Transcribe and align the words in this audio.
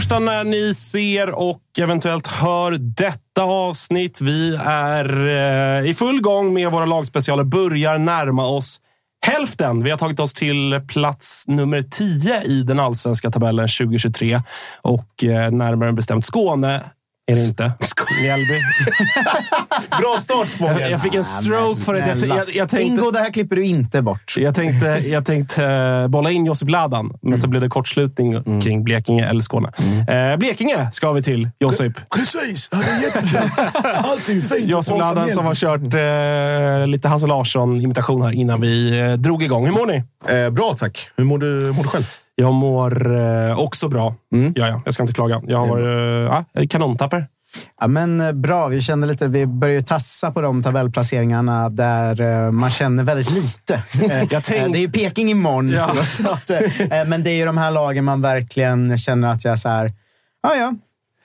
Torsdag 0.00 0.18
när 0.18 0.44
ni 0.44 0.74
ser 0.74 1.30
och 1.30 1.62
eventuellt 1.80 2.26
hör 2.26 2.72
detta 2.80 3.42
avsnitt. 3.42 4.20
Vi 4.20 4.56
är 4.64 5.26
eh, 5.82 5.90
i 5.90 5.94
full 5.94 6.20
gång 6.20 6.54
med 6.54 6.70
våra 6.70 6.86
lagspecialer. 6.86 7.44
Börjar 7.44 7.98
närma 7.98 8.46
oss 8.46 8.80
hälften. 9.26 9.84
Vi 9.84 9.90
har 9.90 9.98
tagit 9.98 10.20
oss 10.20 10.34
till 10.34 10.80
plats 10.88 11.44
nummer 11.46 11.82
10 11.82 12.42
i 12.42 12.62
den 12.62 12.80
allsvenska 12.80 13.30
tabellen 13.30 13.68
2023. 13.68 14.40
Och 14.82 15.24
eh, 15.24 15.50
närmare 15.50 15.92
bestämt 15.92 16.26
Skåne 16.26 16.82
är 17.30 17.34
det 17.34 17.44
inte. 17.44 17.72
Mjällby. 18.22 18.60
Bra 20.00 20.16
start 20.18 20.48
Spången. 20.48 20.78
Jag, 20.80 20.90
jag 20.90 21.02
fick 21.02 21.14
en 21.14 21.24
stroke 21.24 21.80
för 21.80 21.94
det. 21.94 21.98
Jag, 21.98 22.18
jag, 22.18 22.54
jag 22.54 22.68
tänkte... 22.68 22.82
Ingo, 22.82 23.10
det 23.10 23.18
här 23.18 23.32
klipper 23.32 23.56
du 23.56 23.64
inte 23.64 24.02
bort. 24.02 24.34
Jag 24.36 24.54
tänkte, 24.54 24.86
jag 24.86 25.24
tänkte 25.24 25.64
eh, 25.64 26.08
bolla 26.08 26.30
in 26.30 26.46
Josip 26.46 26.70
Ladan, 26.70 27.12
men 27.22 27.38
så 27.38 27.48
blev 27.48 27.62
det 27.62 27.68
kortslutning 27.68 28.60
kring 28.62 28.84
Blekinge 28.84 29.28
eller 29.28 29.40
Skåne. 29.40 29.72
Eh, 30.08 30.36
Blekinge 30.36 30.88
ska 30.92 31.12
vi 31.12 31.22
till, 31.22 31.50
Josip. 31.60 31.92
Precis, 32.14 32.68
ja, 32.72 32.78
det 32.78 32.90
är 32.90 33.02
jättekul. 33.02 33.50
Allt 33.94 34.28
är 34.28 34.32
ju 34.32 34.42
fint 34.42 34.70
Josip 34.70 34.98
Ladan 34.98 35.30
som 35.32 35.46
har 35.46 35.54
kört 35.54 35.94
eh, 35.94 36.86
lite 36.86 37.08
Hasse 37.08 37.26
Larsson-imitation 37.26 38.22
här 38.22 38.32
innan 38.32 38.60
vi 38.60 39.00
eh, 39.00 39.12
drog 39.12 39.42
igång. 39.42 39.66
Hur 39.66 39.72
mår 39.72 39.86
ni? 39.86 40.02
Eh, 40.28 40.50
bra 40.50 40.74
tack. 40.78 41.10
Hur 41.16 41.24
mår 41.24 41.38
du, 41.38 41.72
mår 41.72 41.82
du 41.82 41.88
själv? 41.88 42.04
Jag 42.40 42.54
mår 42.54 43.14
eh, 43.20 43.58
också 43.58 43.88
bra. 43.88 44.14
Mm. 44.34 44.52
Ja, 44.56 44.68
ja, 44.68 44.82
jag 44.84 44.94
ska 44.94 45.02
inte 45.02 45.14
klaga. 45.14 45.40
Jag 45.46 45.58
har 45.58 45.66
varit 45.68 46.46
eh, 46.58 46.66
kanontapper. 46.66 47.26
Ja, 47.80 47.86
men 47.86 48.20
eh, 48.20 48.32
bra, 48.32 48.66
vi 48.68 48.80
känner 48.80 49.06
lite, 49.08 49.26
vi 49.28 49.46
börjar 49.46 49.80
tassa 49.80 50.30
på 50.32 50.40
de 50.40 50.62
tabellplaceringarna 50.62 51.68
där 51.68 52.20
eh, 52.20 52.50
man 52.50 52.70
känner 52.70 53.04
väldigt 53.04 53.30
lite. 53.30 53.74
Eh, 54.12 54.28
tänk- 54.28 54.50
eh, 54.50 54.70
Det 54.72 54.78
är 54.78 54.80
ju 54.80 54.90
Peking 54.90 55.30
imorgon, 55.30 55.68
Ja. 55.68 56.04
så, 56.04 56.30
att, 56.30 56.50
eh, 56.50 56.58
men 57.06 57.22
det 57.24 57.30
är 57.30 57.34
ju 57.36 57.44
de 57.44 57.58
här 57.58 57.70
lagen 57.70 58.04
man 58.04 58.22
verkligen 58.22 58.98
känner 58.98 59.28
att 59.28 59.44
jag 59.44 59.58
så 59.58 59.68
här, 59.68 59.92
ja 60.42 60.54
ja, 60.56 60.74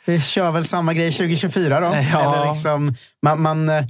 vi 0.05 0.21
kör 0.21 0.51
väl 0.51 0.65
samma 0.65 0.93
grej 0.93 1.11
2024 1.11 1.79
då. 1.79 1.95
Ja. 2.13 2.33
Eller 2.35 2.47
liksom, 2.53 2.93
man, 3.23 3.41
man, 3.41 3.69
eh, 3.69 3.83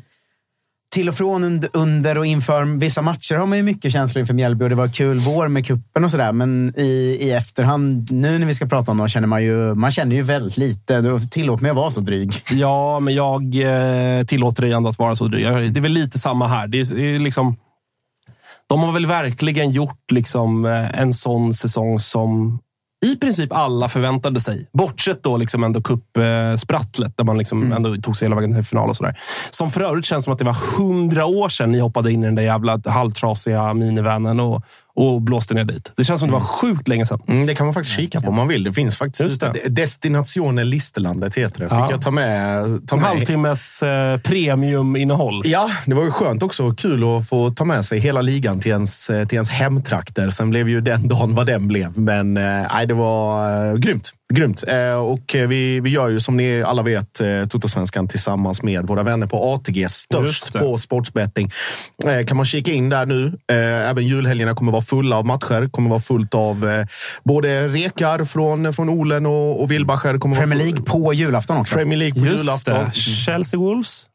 till 0.96 1.10
och 1.10 1.16
från 1.16 1.44
under, 1.44 1.70
under 1.74 2.18
och 2.18 2.26
inför 2.26 2.80
vissa 2.80 3.02
matcher 3.02 3.36
har 3.36 3.46
man 3.46 3.58
ju 3.58 3.64
mycket 3.64 3.92
känslor 3.92 4.20
inför 4.20 4.34
Mjällby 4.34 4.66
och 4.66 4.70
det 4.70 4.76
var 4.76 4.88
kul 4.88 5.18
vår 5.20 5.48
med 5.48 5.66
kuppen 5.66 6.04
och 6.04 6.12
sådär. 6.12 6.32
Men 6.32 6.74
i, 6.78 7.18
i 7.22 7.32
efterhand, 7.32 8.12
nu 8.12 8.40
när 8.40 8.48
vi 8.48 8.56
ska 8.56 8.66
prata 8.66 8.92
om 8.92 8.98
dem, 8.98 9.08
känner 9.08 9.28
man 9.28 9.44
ju, 9.44 9.76
man 9.76 9.92
känner 9.92 10.16
ju 10.16 10.22
väldigt 10.22 10.58
lite. 10.58 11.20
Tillåt 11.32 11.62
mig 11.62 11.72
att 11.72 11.78
vara 11.78 11.92
så 11.92 12.02
dryg. 12.02 12.34
Ja, 12.52 13.00
men 13.00 13.14
jag 13.16 13.42
eh, 13.44 14.26
tillåter 14.26 14.62
dig 14.62 14.72
ändå 14.72 14.90
att 14.90 15.00
vara 15.00 15.16
så 15.16 15.28
dryg. 15.28 15.74
Det 15.74 15.80
är 15.80 15.82
väl 15.82 15.92
lite 15.92 16.20
samma 16.20 16.48
här. 16.48 16.68
Det 16.68 16.80
är, 16.80 16.96
det 16.96 17.16
är 17.16 17.20
liksom, 17.20 17.58
de 18.68 18.80
har 18.84 18.92
väl 18.92 19.06
verkligen 19.06 19.72
gjort 19.72 20.12
liksom, 20.12 20.66
eh, 20.66 21.00
en 21.00 21.14
sån 21.14 21.54
säsong 21.54 22.00
som 22.00 22.60
i 23.06 23.16
princip 23.16 23.52
alla 23.54 23.90
förväntade 23.90 24.40
sig. 24.40 24.68
Bortsett 24.74 25.24
då 25.24 25.38
liksom 25.38 25.64
ändå 25.64 25.82
cupsprattlet, 25.82 27.18
där 27.18 27.24
man 27.24 27.38
liksom 27.38 27.72
ändå 27.72 27.96
tog 27.96 28.18
sig 28.18 28.26
hela 28.26 28.36
vägen 28.36 28.56
till 28.56 28.64
final 28.64 28.90
och 28.90 28.98
sådär. 28.98 29.18
Som 29.52 29.72
för 29.72 29.82
övrigt 29.82 30.06
känns 30.06 30.24
som 30.24 30.34
att 30.34 30.40
det 30.40 30.46
var 30.46 30.78
hundra 30.78 31.26
år 31.26 31.50
sedan 31.50 31.72
ni 31.72 31.80
hoppade 31.80 32.12
in 32.12 32.24
i 32.24 32.26
den 32.26 32.36
där 32.36 32.44
jävla 32.44 32.82
halvtrasiga 32.86 33.74
minivanen 33.74 34.40
och, 34.40 34.64
och 34.96 35.22
blåste 35.22 35.54
ner 35.54 35.64
dit. 35.64 35.92
Det 35.98 36.04
känns 36.04 36.20
som 36.20 36.30
det 36.30 36.34
var 36.34 36.40
sjukt 36.42 36.88
länge 36.88 37.06
sedan. 37.06 37.20
Mm, 37.28 37.46
det 37.46 37.56
kan 37.56 37.68
man 37.68 37.74
faktiskt 37.74 37.96
kika 37.96 38.22
på 38.22 38.28
om 38.28 38.36
man 38.36 38.48
vill. 38.48 38.64
Det 38.64 38.74
finns 38.74 38.98
faktiskt 38.98 39.22
Just 39.22 39.42
det. 39.42 39.54
Destinatione 39.70 40.64
Listerlandet 40.64 41.36
heter 41.36 41.60
det. 41.60 41.66
Fick 41.70 41.78
Ja. 41.78 41.88
jag 41.92 42.02
ta 42.02 42.12
med, 42.12 42.64
ta 42.88 42.96
En 42.96 43.02
med 43.02 43.10
halvtimmes 43.10 43.84
eh, 43.84 44.18
premiuminnehåll. 44.20 45.42
Ja, 45.46 45.70
det 45.86 45.94
var 45.96 46.04
ju 46.04 46.12
skönt 46.12 46.44
också. 46.44 46.72
Kul 46.74 47.04
att 47.18 47.30
få 47.30 47.50
ta 47.52 47.66
med 47.66 47.86
sig 47.86 48.00
hela 48.00 48.22
ligan 48.22 48.60
till 48.60 48.72
ens, 48.72 49.10
eh, 49.10 49.28
till 49.28 49.36
ens 49.36 49.50
hemtrakter. 49.50 50.30
Sen 50.30 50.50
blev 50.50 50.70
ju 50.70 50.82
den 50.82 51.08
dagen 51.08 51.36
vad 51.36 51.46
den 51.48 51.68
blev. 51.68 51.98
Men 52.00 52.38
eh, 52.38 52.44
nej, 52.44 52.88
det 52.88 52.94
var 52.94 53.50
eh, 53.72 53.74
grymt. 53.78 54.12
Grymt. 54.34 54.64
Eh, 54.68 54.94
och 54.94 55.36
vi, 55.48 55.80
vi 55.80 55.90
gör 55.90 56.10
ju 56.10 56.20
som 56.20 56.38
ni 56.38 56.64
alla 56.64 56.84
vet 56.84 57.22
eh, 57.22 57.46
Totosvenskan 57.46 58.08
tillsammans 58.08 58.62
med 58.64 58.88
våra 58.88 59.04
vänner 59.04 59.28
på 59.28 59.54
ATG. 59.54 59.90
Störst 59.90 60.54
på 60.54 60.78
sportsbetting. 60.78 61.52
Eh, 62.06 62.26
kan 62.26 62.38
man 62.38 62.46
kika 62.46 62.72
in 62.72 62.90
där 62.90 63.06
nu. 63.06 63.34
Även 63.48 64.08
julhelgerna 64.08 64.56
kommer 64.56 64.72
vara 64.72 64.82
fulla 64.82 65.18
av 65.18 65.26
matcher. 65.26 65.70
Kommer 65.72 65.90
vara 65.90 66.00
fullt 66.00 66.36
av 66.36 66.86
både 67.24 67.68
rekar 67.68 68.26
från, 68.26 68.74
från 68.74 68.90
Olen 68.90 69.26
och, 69.26 69.62
och 69.62 69.72
Wilbacher. 69.72 70.18
Kommer 70.18 70.36
Premier 70.36 70.60
League 70.60 70.82
på 70.82 71.14
julafton 71.14 71.58
också. 71.58 71.76
Premier 71.76 72.00
League 72.00 72.22
på 72.22 72.28
Just 72.28 72.44
julafton. 72.44 72.86
det. 72.86 72.92
Chelsea 72.94 73.60
Wolves, 73.60 74.06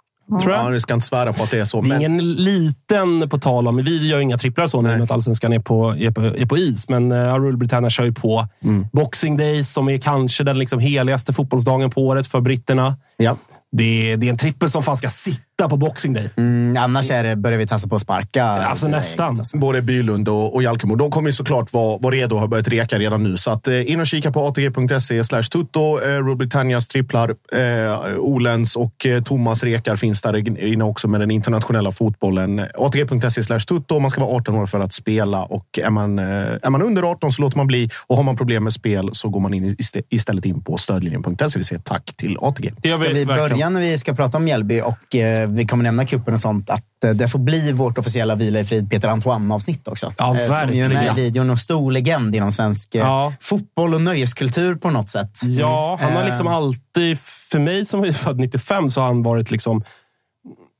tror 0.41 0.53
jag. 0.53 0.65
Ja, 0.65 0.71
det 0.71 0.81
ska 0.81 0.95
inte 0.95 1.07
svära 1.07 1.33
på 1.33 1.43
att 1.43 1.51
det 1.51 1.59
är 1.61 1.65
så. 1.65 1.81
Det 1.81 1.87
är 1.87 1.89
men- 1.89 2.01
ingen 2.01 2.19
liten 2.35 3.29
på 3.29 3.39
tal 3.39 3.69
om. 3.69 3.77
Vi 3.77 4.09
gör 4.09 4.19
inga 4.21 4.39
tripplar 4.39 4.67
så 4.67 4.83
nu 4.83 4.89
med 4.89 5.03
att 5.03 5.11
allsvenskan 5.11 5.53
är 5.53 5.59
på, 5.59 5.95
är 5.99 6.11
på, 6.11 6.21
är 6.23 6.47
på 6.47 6.57
is. 6.59 6.89
Men 6.89 7.13
uh, 7.13 7.35
Rule 7.35 7.57
Britannia 7.57 7.91
kör 7.91 8.05
ju 8.05 8.13
på 8.13 8.49
Mm. 8.65 8.87
Boxing 8.93 9.37
Day 9.37 9.65
som 9.65 9.89
är 9.89 9.99
kanske 9.99 10.45
den 10.45 10.59
liksom 10.59 10.79
heligaste 10.79 11.33
fotbollsdagen 11.33 11.91
på 11.91 12.07
året 12.07 12.27
för 12.27 12.41
britterna. 12.41 12.97
Ja. 13.17 13.37
Det, 13.73 14.13
är, 14.13 14.17
det 14.17 14.27
är 14.27 14.31
en 14.31 14.37
trippel 14.37 14.71
som 14.71 14.83
fan 14.83 14.97
ska 14.97 15.09
sitta 15.09 15.69
på 15.69 15.77
Boxing 15.77 16.13
Day. 16.13 16.31
Mm, 16.37 16.77
annars 16.77 17.11
är 17.11 17.25
det, 17.25 17.37
börjar 17.37 17.59
vi 17.59 17.67
tassa 17.67 17.89
på 17.89 17.97
att 17.97 18.03
sparka. 18.03 18.45
Alltså 18.45 18.89
nästan. 18.89 19.39
alltså. 19.39 19.59
Både 19.59 19.83
Bylund 19.83 20.29
och, 20.29 20.55
och 20.55 20.63
Jalkemo. 20.63 20.95
De 20.97 21.11
kommer 21.11 21.29
ju 21.29 21.33
såklart 21.33 21.73
vara, 21.73 21.99
vara 21.99 22.15
redo 22.15 22.35
och 22.35 22.41
har 22.41 22.49
börjat 22.49 22.69
reka 22.69 22.99
redan 22.99 23.23
nu. 23.23 23.37
Så 23.37 23.51
att, 23.51 23.69
eh, 23.69 23.91
in 23.93 24.01
och 24.01 24.07
kika 24.07 24.33
på 24.33 24.47
atg.se 24.47 25.25
slash 25.25 25.43
tutto. 25.43 26.01
Eh, 26.01 26.09
Rule 26.09 26.37
Britannias 26.37 26.89
tripplar, 26.89 27.35
eh, 27.53 28.19
Olens 28.19 28.77
och 28.77 29.07
eh, 29.07 29.23
Thomas 29.23 29.65
rekar 29.65 29.97
finns 29.97 30.23
där 30.23 30.59
inne 30.65 30.85
också 30.85 31.09
med 31.09 31.21
den 31.21 31.31
internationella 31.31 31.93
fotbollen. 31.93 32.67
atg.se 32.75 33.43
slash 33.43 33.61
tutto. 33.61 33.99
Man 33.99 34.11
ska 34.11 34.21
vara 34.21 34.37
18 34.37 34.55
år 34.55 34.67
för 34.67 34.81
att 34.81 34.93
spela 34.93 35.45
och 35.45 35.79
är 35.83 35.91
man, 35.91 36.19
eh, 36.19 36.25
är 36.63 36.71
man 36.71 36.83
under 36.83 37.03
18 37.03 37.33
så 37.33 37.43
låter 37.43 37.57
man 37.57 37.67
bli. 37.67 37.91
Och 38.07 38.17
har 38.17 38.23
man 38.23 38.37
problem 38.37 38.65
med 38.65 38.73
spel 38.73 39.09
så 39.13 39.29
går 39.29 39.41
man 39.41 39.55
in 39.55 39.77
istället 40.09 40.45
in 40.45 40.61
på 40.65 40.77
stödlinjen.se. 40.77 41.59
Vi 41.59 41.65
säger 41.65 41.83
tack 41.83 42.13
till 42.17 42.37
ATG. 42.41 42.73
Ska 42.85 42.97
vi 42.97 43.25
verkligen. 43.25 43.60
Börja 43.61 43.71
när 43.71 43.81
vi 43.81 43.99
ska 43.99 44.15
prata 44.15 44.37
om 44.37 44.45
Mjällby 44.45 44.81
och 44.81 45.15
eh, 45.17 45.49
vi 45.49 45.67
kommer 45.67 45.85
nämna 45.85 46.07
kuppen 46.07 46.35
och 46.35 46.41
sånt 46.41 46.71
att 46.71 47.05
eh, 47.05 47.11
det 47.11 47.29
får 47.29 47.39
bli 47.39 47.73
vårt 47.73 47.99
officiella 47.99 48.35
Vila 48.35 48.61
i 48.61 48.65
frid 48.65 48.91
Peter 48.91 49.09
Antoine-avsnitt 49.09 49.89
också. 49.89 50.13
Ja, 50.19 50.37
Eh, 50.39 50.61
Som 50.61 50.75
ju 50.75 50.85
är 50.85 50.89
med 50.89 51.19
i 51.19 51.23
videon 51.23 51.51
och 51.51 51.59
stor 51.59 51.93
legend 51.93 52.37
inom 52.37 52.53
svensk 52.53 52.95
eh, 52.95 53.01
Ja. 53.01 53.33
fotboll 53.41 53.95
och 53.95 54.01
nöjeskultur 54.03 54.75
på 54.75 54.91
något 54.91 55.09
sätt. 55.11 55.31
Ja, 55.43 55.99
han 56.01 56.13
har 56.13 56.25
liksom 56.25 56.47
Eh. 56.47 56.53
alltid, 56.55 57.19
för 57.19 57.59
mig 57.59 57.85
som 57.85 58.05
är 58.05 58.13
född 58.25 58.39
95, 58.39 58.91
så 58.91 59.01
har 59.01 59.07
han 59.09 59.23
varit 59.23 59.51
liksom... 59.51 59.83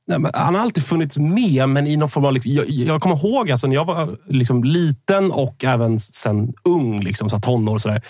Nej, 0.07 0.31
Han 0.33 0.55
har 0.55 0.61
alltid 0.61 0.83
funnits 0.85 1.17
med, 1.17 1.69
men 1.69 1.87
i 1.87 1.97
någon 1.97 2.09
form 2.09 2.25
av... 2.25 2.33
Liksom, 2.33 2.51
jag, 2.51 2.69
jag 2.69 3.01
kommer 3.01 3.15
ihåg 3.25 3.51
alltså, 3.51 3.67
när 3.67 3.75
jag 3.75 3.85
var 3.85 4.15
liksom 4.29 4.63
liten 4.63 5.31
och 5.31 5.63
även 5.63 5.99
sen 5.99 6.53
ung, 6.63 7.01
liksom, 7.03 7.29
så 7.29 7.39
tonår 7.39 7.73
och 7.73 7.81
sådär. 7.81 8.01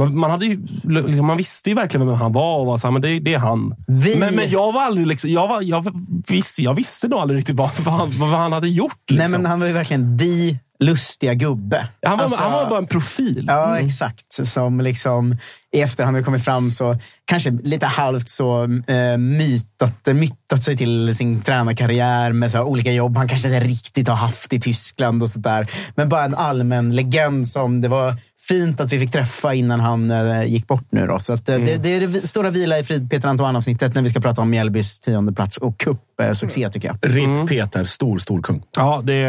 Man, 0.00 0.18
man, 0.18 0.30
hade 0.30 0.46
ju, 0.46 0.66
liksom, 0.84 1.26
man 1.26 1.36
visste 1.36 1.68
ju 1.70 1.74
verkligen 1.76 2.06
vem 2.06 2.16
han 2.16 2.32
var 2.32 2.58
och 2.58 2.66
var 2.66 2.76
så 2.76 2.86
här, 2.86 2.92
men 2.92 3.02
det, 3.02 3.18
det 3.18 3.34
är 3.34 3.38
han. 3.38 3.74
Vi- 3.86 4.16
Men, 4.18 4.34
men 4.34 4.50
jag 4.50 4.72
var 4.72 4.82
aldrig... 4.82 5.06
Liksom, 5.06 5.30
jag, 5.30 5.48
var, 5.48 5.62
jag, 5.62 6.00
visste, 6.28 6.62
jag 6.62 6.74
visste 6.74 7.08
nog 7.08 7.18
aldrig 7.20 7.38
riktigt 7.38 7.56
vad, 7.56 7.70
vad, 7.80 7.94
han, 7.94 8.10
vad 8.18 8.28
han 8.28 8.52
hade 8.52 8.68
gjort. 8.68 9.10
Liksom. 9.10 9.30
Nej, 9.30 9.40
men 9.40 9.50
han 9.50 9.60
var 9.60 9.66
ju 9.66 9.72
verkligen 9.72 10.18
the 10.18 10.58
lustiga 10.84 11.34
gubbe. 11.34 11.86
han, 12.06 12.16
var, 12.18 12.24
Alltså- 12.24 12.42
han 12.42 12.52
var 12.52 12.70
bara 12.70 12.78
en 12.78 12.86
profil. 12.86 13.44
Ja, 13.48 13.78
exakt. 13.78 14.46
Som 14.48 14.80
liksom 14.80 15.36
i 15.72 15.80
efterhand 15.80 16.16
har 16.16 16.22
kommit 16.24 16.44
fram 16.44 16.70
så 16.70 16.96
kanske 17.24 17.50
lite 17.50 17.86
halvt 17.86 18.28
så 18.28 18.62
eh, 18.64 19.16
mytat, 19.18 20.06
mytat 20.06 20.62
sig 20.62 20.76
till 20.76 21.16
sin 21.16 21.42
tränarkarriär 21.42 22.32
med 22.32 22.50
så 22.50 22.58
här 22.58 22.64
olika 22.64 22.92
jobb 22.92 23.16
han 23.16 23.28
kanske 23.28 23.48
inte 23.54 23.66
riktigt 23.68 24.08
har 24.08 24.14
haft 24.16 24.52
i 24.52 24.60
Tyskland 24.60 25.22
och 25.22 25.28
sådär. 25.30 25.66
Men 25.94 26.08
bara 26.08 26.24
en 26.24 26.34
allmän 26.34 26.94
legend 26.96 27.48
som 27.48 27.80
det 27.80 27.88
var 27.88 28.16
fint 28.48 28.80
att 28.80 28.92
vi 28.92 28.98
fick 28.98 29.12
träffa 29.12 29.54
innan 29.54 29.80
han 29.80 30.10
eh, 30.10 30.44
gick 30.44 30.66
bort 30.66 30.84
nu. 30.90 31.06
Då. 31.06 31.18
Så 31.18 31.32
att, 31.32 31.48
eh, 31.48 31.58
det, 31.58 31.76
det 31.76 31.96
är 31.96 32.00
det 32.00 32.28
stora 32.28 32.50
vila 32.50 32.78
i 32.78 32.84
frid 32.84 33.10
Peter 33.10 33.28
Antoine-avsnittet 33.28 33.94
när 33.94 34.02
vi 34.02 34.10
ska 34.10 34.20
prata 34.20 34.42
om 34.42 34.50
Mjällbys 34.50 35.00
tionde 35.00 35.32
plats 35.32 35.56
och 35.56 35.78
cupsuccé 35.78 36.70
tycker 36.70 36.88
jag. 36.88 37.16
RIP 37.16 37.48
Peter, 37.48 37.84
stor, 37.84 38.18
stor 38.18 38.42
kung. 38.42 38.62
Ja, 38.76 39.00
det, 39.04 39.22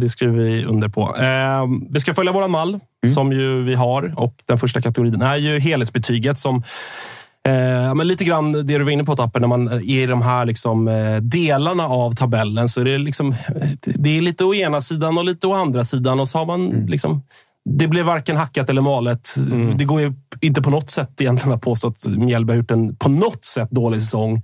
det 0.00 0.08
skriver 0.08 0.38
vi 0.38 0.64
under 0.64 0.88
på. 0.88 1.16
Eh, 1.16 1.66
vi 1.90 2.00
ska 2.00 2.14
följa 2.14 2.32
våran 2.32 2.50
mall, 2.50 2.80
som 3.14 3.32
ju 3.32 3.62
vi 3.62 3.74
har. 3.74 4.14
Och 4.16 4.34
Den 4.46 4.58
första 4.58 4.80
kategorin 4.80 5.22
är 5.22 5.36
ju 5.36 5.58
helhetsbetyget 5.58 6.38
som 6.38 6.62
Eh, 7.48 7.94
men 7.94 8.08
lite 8.08 8.24
grann 8.24 8.52
det 8.52 8.62
du 8.62 8.84
var 8.84 8.90
inne 8.90 9.04
på, 9.04 9.16
Tapper, 9.16 9.40
när 9.40 9.48
man 9.48 9.68
är 9.68 9.80
i 9.80 10.06
de 10.06 10.22
här 10.22 10.46
liksom, 10.46 10.88
eh, 10.88 11.16
delarna 11.16 11.84
av 11.84 12.12
tabellen 12.12 12.68
så 12.68 12.80
är 12.80 12.84
det, 12.84 12.98
liksom, 12.98 13.34
det 13.84 14.16
är 14.16 14.20
lite 14.20 14.44
å 14.44 14.54
ena 14.54 14.80
sidan 14.80 15.18
och 15.18 15.24
lite 15.24 15.46
å 15.46 15.54
andra 15.54 15.84
sidan. 15.84 16.20
Och 16.20 16.28
så 16.28 16.38
har 16.38 16.46
man 16.46 16.70
liksom, 16.70 17.22
det 17.64 17.88
blev 17.88 18.06
varken 18.06 18.36
hackat 18.36 18.70
eller 18.70 18.82
malet. 18.82 19.34
Det 19.76 19.84
går 19.84 20.00
ju 20.00 20.12
inte 20.40 20.62
på 20.62 20.70
något 20.70 20.90
sätt 20.90 21.20
egentligen 21.20 21.54
att 21.56 21.62
påstå 21.62 21.88
att 21.88 22.06
Mjällby 22.06 22.52
har 22.52 22.56
gjort 22.56 22.70
en 22.70 22.96
på 22.96 23.08
något 23.08 23.44
sätt 23.44 23.70
dålig 23.70 24.00
säsong. 24.00 24.42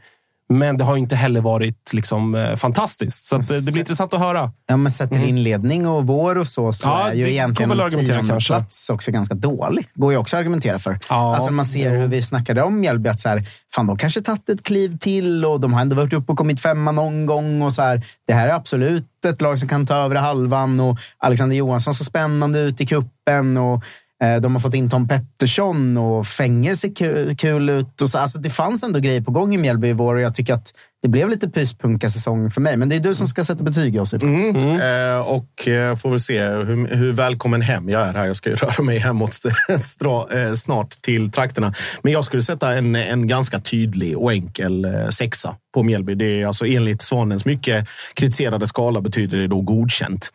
Men 0.48 0.78
det 0.78 0.84
har 0.84 0.96
inte 0.96 1.16
heller 1.16 1.40
varit 1.40 1.92
liksom, 1.92 2.34
eh, 2.34 2.56
fantastiskt. 2.56 3.26
Så 3.26 3.36
att, 3.36 3.50
eh, 3.50 3.56
det 3.56 3.72
blir 3.72 3.78
intressant 3.78 4.14
att 4.14 4.20
höra. 4.20 4.52
Ja, 4.66 4.76
men 4.76 4.92
sett 4.92 5.10
till 5.10 5.24
inledning 5.24 5.86
och 5.86 6.06
vår 6.06 6.38
och 6.38 6.46
så, 6.46 6.72
så 6.72 6.88
Ja, 6.88 7.08
är 7.08 7.14
ju 7.14 7.24
det 7.24 7.32
egentligen 7.32 7.70
tionde 7.90 8.40
plats 8.46 8.90
också 8.90 9.10
ganska 9.10 9.34
dålig. 9.34 9.88
Går 9.94 10.12
ju 10.12 10.18
också 10.18 10.36
att 10.36 10.40
argumentera 10.40 10.78
för. 10.78 10.98
Ja, 11.08 11.34
alltså 11.34 11.52
man 11.52 11.64
ser 11.64 11.94
jo. 11.94 12.00
hur 12.00 12.08
vi 12.08 12.22
snackade 12.22 12.62
om 12.62 12.80
Mjällby, 12.80 13.08
att 13.08 13.20
så 13.20 13.28
här, 13.28 13.44
fan, 13.74 13.86
de 13.86 13.98
kanske 13.98 14.20
tagit 14.20 14.48
ett 14.48 14.62
kliv 14.62 14.98
till 14.98 15.44
och 15.44 15.60
de 15.60 15.72
har 15.72 15.80
ändå 15.80 15.96
varit 15.96 16.12
uppe 16.12 16.32
och 16.32 16.38
kommit 16.38 16.60
femma 16.60 16.92
någon 16.92 17.26
gång. 17.26 17.62
Och 17.62 17.72
så 17.72 17.82
här, 17.82 18.02
det 18.26 18.32
här 18.32 18.48
är 18.48 18.52
absolut 18.52 19.24
ett 19.26 19.40
lag 19.40 19.58
som 19.58 19.68
kan 19.68 19.86
ta 19.86 19.94
över 19.94 20.16
halvan 20.16 20.80
och 20.80 20.98
Alexander 21.18 21.56
Johansson 21.56 21.94
så 21.94 22.04
spännande 22.04 22.58
ut 22.58 22.80
i 22.80 22.86
kuppen 22.86 23.56
och 23.56 23.84
Eh, 24.22 24.36
de 24.36 24.54
har 24.54 24.60
fått 24.60 24.74
in 24.74 24.90
Tom 24.90 25.08
Pettersson 25.08 25.96
och 25.96 26.26
Fänger 26.26 26.74
ser 26.74 26.94
kul, 26.94 27.36
kul 27.36 27.70
ut. 27.70 28.02
Och 28.02 28.10
så, 28.10 28.18
alltså, 28.18 28.38
det 28.38 28.50
fanns 28.50 28.82
ändå 28.82 28.98
grejer 28.98 29.20
på 29.20 29.30
gång 29.30 29.54
i 29.54 29.58
Mjällby 29.58 29.88
i 29.88 29.92
vår 29.92 30.14
och 30.14 30.20
jag 30.20 30.34
tycker 30.34 30.54
att 30.54 30.72
det 31.02 31.08
blev 31.08 31.28
lite 31.28 31.48
pyspunka-säsong 31.48 32.50
för 32.50 32.60
mig. 32.60 32.76
Men 32.76 32.88
det 32.88 32.96
är 32.96 33.00
du 33.00 33.14
som 33.14 33.28
ska 33.28 33.44
sätta 33.44 33.62
betyg, 33.62 33.94
Josip. 33.94 34.22
Eh, 34.22 35.32
och 35.32 35.68
eh, 35.68 35.96
får 35.96 36.10
väl 36.10 36.20
se 36.20 36.44
hur, 36.44 36.96
hur 36.96 37.12
välkommen 37.12 37.62
hem 37.62 37.88
jag 37.88 38.08
är 38.08 38.12
här. 38.12 38.26
Jag 38.26 38.36
ska 38.36 38.50
ju 38.50 38.56
röra 38.56 38.82
mig 38.82 38.98
hemåt 38.98 39.34
stra, 39.78 40.42
eh, 40.42 40.54
snart 40.54 40.90
till 40.90 41.30
trakterna. 41.30 41.74
Men 42.02 42.12
jag 42.12 42.24
skulle 42.24 42.42
sätta 42.42 42.74
en, 42.74 42.96
en 42.96 43.26
ganska 43.26 43.58
tydlig 43.58 44.18
och 44.18 44.32
enkel 44.32 44.84
eh, 44.84 45.08
sexa 45.08 45.56
på 45.74 45.82
Mjällby. 45.82 46.14
Det 46.14 46.42
är 46.42 46.46
alltså 46.46 46.66
enligt 46.66 47.02
Svanens 47.02 47.44
mycket 47.44 47.88
kritiserade 48.14 48.66
skala 48.66 49.00
betyder 49.00 49.38
det 49.38 49.46
då 49.46 49.60
godkänt. 49.60 50.32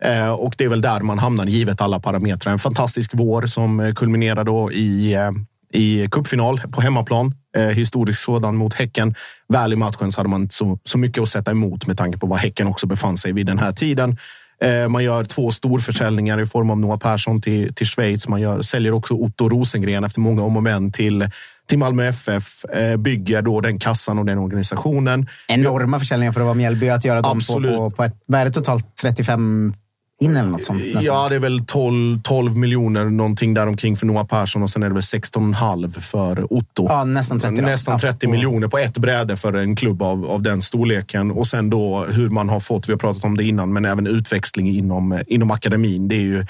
Eh, 0.00 0.30
och 0.30 0.54
det 0.58 0.64
är 0.64 0.68
väl 0.68 0.80
där 0.80 1.00
man 1.00 1.18
hamnar 1.18 1.46
givet 1.46 1.80
alla 1.80 2.00
parametrar. 2.00 2.52
En 2.52 2.58
fantastisk 2.58 3.10
vår 3.14 3.46
som 3.46 3.80
eh, 3.80 3.94
kulminerar 3.94 4.44
då 4.44 4.72
i 4.72 5.14
eh, 5.14 5.30
i 5.72 6.08
cupfinal 6.10 6.60
på 6.72 6.80
hemmaplan. 6.80 7.34
Eh, 7.56 7.62
historisk 7.62 8.24
sådan 8.24 8.56
mot 8.56 8.74
Häcken. 8.74 9.14
Väl 9.48 9.72
i 9.72 9.76
matchen 9.76 10.12
så 10.12 10.18
hade 10.18 10.28
man 10.28 10.42
inte 10.42 10.54
så, 10.54 10.78
så 10.84 10.98
mycket 10.98 11.22
att 11.22 11.28
sätta 11.28 11.50
emot 11.50 11.86
med 11.86 11.98
tanke 11.98 12.18
på 12.18 12.26
var 12.26 12.36
Häcken 12.36 12.66
också 12.66 12.86
befann 12.86 13.16
sig 13.16 13.32
vid 13.32 13.46
den 13.46 13.58
här 13.58 13.72
tiden. 13.72 14.16
Eh, 14.62 14.88
man 14.88 15.04
gör 15.04 15.24
två 15.24 15.50
storförsäljningar 15.50 16.40
i 16.40 16.46
form 16.46 16.70
av 16.70 16.78
Noah 16.78 16.98
Persson 16.98 17.40
till, 17.40 17.74
till 17.74 17.86
Schweiz. 17.86 18.28
Man 18.28 18.40
gör, 18.40 18.62
säljer 18.62 18.92
också 18.92 19.14
Otto 19.14 19.48
Rosengren 19.48 20.04
efter 20.04 20.20
många 20.20 20.42
om 20.42 20.56
och 20.56 20.62
men 20.62 20.92
till, 20.92 21.28
till 21.68 21.78
Malmö 21.78 22.06
FF. 22.06 22.64
Eh, 22.64 22.96
bygger 22.96 23.42
då 23.42 23.60
den 23.60 23.78
kassan 23.78 24.18
och 24.18 24.26
den 24.26 24.38
organisationen. 24.38 25.26
Enorma 25.48 25.98
försäljningar 25.98 26.32
för 26.32 26.40
att 26.40 26.44
vara 26.44 26.54
Mjällby. 26.54 26.88
Att 26.88 27.04
göra 27.04 27.20
dem 27.20 27.36
Absolut. 27.36 27.76
på, 27.76 27.90
på, 27.90 27.96
på 27.96 28.04
ett, 28.04 28.14
vad 28.26 28.40
är 28.40 28.44
det 28.44 28.50
totalt 28.50 28.96
35 29.02 29.74
in 30.20 30.36
eller 30.36 30.50
något 30.50 30.64
sånt? 30.64 30.84
nästan. 30.84 31.02
Ja, 31.02 31.28
det 31.28 31.34
är 31.34 31.40
väl 31.40 31.66
12, 31.66 32.20
12 32.22 32.56
miljoner 32.56 33.04
någonting 33.04 33.54
däromkring 33.54 33.96
för 33.96 34.06
Noah 34.06 34.26
Persson 34.26 34.62
och 34.62 34.70
sen 34.70 34.82
är 34.82 34.88
det 34.88 34.94
väl 34.94 35.00
16,5 35.00 36.00
för 36.00 36.52
Otto. 36.52 36.86
Ja, 36.88 37.04
nästan 37.04 37.38
30 37.38 37.56
då. 37.56 37.62
Nästan 37.62 37.92
Ja. 37.92 37.98
30 38.12 38.26
miljoner 38.26 38.68
på 38.68 38.78
ett 38.78 38.98
bräde 38.98 39.36
för 39.36 39.52
en 39.52 39.76
klubb 39.76 40.02
av, 40.02 40.26
av 40.26 40.42
den 40.42 40.62
storleken. 40.62 41.30
Och 41.30 41.46
sen 41.46 41.70
då 41.70 42.04
hur 42.04 42.28
man 42.28 42.48
har 42.48 42.60
fått, 42.60 42.88
vi 42.88 42.92
har 42.92 42.98
pratat 42.98 43.24
om 43.24 43.36
det 43.36 43.44
innan, 43.44 43.72
men 43.72 43.84
även 43.84 44.06
utväxling 44.06 44.68
inom, 44.68 45.22
inom 45.26 45.50
akademin. 45.50 46.08
Det 46.08 46.14
är 46.14 46.20
ju 46.20 46.46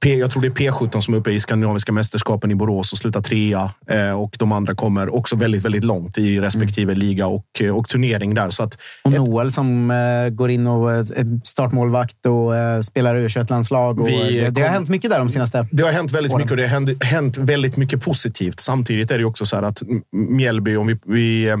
P, 0.00 0.14
jag 0.14 0.30
tror 0.30 0.42
det 0.42 0.48
är 0.48 0.70
P17 0.70 1.00
som 1.00 1.14
är 1.14 1.18
uppe 1.18 1.30
i 1.30 1.40
skandinaviska 1.40 1.92
mästerskapen 1.92 2.50
i 2.50 2.54
Borås 2.54 2.92
och 2.92 2.98
slutar 2.98 3.22
trea. 3.22 3.70
Eh, 3.90 4.12
och 4.12 4.36
de 4.38 4.52
andra 4.52 4.74
kommer 4.74 5.14
också 5.14 5.36
väldigt, 5.36 5.64
väldigt 5.64 5.84
långt 5.84 6.18
i 6.18 6.40
respektive 6.40 6.92
Mm. 6.92 6.98
liga 6.98 7.26
och, 7.26 7.44
eh, 7.60 7.76
och 7.76 7.88
turnering 7.88 8.34
där. 8.34 8.50
Så 8.50 8.62
att 8.62 8.78
Och 9.02 9.12
Noel 9.12 9.52
som 9.52 9.90
eh, 9.90 10.28
går 10.28 10.50
in 10.50 10.66
och 10.66 10.92
eh, 10.92 10.98
är 10.98 11.46
startmålvakt 11.46 12.26
och 12.26 12.56
eh, 12.56 12.80
spelar 12.80 13.16
u 13.16 13.28
landslag 13.50 14.00
och 14.00 14.08
Vi 14.08 14.40
det, 14.40 14.50
det 14.50 14.60
har 14.60 14.68
hänt 14.68 14.88
mycket 14.88 15.10
där 15.10 15.18
de 15.18 15.30
senaste... 15.30 15.68
Det 15.72 15.82
har 15.82 15.90
hänt 15.90 16.12
väldigt 16.12 16.32
åren. 16.32 16.40
mycket 16.40 16.50
och 16.50 16.56
det 16.56 16.62
har 16.62 16.68
hänt, 16.68 17.04
hänt 17.04 17.36
väldigt 17.38 17.76
mycket 17.76 18.02
positivt. 18.02 18.60
Samtidigt 18.60 19.10
är 19.10 19.18
det 19.18 19.24
också 19.24 19.46
så 19.46 19.56
här 19.56 19.62
att 19.62 19.82
Mjällby, 20.30 20.76
om 20.76 20.86
vi, 20.86 20.98
vi 21.06 21.48
eh, 21.48 21.56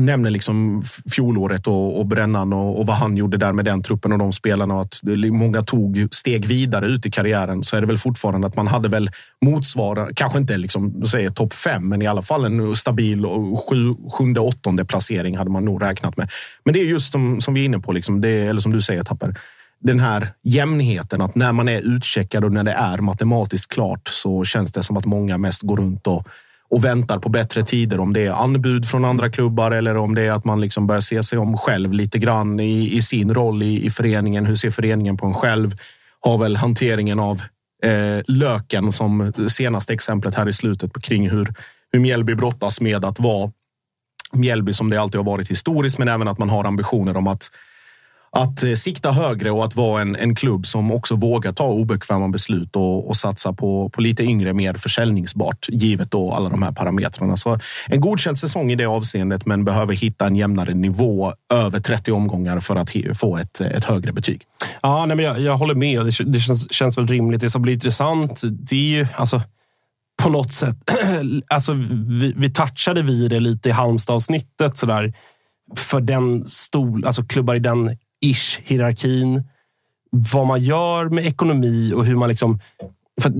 nämner 0.00 0.30
liksom 0.30 0.82
fjolåret 1.10 1.66
och, 1.66 1.98
och 1.98 2.06
Brännan 2.06 2.52
och, 2.52 2.78
och 2.78 2.86
vad 2.86 2.96
han 2.96 3.16
gjorde 3.16 3.36
där 3.36 3.52
med 3.52 3.64
den 3.64 3.82
truppen 3.82 4.12
och 4.12 4.18
de 4.18 4.32
spelarna 4.32 4.74
och 4.74 4.80
att 4.80 5.00
många 5.30 5.62
tog 5.62 6.08
steg 6.10 6.46
vidare 6.46 6.86
ut 6.86 7.06
i 7.06 7.10
karriären 7.10 7.64
så 7.64 7.76
är 7.76 7.80
det 7.80 7.86
väl 7.86 7.98
fortfarande 7.98 8.46
att 8.46 8.56
man 8.56 8.66
hade 8.66 8.88
väl 8.88 9.10
motsvara, 9.44 10.08
kanske 10.14 10.38
inte 10.38 10.56
liksom, 10.56 11.06
säger 11.06 11.30
topp 11.30 11.54
fem, 11.54 11.88
men 11.88 12.02
i 12.02 12.06
alla 12.06 12.22
fall 12.22 12.44
en 12.44 12.76
stabil 12.76 13.26
och 13.26 13.68
sju, 13.68 13.92
sjunde, 14.12 14.40
åttonde 14.40 14.84
placering 14.84 15.36
hade 15.36 15.50
man 15.50 15.64
nog 15.64 15.82
räknat 15.82 16.16
med. 16.16 16.30
Men 16.64 16.74
det 16.74 16.80
är 16.80 16.84
just 16.84 17.12
som, 17.12 17.40
som 17.40 17.54
vi 17.54 17.60
är 17.60 17.64
inne 17.64 17.78
på, 17.78 17.92
liksom, 17.92 18.20
det, 18.20 18.28
eller 18.28 18.60
som 18.60 18.72
du 18.72 18.82
säger 18.82 19.04
Tapper, 19.04 19.38
den 19.80 20.00
här 20.00 20.28
jämnheten 20.42 21.20
att 21.20 21.34
när 21.34 21.52
man 21.52 21.68
är 21.68 21.80
utcheckad 21.80 22.44
och 22.44 22.52
när 22.52 22.64
det 22.64 22.72
är 22.72 22.98
matematiskt 22.98 23.72
klart 23.72 24.08
så 24.08 24.44
känns 24.44 24.72
det 24.72 24.82
som 24.82 24.96
att 24.96 25.04
många 25.04 25.38
mest 25.38 25.62
går 25.62 25.76
runt 25.76 26.06
och, 26.06 26.28
och 26.68 26.84
väntar 26.84 27.18
på 27.18 27.28
bättre 27.28 27.62
tider. 27.62 28.00
Om 28.00 28.12
det 28.12 28.24
är 28.24 28.32
anbud 28.32 28.88
från 28.88 29.04
andra 29.04 29.30
klubbar 29.30 29.70
eller 29.70 29.96
om 29.96 30.14
det 30.14 30.22
är 30.22 30.32
att 30.32 30.44
man 30.44 30.60
liksom 30.60 30.86
börjar 30.86 31.00
se 31.00 31.22
sig 31.22 31.38
om 31.38 31.58
själv 31.58 31.92
lite 31.92 32.18
grann 32.18 32.60
i, 32.60 32.96
i 32.96 33.02
sin 33.02 33.34
roll 33.34 33.62
i, 33.62 33.86
i 33.86 33.90
föreningen. 33.90 34.46
Hur 34.46 34.56
ser 34.56 34.70
föreningen 34.70 35.16
på 35.16 35.26
en 35.26 35.34
själv? 35.34 35.78
Har 36.20 36.38
väl 36.38 36.56
hanteringen 36.56 37.20
av 37.20 37.42
eh, 37.82 38.22
löken 38.26 38.92
som 38.92 39.32
senaste 39.48 39.92
exemplet 39.92 40.34
här 40.34 40.48
i 40.48 40.52
slutet 40.52 40.92
på 40.92 41.00
kring 41.00 41.30
hur, 41.30 41.54
hur 41.92 42.00
Mjällby 42.00 42.34
brottas 42.34 42.80
med 42.80 43.04
att 43.04 43.20
vara 43.20 43.52
Mjällby 44.32 44.72
som 44.72 44.90
det 44.90 45.00
alltid 45.00 45.18
har 45.18 45.24
varit 45.24 45.50
historiskt, 45.50 45.98
men 45.98 46.08
även 46.08 46.28
att 46.28 46.38
man 46.38 46.50
har 46.50 46.64
ambitioner 46.64 47.16
om 47.16 47.26
att 47.26 47.50
att 48.30 48.62
eh, 48.62 48.74
sikta 48.74 49.12
högre 49.12 49.50
och 49.50 49.64
att 49.64 49.76
vara 49.76 50.02
en, 50.02 50.16
en 50.16 50.34
klubb 50.34 50.66
som 50.66 50.92
också 50.92 51.14
vågar 51.14 51.52
ta 51.52 51.66
obekväma 51.66 52.28
beslut 52.28 52.76
och, 52.76 53.08
och 53.08 53.16
satsa 53.16 53.52
på, 53.52 53.88
på 53.88 54.00
lite 54.00 54.24
yngre, 54.24 54.52
mer 54.52 54.74
försäljningsbart, 54.74 55.66
givet 55.68 56.10
då 56.10 56.32
alla 56.32 56.48
de 56.48 56.62
här 56.62 56.72
parametrarna. 56.72 57.36
Så 57.36 57.58
en 57.88 58.00
godkänd 58.00 58.38
säsong 58.38 58.70
i 58.72 58.74
det 58.74 58.86
avseendet, 58.86 59.46
men 59.46 59.64
behöver 59.64 59.94
hitta 59.94 60.26
en 60.26 60.36
jämnare 60.36 60.74
nivå 60.74 61.32
över 61.52 61.80
30 61.80 62.12
omgångar 62.12 62.60
för 62.60 62.76
att 62.76 62.90
få 63.14 63.36
ett, 63.36 63.60
ett 63.60 63.84
högre 63.84 64.12
betyg. 64.12 64.42
Ja, 64.82 65.06
nej, 65.06 65.16
men 65.16 65.24
jag, 65.24 65.40
jag 65.40 65.56
håller 65.56 65.74
med. 65.74 66.06
Det, 66.06 66.24
det 66.24 66.40
känns, 66.40 66.72
känns 66.72 66.98
väl 66.98 67.06
rimligt. 67.06 67.40
Det 67.40 67.50
som 67.50 67.62
blir 67.62 67.74
intressant, 67.74 68.42
det 68.44 68.76
är 68.76 68.98
ju 68.98 69.06
alltså 69.14 69.42
på 70.22 70.30
något 70.30 70.52
sätt. 70.52 70.90
alltså, 71.48 71.72
vi, 72.08 72.34
vi 72.36 72.50
touchade 72.50 73.02
vid 73.02 73.30
det 73.30 73.40
lite 73.40 73.68
i 73.68 73.72
Halmstad-avsnittet. 73.72 74.80
För 75.76 76.00
den 76.00 76.46
stol, 76.46 77.06
alltså 77.06 77.24
klubbar 77.24 77.54
i 77.54 77.58
den 77.58 77.96
ish-hierarkin. 78.24 79.44
Vad 80.10 80.46
man 80.46 80.60
gör 80.60 81.08
med 81.08 81.26
ekonomi 81.26 81.92
och 81.92 82.04
hur 82.04 82.16
man 82.16 82.28
liksom... 82.28 82.60
För, 83.22 83.30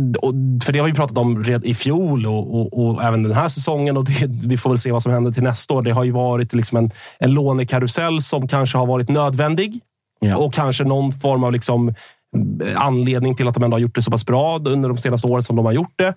för 0.64 0.72
det 0.72 0.78
har 0.78 0.86
vi 0.86 0.94
pratat 0.94 1.18
om 1.18 1.44
redan 1.44 1.64
i 1.64 1.74
fjol 1.74 2.26
och, 2.26 2.60
och, 2.60 2.86
och 2.86 3.02
även 3.02 3.22
den 3.22 3.32
här 3.32 3.48
säsongen. 3.48 3.96
och 3.96 4.04
det, 4.04 4.26
Vi 4.46 4.58
får 4.58 4.70
väl 4.70 4.78
se 4.78 4.92
vad 4.92 5.02
som 5.02 5.12
händer 5.12 5.32
till 5.32 5.42
nästa 5.42 5.74
år. 5.74 5.82
Det 5.82 5.90
har 5.90 6.04
ju 6.04 6.12
varit 6.12 6.52
liksom 6.52 6.78
en, 6.78 6.90
en 7.18 7.30
lånekarusell 7.30 8.22
som 8.22 8.48
kanske 8.48 8.78
har 8.78 8.86
varit 8.86 9.08
nödvändig. 9.08 9.80
Ja. 10.20 10.36
Och 10.36 10.54
kanske 10.54 10.84
någon 10.84 11.12
form 11.12 11.44
av 11.44 11.52
liksom 11.52 11.94
anledning 12.74 13.34
till 13.34 13.48
att 13.48 13.54
de 13.54 13.62
ändå 13.62 13.74
har 13.74 13.80
gjort 13.80 13.94
det 13.94 14.02
så 14.02 14.10
pass 14.10 14.26
bra 14.26 14.58
under 14.58 14.88
de 14.88 14.98
senaste 14.98 15.26
åren 15.26 15.42
som 15.42 15.56
de 15.56 15.64
har 15.64 15.72
gjort 15.72 15.94
det. 15.96 16.14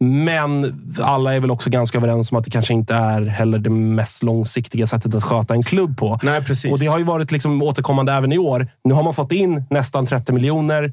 Men 0.00 0.82
alla 1.02 1.34
är 1.34 1.40
väl 1.40 1.50
också 1.50 1.70
ganska 1.70 1.98
överens 1.98 2.32
om 2.32 2.38
att 2.38 2.44
det 2.44 2.50
kanske 2.50 2.74
inte 2.74 2.94
är 2.94 3.22
heller 3.22 3.58
det 3.58 3.70
mest 3.70 4.22
långsiktiga 4.22 4.86
sättet 4.86 5.14
att 5.14 5.22
sköta 5.22 5.54
en 5.54 5.62
klubb 5.62 5.98
på. 5.98 6.18
Nej, 6.22 6.44
precis. 6.44 6.72
Och 6.72 6.78
Det 6.78 6.86
har 6.86 6.98
ju 6.98 7.04
varit 7.04 7.32
liksom 7.32 7.62
återkommande 7.62 8.12
även 8.12 8.32
i 8.32 8.38
år. 8.38 8.66
Nu 8.84 8.94
har 8.94 9.02
man 9.02 9.14
fått 9.14 9.32
in 9.32 9.64
nästan 9.70 10.06
30 10.06 10.32
miljoner. 10.32 10.92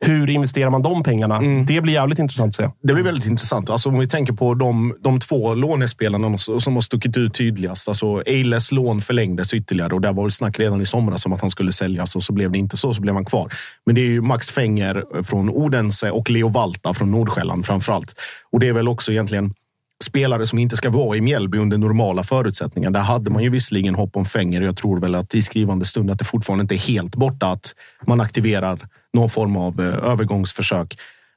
Hur 0.00 0.30
investerar 0.30 0.70
man 0.70 0.82
de 0.82 1.02
pengarna? 1.02 1.36
Mm. 1.36 1.66
Det 1.66 1.80
blir 1.80 1.94
jävligt 1.94 2.18
intressant 2.18 2.48
att 2.48 2.54
se. 2.54 2.70
Det 2.82 2.94
blir 2.94 3.04
väldigt 3.04 3.26
intressant. 3.26 3.70
Alltså, 3.70 3.88
om 3.88 3.98
vi 3.98 4.08
tänker 4.08 4.32
på 4.32 4.54
de, 4.54 4.96
de 5.00 5.20
två 5.20 5.54
lånespelarna 5.54 6.38
som 6.38 6.74
har 6.74 6.80
stuckit 6.80 7.18
ut 7.18 7.34
tydligast. 7.34 7.88
Alltså, 7.88 8.22
Eiles 8.26 8.72
lån 8.72 9.00
förlängdes 9.00 9.54
ytterligare 9.54 9.94
och 9.94 10.00
där 10.00 10.12
var 10.12 10.24
det 10.24 10.30
snack 10.30 10.58
redan 10.58 10.80
i 10.80 10.86
somras 10.86 11.26
om 11.26 11.32
att 11.32 11.40
han 11.40 11.50
skulle 11.50 11.72
säljas 11.72 12.16
och 12.16 12.22
så 12.22 12.32
blev 12.32 12.50
det 12.50 12.58
inte 12.58 12.76
så, 12.76 12.94
så 12.94 13.00
blev 13.00 13.14
han 13.14 13.24
kvar. 13.24 13.52
Men 13.86 13.94
det 13.94 14.00
är 14.00 14.10
ju 14.10 14.20
Max 14.20 14.50
Fenger 14.50 15.22
från 15.22 15.50
Odense 15.50 16.10
och 16.10 16.30
Leo 16.30 16.48
Valta 16.48 16.94
från 16.94 17.10
Nordsjälland 17.10 17.66
framför 17.66 17.92
allt. 17.92 18.14
Och 18.52 18.60
det 18.60 18.68
är 18.68 18.72
väl 18.72 18.88
också 18.88 19.12
egentligen 19.12 19.54
spelare 20.02 20.46
som 20.46 20.58
inte 20.58 20.76
ska 20.76 20.90
vara 20.90 21.16
i 21.16 21.20
Mjällby 21.20 21.58
under 21.58 21.78
normala 21.78 22.22
förutsättningar. 22.24 22.90
Där 22.90 23.00
hade 23.00 23.30
man 23.30 23.42
ju 23.42 23.50
visserligen 23.50 23.94
hopp 23.94 24.16
om 24.16 24.24
Fenger. 24.24 24.60
Jag 24.60 24.76
tror 24.76 25.00
väl 25.00 25.14
att 25.14 25.34
i 25.34 25.42
skrivande 25.42 25.84
stund 25.84 26.10
att 26.10 26.18
det 26.18 26.24
fortfarande 26.24 26.62
inte 26.62 26.74
är 26.74 26.92
helt 26.92 27.16
borta 27.16 27.46
att 27.46 27.74
man 28.06 28.20
aktiverar 28.20 28.78
någon 29.12 29.30
form 29.30 29.56
av 29.56 29.80
eh, 29.80 30.10
övergångsförsök. 30.10 30.96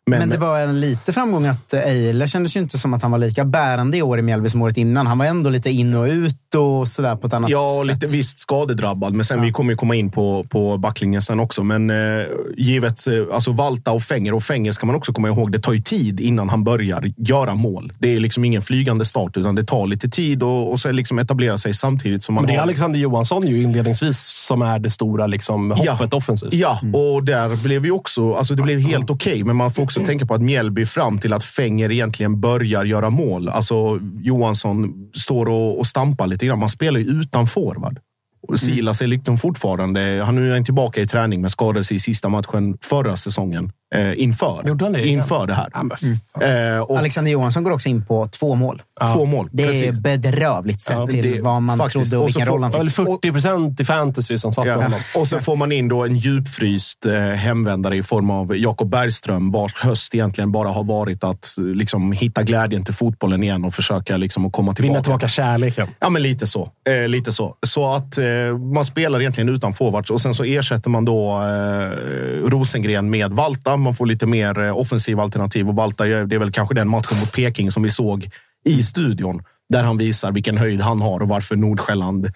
Men, 0.09 0.19
men, 0.19 0.29
det 0.29 0.37
var 0.37 0.59
en 0.59 0.79
lite 0.79 1.13
framgång 1.13 1.45
att 1.45 1.73
Eile 1.73 2.27
kändes 2.27 2.55
ju 2.55 2.59
inte 2.59 2.77
som 2.77 2.93
att 2.93 3.01
han 3.01 3.11
var 3.11 3.19
lika 3.19 3.45
bärande 3.45 3.97
i 3.97 4.01
år 4.01 4.19
i 4.19 4.21
Mjällby 4.21 4.49
som 4.49 4.61
året 4.61 4.77
innan. 4.77 5.07
Han 5.07 5.17
var 5.17 5.25
ändå 5.25 5.49
lite 5.49 5.69
in 5.69 5.93
och 5.93 6.05
ut 6.05 6.55
och 6.55 6.87
sådär 6.87 7.15
på 7.15 7.27
ett 7.27 7.33
annat 7.33 7.49
ja, 7.49 7.63
sätt. 7.63 7.87
Ja, 7.87 7.93
lite 7.93 8.07
visst 8.07 8.39
skadedrabbad. 8.39 9.13
Men 9.13 9.25
sen 9.25 9.37
ja. 9.37 9.43
vi 9.43 9.51
kommer 9.51 9.71
ju 9.71 9.77
komma 9.77 9.95
in 9.95 10.11
på, 10.11 10.45
på 10.49 10.77
backlinjen 10.77 11.21
sen 11.21 11.39
också. 11.39 11.63
Men 11.63 11.89
eh, 11.89 12.25
givet 12.57 13.07
eh, 13.07 13.13
alltså 13.33 13.51
Valta 13.51 13.91
och 13.91 14.03
Fenger. 14.03 14.33
Och 14.33 14.43
Fenger 14.43 14.71
ska 14.71 14.85
man 14.85 14.95
också 14.95 15.13
komma 15.13 15.27
ihåg, 15.27 15.51
det 15.51 15.59
tar 15.59 15.73
ju 15.73 15.81
tid 15.81 16.19
innan 16.19 16.49
han 16.49 16.63
börjar 16.63 17.13
göra 17.17 17.55
mål. 17.55 17.93
Det 17.99 18.15
är 18.15 18.19
liksom 18.19 18.45
ingen 18.45 18.61
flygande 18.61 19.05
start, 19.05 19.37
utan 19.37 19.55
det 19.55 19.63
tar 19.63 19.87
lite 19.87 20.09
tid 20.09 20.43
och, 20.43 20.71
och 20.71 20.79
så 20.79 20.91
liksom 20.91 21.19
etablera 21.19 21.57
sig 21.57 21.73
samtidigt 21.73 22.23
som 22.23 22.35
man 22.35 22.43
Men 22.43 22.47
det 22.47 22.53
är 22.53 22.57
har... 22.57 22.63
Alexander 22.63 22.99
Johansson 22.99 23.47
ju 23.47 23.61
inledningsvis 23.61 24.17
som 24.19 24.61
är 24.61 24.79
det 24.79 24.89
stora 24.89 25.27
liksom, 25.27 25.71
hoppet 25.71 26.07
ja. 26.11 26.17
offensivt. 26.17 26.53
Ja, 26.53 26.79
mm. 26.81 26.95
och 26.95 27.23
där 27.23 27.63
blev 27.63 27.85
ju 27.85 27.91
också, 27.91 28.33
alltså 28.33 28.55
det 28.55 28.63
blev 28.63 28.79
helt 28.79 29.09
okej. 29.09 29.33
Okay, 29.33 29.43
men 29.43 29.55
man 29.55 29.71
får 29.71 29.83
också 29.83 29.96
tänka 30.05 30.25
på 30.25 30.33
att 30.33 30.41
Mjällby 30.41 30.85
fram 30.85 31.19
till 31.19 31.33
att 31.33 31.43
Fenger 31.43 31.91
egentligen 31.91 32.41
börjar 32.41 32.85
göra 32.85 33.09
mål. 33.09 33.49
Alltså 33.49 33.99
Johansson 34.21 35.09
står 35.13 35.45
och, 35.45 35.79
och 35.79 35.87
stampar 35.87 36.27
lite 36.27 36.45
grann. 36.45 36.59
Man 36.59 36.69
spelar 36.69 36.99
ju 36.99 37.05
utan 37.05 37.47
forward. 37.47 37.99
Och 38.47 38.59
Silas 38.59 39.01
är 39.01 39.07
liksom 39.07 39.37
fortfarande, 39.37 40.23
han 40.25 40.35
nu 40.35 40.55
är 40.55 40.63
tillbaka 40.63 41.01
i 41.01 41.07
träning 41.07 41.41
men 41.41 41.49
skadade 41.49 41.83
sig 41.83 41.97
i 41.97 41.99
sista 41.99 42.29
matchen 42.29 42.77
förra 42.81 43.17
säsongen 43.17 43.71
eh, 43.95 44.21
inför, 44.21 44.89
det, 44.93 45.07
inför 45.07 45.47
det 45.47 45.53
här. 45.53 45.69
Mm. 45.75 46.75
Eh, 46.75 46.81
och, 46.81 46.97
Alexander 46.97 47.31
Johansson 47.31 47.63
går 47.63 47.71
också 47.71 47.89
in 47.89 48.05
på 48.05 48.27
två 48.27 48.55
mål. 48.55 48.81
Ja. 48.99 49.07
Två 49.07 49.25
mål. 49.25 49.49
Det 49.51 49.63
är 49.63 49.67
precis. 49.67 49.99
bedrövligt 49.99 50.81
sett 50.81 50.95
ja, 50.95 51.07
till 51.07 51.41
vad 51.41 51.61
man 51.61 51.77
faktiskt. 51.77 52.11
trodde 52.11 52.23
och, 52.23 52.27
vilken 52.27 52.45
roll 52.45 52.63
han 52.63 52.71
fick. 52.71 52.91
40 52.91 53.31
procent 53.31 53.79
i 53.79 53.85
fantasy 53.85 54.37
som 54.37 54.53
satt 54.53 54.67
ja. 54.67 54.75
honom. 54.75 54.99
Och 55.15 55.27
så 55.27 55.39
får 55.39 55.55
man 55.55 55.71
in 55.71 55.87
då 55.87 56.05
en 56.05 56.15
djupfryst 56.15 57.05
eh, 57.05 57.13
hemvändare 57.13 57.97
i 57.97 58.03
form 58.03 58.29
av 58.29 58.57
Jakob 58.57 58.89
Bergström 58.89 59.51
vars 59.51 59.75
höst 59.75 60.15
egentligen 60.15 60.51
bara 60.51 60.69
har 60.69 60.83
varit 60.83 61.23
att 61.23 61.55
liksom, 61.57 62.11
hitta 62.11 62.43
glädjen 62.43 62.83
till 62.83 62.93
fotbollen 62.93 63.43
igen 63.43 63.65
och 63.65 63.73
försöka 63.73 64.17
liksom, 64.17 64.45
att 64.45 64.51
komma 64.51 64.73
tillbaka. 64.73 64.93
Vinna 64.93 65.03
tillbaka 65.03 65.27
kärleken. 65.27 65.87
Ja, 65.99 66.09
men 66.09 66.21
lite 66.21 66.47
så. 66.47 66.69
Eh, 66.89 67.07
lite 67.07 67.31
så. 67.31 67.55
Så 67.65 67.93
att 67.93 68.17
eh, 68.17 68.25
man 68.73 68.85
spelar 68.85 69.19
egentligen 69.19 69.49
utan 69.49 69.73
forwards 69.73 70.11
och 70.11 70.21
sen 70.21 70.35
så 70.35 70.43
ersätter 70.43 70.89
man 70.89 71.05
då 71.05 71.31
eh, 71.31 72.49
Rosengren 72.49 73.09
med 73.09 73.31
Valta. 73.31 73.76
Man 73.77 73.95
får 73.95 74.05
lite 74.05 74.25
mer 74.25 74.59
eh, 74.59 74.77
offensiva 74.77 75.23
alternativ 75.23 75.69
och 75.69 75.75
Valta, 75.75 76.07
eh, 76.07 76.27
det 76.27 76.35
är 76.35 76.39
väl 76.39 76.51
kanske 76.51 76.75
den 76.75 76.89
matchen 76.89 77.19
mot 77.19 77.33
Peking 77.33 77.71
som 77.71 77.83
vi 77.83 77.89
såg 77.89 78.29
i 78.65 78.83
studion 78.83 79.43
där 79.69 79.83
han 79.83 79.97
visar 79.97 80.31
vilken 80.31 80.57
höjd 80.57 80.81
han 80.81 81.01
har 81.01 81.19
och 81.19 81.27
varför 81.27 81.55
Nordsjälland 81.55 82.31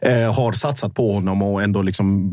eh, 0.00 0.34
har 0.34 0.52
satsat 0.52 0.94
på 0.94 1.12
honom 1.12 1.42
och 1.42 1.62
ändå 1.62 1.82
liksom 1.82 2.30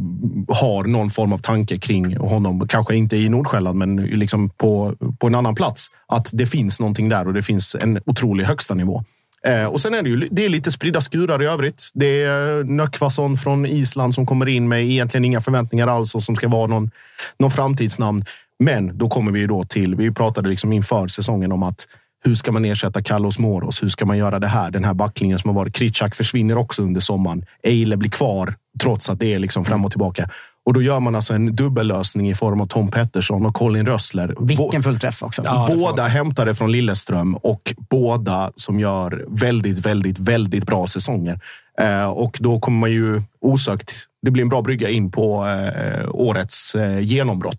har 0.48 0.84
någon 0.84 1.10
form 1.10 1.34
av 1.34 1.38
tanke 1.38 1.80
kring 1.80 2.18
honom. 2.18 2.68
Kanske 2.68 2.96
inte 2.96 3.18
i 3.18 3.30
Nordsjälland, 3.30 3.78
men 3.78 3.96
liksom 3.96 4.50
på, 4.50 4.96
på 5.20 5.28
en 5.28 5.36
annan 5.36 5.56
plats. 5.56 5.88
Att 6.08 6.30
det 6.34 6.46
finns 6.46 6.80
någonting 6.80 7.10
där 7.10 7.28
och 7.28 7.34
det 7.34 7.42
finns 7.42 7.76
en 7.76 8.00
otrolig 8.06 8.46
högsta 8.46 8.74
nivå. 8.74 9.04
Eh, 9.46 9.66
och 9.66 9.82
sen 9.82 9.94
är 9.94 10.02
det 10.02 10.10
ju 10.10 10.28
det 10.32 10.46
är 10.46 10.50
lite 10.50 10.72
spridda 10.72 11.02
skurar 11.02 11.44
i 11.44 11.46
övrigt. 11.46 11.90
Det 11.94 12.24
är 12.24 12.60
eh, 12.60 12.66
Nökvason 12.66 13.38
från 13.38 13.66
Island 13.66 14.16
som 14.16 14.26
kommer 14.26 14.50
in 14.50 14.68
med 14.68 14.84
egentligen 14.84 15.26
inga 15.26 15.42
förväntningar 15.42 15.88
alls 15.88 16.16
och 16.16 16.24
som 16.24 16.36
ska 16.36 16.48
vara 16.48 16.68
någon, 16.68 16.92
någon 17.40 17.52
framtidsnamn. 17.52 18.26
Men 18.60 18.98
då 18.98 19.10
kommer 19.10 19.32
vi 19.32 19.48
då 19.48 19.64
till, 19.64 19.96
vi 19.96 20.12
pratade 20.12 20.50
liksom 20.50 20.74
inför 20.74 21.08
säsongen 21.08 21.52
om 21.52 21.64
att 21.64 21.88
hur 22.26 22.36
ska 22.36 22.52
man 22.52 22.66
ersätta 22.66 23.02
Carlos 23.02 23.40
Moros? 23.40 23.84
Hur 23.84 23.90
ska 23.90 24.06
man 24.06 24.18
göra 24.18 24.40
det 24.40 24.48
här? 24.48 24.72
Den 24.72 24.84
här 24.84 24.94
backlinjen 24.94 25.40
som 25.40 25.50
har 25.50 25.56
varit. 25.56 25.76
Kritschak 25.76 26.16
försvinner 26.16 26.58
också 26.58 26.82
under 26.82 27.02
sommaren. 27.02 27.46
Eile 27.64 27.98
blir 27.98 28.10
kvar 28.10 28.54
trots 28.82 29.10
att 29.10 29.20
det 29.20 29.34
är 29.34 29.40
liksom 29.40 29.66
fram 29.66 29.86
och 29.86 29.92
tillbaka. 29.92 30.30
Och 30.70 30.74
då 30.74 30.82
gör 30.82 31.00
man 31.00 31.16
alltså 31.16 31.34
en 31.34 31.56
dubbellösning 31.56 32.30
i 32.30 32.36
form 32.36 32.62
av 32.62 32.68
Tom 32.68 32.92
Pettersson 32.92 33.46
och 33.46 33.54
Colin 33.54 33.86
Rössler. 33.86 34.36
Vilken 34.40 34.84
fullträff 34.84 35.24
också. 35.24 35.42
Ja, 35.46 35.70
båda 35.76 36.04
hämtade 36.04 36.56
från 36.56 36.72
Lilleström 36.72 37.36
och 37.36 37.74
båda 37.90 38.52
som 38.56 38.80
gör 38.80 39.26
väldigt, 39.28 39.86
väldigt, 39.86 40.20
väldigt 40.20 40.66
bra 40.66 40.88
säsonger. 40.88 41.40
Eh, 41.80 42.06
och 42.06 42.38
då 42.40 42.60
kommer 42.60 42.80
man 42.80 42.92
ju 42.92 43.22
osökt, 43.42 43.94
det 44.22 44.32
blir 44.32 44.44
en 44.44 44.50
bra 44.50 44.62
brygga 44.62 44.90
in 44.90 45.12
på 45.12 45.46
eh, 45.48 46.10
årets 46.12 46.76
eh, 46.76 47.00
genombrott. 47.00 47.58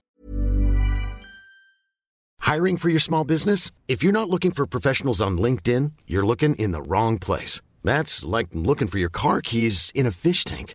Hiring 2.54 2.78
for 2.78 2.90
your 2.90 3.00
small 3.00 3.26
business? 3.26 3.72
If 3.86 4.04
you're 4.04 4.20
not 4.20 4.28
looking 4.28 4.52
for 4.52 4.66
professionals 4.66 5.20
on 5.20 5.40
LinkedIn, 5.40 5.92
you're 6.06 6.26
looking 6.26 6.54
in 6.54 6.72
the 6.72 6.82
wrong 6.82 7.18
place. 7.18 7.62
That's 7.84 8.38
like 8.38 8.48
looking 8.52 8.88
for 8.88 8.98
your 8.98 9.10
car 9.12 9.40
keys 9.40 9.90
in 9.94 10.06
a 10.06 10.10
fish 10.10 10.44
tank. 10.44 10.74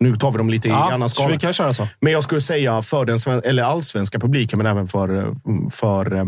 Nu 0.00 0.16
tar 0.16 0.30
vi 0.32 0.38
dem 0.38 0.50
lite 0.50 0.68
i 0.68 0.70
Ja, 0.70 0.92
annan 0.92 1.08
så 1.08 1.14
skala. 1.14 1.32
vi 1.32 1.38
kan 1.38 1.52
köra 1.52 1.72
så. 1.72 1.88
Men 2.00 2.12
jag 2.12 2.24
skulle 2.24 2.40
säga 2.40 2.82
för 2.82 3.04
den 3.04 3.40
eller 3.44 3.62
allsvenska 3.62 4.18
publiken, 4.18 4.58
men 4.58 4.66
även 4.66 4.88
för, 4.88 5.34
för 5.70 6.14
eh, 6.16 6.24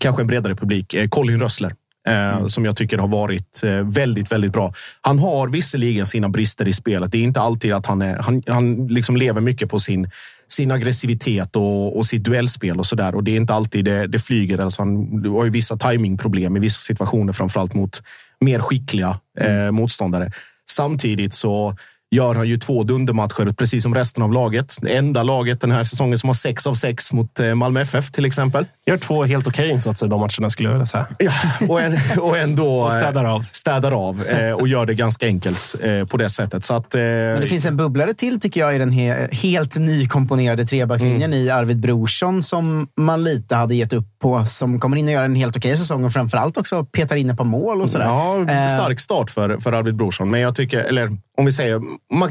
kanske 0.00 0.22
en 0.22 0.26
bredare 0.26 0.54
publik, 0.54 0.94
eh, 0.94 1.08
Colin 1.08 1.40
Rössler. 1.40 1.72
eh, 2.08 2.46
Som 2.46 2.64
jag 2.64 2.76
tycker 2.76 2.98
har 2.98 3.08
varit 3.08 3.62
väldigt, 3.82 4.32
väldigt 4.32 4.52
bra. 4.52 4.72
Han 5.00 5.18
har 5.18 5.48
visserligen 5.48 6.06
sina 6.06 6.28
brister 6.28 6.68
i 6.68 6.72
spelet. 6.72 7.12
Det 7.12 7.18
är 7.18 7.22
inte 7.22 7.40
alltid 7.40 7.72
att 7.72 7.86
han, 7.86 8.02
är, 8.02 8.16
han, 8.18 8.42
han 8.46 8.86
liksom 8.86 9.16
lever 9.16 9.40
mycket 9.40 9.70
på 9.70 9.78
sin, 9.80 10.10
sin 10.48 10.70
aggressivitet 10.70 11.56
och, 11.56 11.96
och 11.96 12.06
sitt 12.06 12.24
duellspel 12.24 12.78
och 12.78 12.86
sådär. 12.86 13.14
Och 13.14 13.24
det 13.24 13.30
är 13.30 13.36
inte 13.36 13.54
alltid 13.54 13.84
det, 13.84 14.06
det 14.06 14.18
flyger. 14.18 14.58
Alltså 14.58 14.82
han 14.82 15.24
har 15.26 15.44
ju 15.44 15.50
vissa 15.50 15.76
timingproblem 15.76 16.56
i 16.56 16.60
vissa 16.60 16.80
situationer, 16.80 17.32
framförallt 17.32 17.74
mot 17.74 18.02
mer 18.40 18.58
skickliga 18.60 19.18
eh, 19.40 19.70
motståndare. 19.70 20.32
Samtidigt 20.70 21.34
så 21.34 21.76
gör 22.10 22.34
han 22.34 22.48
ju 22.48 22.56
två 22.58 22.82
dundermatcher, 22.82 23.52
precis 23.52 23.82
som 23.82 23.94
resten 23.94 24.22
av 24.22 24.32
laget. 24.32 24.76
Det 24.80 24.96
enda 24.96 25.22
laget 25.22 25.60
den 25.60 25.70
här 25.70 25.84
säsongen 25.84 26.18
som 26.18 26.28
har 26.28 26.34
sex 26.34 26.66
av 26.66 26.74
sex 26.74 27.12
mot 27.12 27.40
eh, 27.40 27.54
Malmö 27.54 27.80
FF 27.80 28.10
till 28.10 28.24
exempel. 28.24 28.64
Gör 28.86 28.96
två 28.96 29.24
helt 29.24 29.46
okej 29.46 29.70
insatser 29.70 30.06
i 30.06 30.08
de 30.08 30.20
matcherna 30.20 30.50
skulle 30.50 30.68
jag 30.68 30.74
vilja 30.74 30.86
säga. 30.86 31.06
Ja, 31.18 31.32
och, 31.68 31.80
en, 31.80 31.96
och 32.20 32.38
ändå 32.38 32.82
Och 32.84 32.92
städar 32.92 33.24
av. 33.24 33.40
eh, 33.40 33.46
städar 33.52 33.92
av 34.08 34.24
eh, 34.24 34.52
och 34.52 34.68
gör 34.68 34.86
det 34.86 34.94
ganska 34.94 35.26
enkelt 35.26 35.74
eh, 35.82 36.04
på 36.04 36.16
det 36.16 36.30
sättet. 36.30 36.64
Så 36.64 36.74
att, 36.74 36.94
eh, 36.94 37.00
Men 37.02 37.40
det 37.40 37.46
finns 37.46 37.66
en 37.66 37.76
bubblare 37.76 38.14
till 38.14 38.40
tycker 38.40 38.60
jag 38.60 38.74
i 38.74 38.78
den 38.78 38.92
he 38.92 39.28
helt 39.32 39.76
nykomponerade 39.76 40.64
trebackslinjen 40.66 41.32
i 41.34 41.50
Arvid 41.50 41.80
Brorsson 41.80 42.42
som 42.42 42.88
man 42.96 43.24
lite 43.24 43.54
hade 43.54 43.74
gett 43.74 43.92
upp 43.92 44.06
på. 44.22 44.44
Som 44.46 44.80
kommer 44.80 44.96
in 44.96 45.06
och 45.06 45.12
gör 45.12 45.24
en 45.24 45.34
helt 45.34 45.56
okej 45.56 45.76
säsong 45.76 46.04
och 46.04 46.12
framförallt 46.12 46.56
också 46.56 46.84
petar 46.84 47.16
in 47.16 47.30
ett 47.30 47.36
par 47.36 47.44
mål 47.44 47.82
och 47.82 47.90
sådär. 47.90 48.04
Ja, 48.04 48.38
Eh, 48.38 48.74
stark 48.74 49.00
start 49.00 49.30
för, 49.30 49.58
för 49.60 49.72
Arvid 49.72 49.96
Brorsson. 49.96 50.30
Men 50.30 50.40
jag 50.40 50.54
tycker, 50.54 50.84
eller 50.84 51.08
om 51.38 51.44
vi 51.46 51.52
säger, 51.52 51.80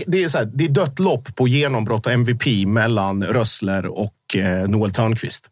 det, 0.07 0.23
är 0.23 0.27
så 0.27 0.37
här, 0.37 0.45
det 0.53 0.65
är 0.65 0.69
dött 0.69 0.99
lopp 0.99 1.35
på 1.35 1.47
genombrott 1.47 2.05
och 2.05 2.11
MVP 2.11 2.67
mellan 2.67 3.23
Rössler 3.23 3.85
och 3.85 4.35
eh, 4.35 4.69
Noel 4.69 4.91
Törnqvist. 4.91 5.49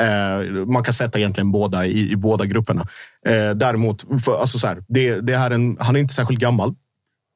Eh, 0.00 0.64
man 0.66 0.84
kan 0.84 0.94
sätta 0.94 1.18
egentligen 1.18 1.52
båda 1.52 1.86
i, 1.86 2.10
i 2.12 2.16
båda 2.16 2.44
grupperna. 2.44 2.88
Eh, 3.26 3.50
däremot, 3.50 4.04
för, 4.24 4.40
alltså 4.40 4.58
så 4.58 4.66
här, 4.66 4.82
det, 4.88 5.20
det 5.20 5.36
här 5.36 5.50
är 5.50 5.54
en, 5.54 5.76
han 5.80 5.96
är 5.96 6.00
inte 6.00 6.14
särskilt 6.14 6.40
gammal. 6.40 6.74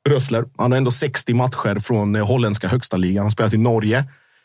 Rössler. 0.09 0.45
Han 0.57 0.73
har 0.73 0.79
ändå 0.79 0.91
60 0.91 1.35
matcher 1.35 1.81
från 1.81 2.17
eh, 2.17 2.27
holländska 2.27 2.69
högsta 2.69 2.97
ligan. 2.97 3.17
Han 3.17 3.27
har 3.27 3.31
spelat 3.31 3.55
i 3.55 3.59
Norge. 3.59 4.05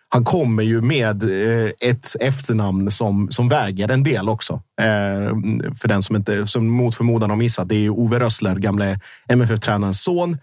Han 0.10 0.26
kommer 0.26 0.64
ju 0.64 0.82
med 0.82 1.24
eh, 1.24 1.72
ett 1.82 2.16
efternamn 2.20 2.92
som, 2.92 3.32
som 3.32 3.50
väger 3.50 3.92
en 3.92 4.04
del 4.04 4.30
också. 4.30 4.54
Eh, 4.82 5.30
för 5.76 5.88
den 5.88 6.02
som, 6.02 6.16
inte, 6.16 6.48
som 6.48 6.70
mot 6.70 6.96
förmodan 6.96 7.30
har 7.30 7.38
missat. 7.38 7.70
Det 7.70 7.86
är 7.86 7.90
Ove 7.90 8.20
Rössler, 8.20 8.56
gamle 8.56 9.00
MFF-tränarens 9.28 10.04
son. 10.04 10.38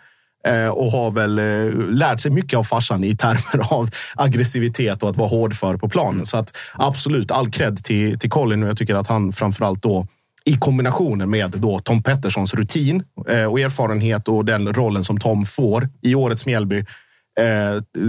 Eh, 0.45 0.69
och 0.69 0.93
har 0.93 1.11
väl 1.11 1.39
eh, 1.39 1.75
lärt 1.91 2.21
sig 2.21 2.31
mycket 2.31 2.59
av 2.59 2.65
farsan 2.65 3.05
i 3.05 3.17
termer 3.17 3.73
av 3.73 3.91
aggressivitet 4.15 5.03
och 5.03 5.11
att 5.11 5.17
vara 5.17 5.29
hård 5.29 5.55
för 5.55 5.77
på 5.77 5.89
planen. 5.89 6.27
Så 6.27 6.37
att 6.37 6.57
absolut, 6.75 7.31
all 7.31 7.51
cred 7.51 7.85
till, 7.85 8.19
till 8.19 8.31
Colin. 8.31 8.63
Och 8.63 8.69
jag 8.69 8.77
tycker 8.77 8.95
att 8.95 9.07
han 9.07 9.33
framförallt 9.33 9.83
då 9.83 10.07
i 10.45 10.57
kombinationen 10.57 11.31
med 11.31 11.51
då 11.51 11.81
Tom 11.81 12.03
Petterssons 12.03 12.55
rutin 12.55 13.03
eh, 13.29 13.45
och 13.45 13.61
erfarenhet 13.61 14.29
och 14.29 14.45
den 14.45 14.75
rollen 14.75 15.05
som 15.05 15.21
Tom 15.21 15.47
får 15.47 15.89
i 16.03 16.15
årets 16.15 16.47
Mjällby. 16.47 16.85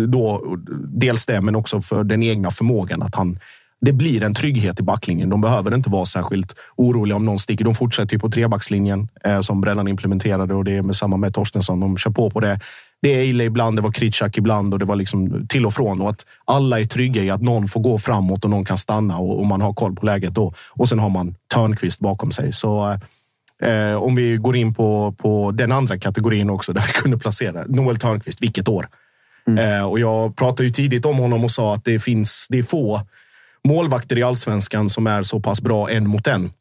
Då, 0.08 0.58
dels 0.88 1.26
det, 1.26 1.42
men 1.42 1.56
också 1.56 1.82
för 1.82 2.04
den 2.04 2.24
egna 2.24 2.52
förmågan. 2.52 3.02
att 3.02 3.16
han 3.16 3.40
det 3.82 3.94
blir 3.94 4.24
en 4.24 4.34
trygghet 4.34 4.80
i 4.80 4.84
backlinjen. 4.84 5.30
De 5.30 5.42
behöver 5.42 5.76
inte 5.76 5.90
vara 5.90 6.06
särskilt 6.06 6.56
oroliga 6.76 7.16
om 7.16 7.26
någon 7.26 7.40
sticker. 7.40 7.66
De 7.66 7.76
fortsätter 7.76 8.14
ju 8.14 8.20
på 8.20 8.30
trebackslinjen 8.30 9.08
eh, 9.24 9.42
som 9.42 9.62
Brännan 9.62 9.88
implementerade 9.88 10.54
och 10.54 10.64
det 10.64 10.78
är 10.78 10.84
med 10.84 10.96
samma 10.96 11.18
med 11.18 11.34
Torstensson. 11.34 11.80
De 11.80 11.98
kör 11.98 12.12
på 12.12 12.30
på 12.30 12.40
det. 12.40 12.60
Det 13.02 13.10
är 13.10 13.18
Eile 13.18 13.44
ibland, 13.44 13.78
det 13.78 13.82
var 13.82 13.92
Kritschak 13.92 14.38
ibland 14.38 14.74
och 14.74 14.80
det 14.80 14.86
var 14.86 14.96
liksom 14.96 15.48
till 15.48 15.66
och 15.66 15.74
från. 15.74 16.02
Och 16.02 16.10
att 16.10 16.26
alla 16.46 16.80
är 16.80 16.86
trygga 16.86 17.24
i 17.24 17.30
att 17.30 17.42
någon 17.42 17.68
får 17.68 17.82
gå 17.82 18.00
framåt 18.00 18.44
och 18.44 18.50
någon 18.50 18.66
kan 18.66 18.78
stanna 18.78 19.18
och, 19.18 19.40
och 19.40 19.48
man 19.48 19.62
har 19.62 19.74
koll 19.74 19.96
på 19.96 20.06
läget 20.06 20.34
då. 20.34 20.54
Och 20.70 20.90
sen 20.90 21.00
har 21.00 21.10
man 21.10 21.36
Törnqvist 21.54 22.00
bakom 22.00 22.32
sig. 22.32 22.54
Så 22.54 22.98
eh, 23.64 23.96
om 23.96 24.16
vi 24.16 24.38
går 24.38 24.56
in 24.56 24.74
på, 24.74 25.16
på 25.18 25.52
den 25.52 25.72
andra 25.72 25.98
kategorin 25.98 26.50
också 26.50 26.74
där 26.74 26.84
vi 26.88 26.94
kunde 26.94 27.18
placera 27.18 27.64
Noel 27.68 27.98
Törnqvist, 27.98 28.42
vilket 28.42 28.68
år. 28.68 28.88
Eh, 29.60 29.86
och 29.86 30.00
jag 30.00 30.36
pratade 30.36 30.64
ju 30.64 30.70
tidigt 30.70 31.06
om 31.06 31.18
honom 31.18 31.44
och 31.44 31.52
sa 31.52 31.74
att 31.74 31.86
det 31.86 32.00
finns, 32.00 32.48
det 32.50 32.58
är 32.58 32.64
få 32.64 33.02
målvakter 33.68 34.18
i 34.18 34.24
allsvenskan 34.24 34.90
som 34.90 35.08
är 35.08 35.24
så 35.24 35.40
pass 35.40 35.62
bra 35.62 35.90
en 35.90 36.08
mot 36.08 36.28
en. 36.28 36.52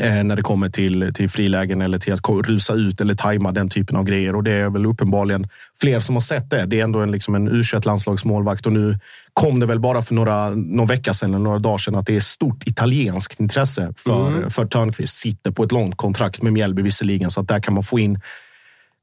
Eh, 0.00 0.24
när 0.24 0.36
det 0.36 0.42
kommer 0.42 0.68
till, 0.68 1.12
till 1.14 1.30
frilägen 1.30 1.82
eller 1.82 1.98
till 1.98 2.12
att 2.12 2.28
rusa 2.28 2.74
ut 2.74 3.00
eller 3.00 3.14
tajma 3.14 3.52
den 3.52 3.68
typen 3.68 3.96
av 3.96 4.04
grejer. 4.04 4.36
Och 4.36 4.44
det 4.44 4.52
är 4.52 4.70
väl 4.70 4.86
uppenbarligen 4.86 5.48
fler 5.80 6.00
som 6.00 6.16
har 6.16 6.20
sett 6.20 6.50
det. 6.50 6.66
Det 6.66 6.80
är 6.80 6.84
ändå 6.84 7.00
en, 7.00 7.10
liksom 7.10 7.34
en 7.34 7.48
u 7.48 7.62
landslagsmålvakt 7.84 8.66
och 8.66 8.72
nu 8.72 8.98
kom 9.32 9.60
det 9.60 9.66
väl 9.66 9.80
bara 9.80 10.02
för 10.02 10.14
några, 10.14 10.50
någon 10.50 10.86
vecka 10.86 11.14
sedan 11.14 11.34
eller 11.34 11.44
några 11.44 11.58
dagar 11.58 11.78
sedan 11.78 11.94
att 11.94 12.06
det 12.06 12.16
är 12.16 12.20
stort 12.20 12.66
italienskt 12.66 13.40
intresse 13.40 13.94
för, 13.96 14.50
för 14.50 14.66
Törnqvist. 14.66 15.14
Sitter 15.14 15.50
på 15.50 15.64
ett 15.64 15.72
långt 15.72 15.96
kontrakt 15.96 16.42
med 16.42 16.52
Mjällby 16.52 16.82
visserligen, 16.82 17.30
så 17.30 17.40
att 17.40 17.48
där 17.48 17.60
kan 17.60 17.74
man 17.74 17.84
få 17.84 17.98
in 17.98 18.20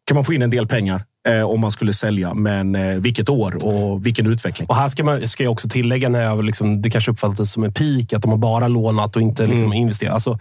kan 0.06 0.16
man 0.16 0.26
få 0.26 0.34
in 0.34 0.42
en 0.42 0.50
del 0.50 0.68
pengar 0.68 1.04
eh, 1.28 1.42
om 1.44 1.60
man 1.62 1.72
skulle 1.72 1.94
sälja. 1.94 2.34
Men 2.34 2.76
eh, 2.76 2.96
vilket 2.96 3.30
år 3.30 3.66
och 3.66 4.06
vilken 4.06 4.28
utveckling. 4.28 4.68
Och 4.70 4.76
här 4.76 4.88
ska, 4.88 5.04
man, 5.04 5.28
ska 5.28 5.44
jag 5.44 5.52
också 5.52 5.70
tillägga, 5.70 6.10
när 6.10 6.22
jag 6.24 6.44
liksom, 6.44 6.82
det 6.82 6.90
kanske 6.90 7.12
uppfattades 7.12 7.52
som 7.52 7.64
en 7.64 7.74
peak, 7.74 8.14
att 8.14 8.22
de 8.22 8.32
har 8.32 8.38
bara 8.38 8.68
lånat 8.68 9.16
och 9.16 9.22
inte 9.22 9.44
liksom 9.48 9.66
Mm. 9.66 9.74
investerat. 9.78 10.14
Alltså, 10.14 10.40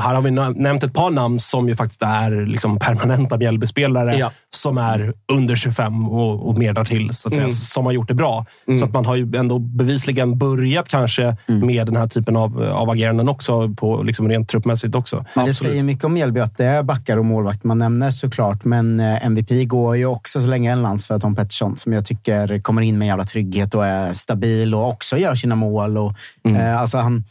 här 0.00 0.14
har 0.14 0.22
vi 0.22 0.30
nä- 0.30 0.50
nämnt 0.56 0.82
ett 0.84 0.92
par 0.94 1.10
namn 1.10 1.40
som 1.40 1.68
ju 1.68 1.76
faktiskt 1.76 2.02
är 2.02 2.46
liksom 2.46 2.78
permanenta 2.78 3.36
Mjällbyspelare 3.38 4.14
Ja. 4.16 4.30
som 4.50 4.78
är 4.78 5.12
under 5.32 5.56
25 5.56 6.08
och, 6.08 6.48
och 6.48 6.58
mer 6.58 6.72
därtill, 6.72 7.08
så 7.12 7.28
att 7.28 7.34
Mm. 7.34 7.50
säga, 7.50 7.54
som 7.60 7.84
har 7.86 7.92
gjort 7.92 8.08
det 8.08 8.14
bra. 8.14 8.46
Så 8.78 8.84
att 8.84 8.92
man 8.92 9.06
har 9.06 9.16
ju 9.16 9.36
ändå 9.36 9.58
bevisligen 9.58 10.38
börjat 10.38 10.88
kanske 10.88 11.36
Mm. 11.48 11.66
med 11.66 11.86
den 11.86 11.96
här 11.96 12.06
typen 12.06 12.36
av, 12.36 12.62
av 12.72 12.90
ageranden 12.90 13.28
också, 13.28 13.68
på, 13.74 14.02
liksom 14.02 14.28
rent 14.28 14.48
truppmässigt 14.48 14.94
också. 14.94 15.16
Men 15.16 15.44
det 15.44 15.50
Absolut. 15.50 15.72
säger 15.72 15.82
mycket 15.84 16.04
om 16.04 16.12
Mjällby 16.14 16.40
att 16.40 16.56
det 16.56 16.64
är 16.66 16.82
backar 16.82 17.16
och 17.16 17.24
målvakt 17.24 17.64
man 17.64 17.78
nämner 17.78 18.10
såklart. 18.10 18.64
Men 18.64 19.00
eh, 19.00 19.26
MVP 19.26 19.64
går 19.64 19.96
ju 19.96 20.06
också 20.06 20.40
så 20.40 20.46
länge 20.48 20.72
en 20.72 20.82
lands 20.82 21.06
för 21.06 21.18
Tom 21.18 21.34
Pettersson 21.36 21.76
som 21.76 21.92
jag 21.92 22.04
tycker 22.04 22.60
kommer 22.60 22.82
in 22.82 22.98
med 22.98 23.08
jävla 23.08 23.24
trygghet 23.24 23.74
och 23.74 23.86
är 23.86 24.12
stabil 24.12 24.74
och 24.74 24.88
också 24.88 25.16
gör 25.16 25.34
sina 25.34 25.54
mål. 25.54 25.98
Och, 25.98 26.12
eh, 26.48 26.80
alltså 26.80 26.98
han, 26.98 27.24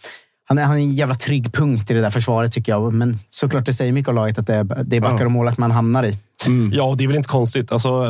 han, 0.50 0.58
är, 0.58 0.64
han 0.64 0.78
är 0.78 0.82
en 0.82 0.94
jävla 0.94 1.16
trygg 1.16 1.54
punkt 1.54 1.92
i 1.92 1.94
det 1.94 2.02
där 2.02 2.10
försvaret 2.10 2.52
tycker 2.52 2.72
jag. 2.72 2.94
Men 2.94 3.20
såklart 3.30 3.66
det 3.66 3.74
säger 3.74 3.92
mycket 3.92 4.10
om 4.10 4.16
laget 4.16 4.38
att 4.40 4.48
det 4.48 4.56
är, 4.56 4.84
det 4.84 4.98
är 4.98 5.02
backar 5.02 5.26
och 5.26 5.32
målvakt 5.32 5.58
man 5.58 5.72
hamnar 5.72 6.04
i. 6.04 6.18
Ja, 6.72 6.84
och 6.84 6.98
det 6.98 7.04
är 7.04 7.08
väl 7.08 7.18
inte 7.18 7.30
konstigt. 7.30 7.72
Alltså, 7.72 8.06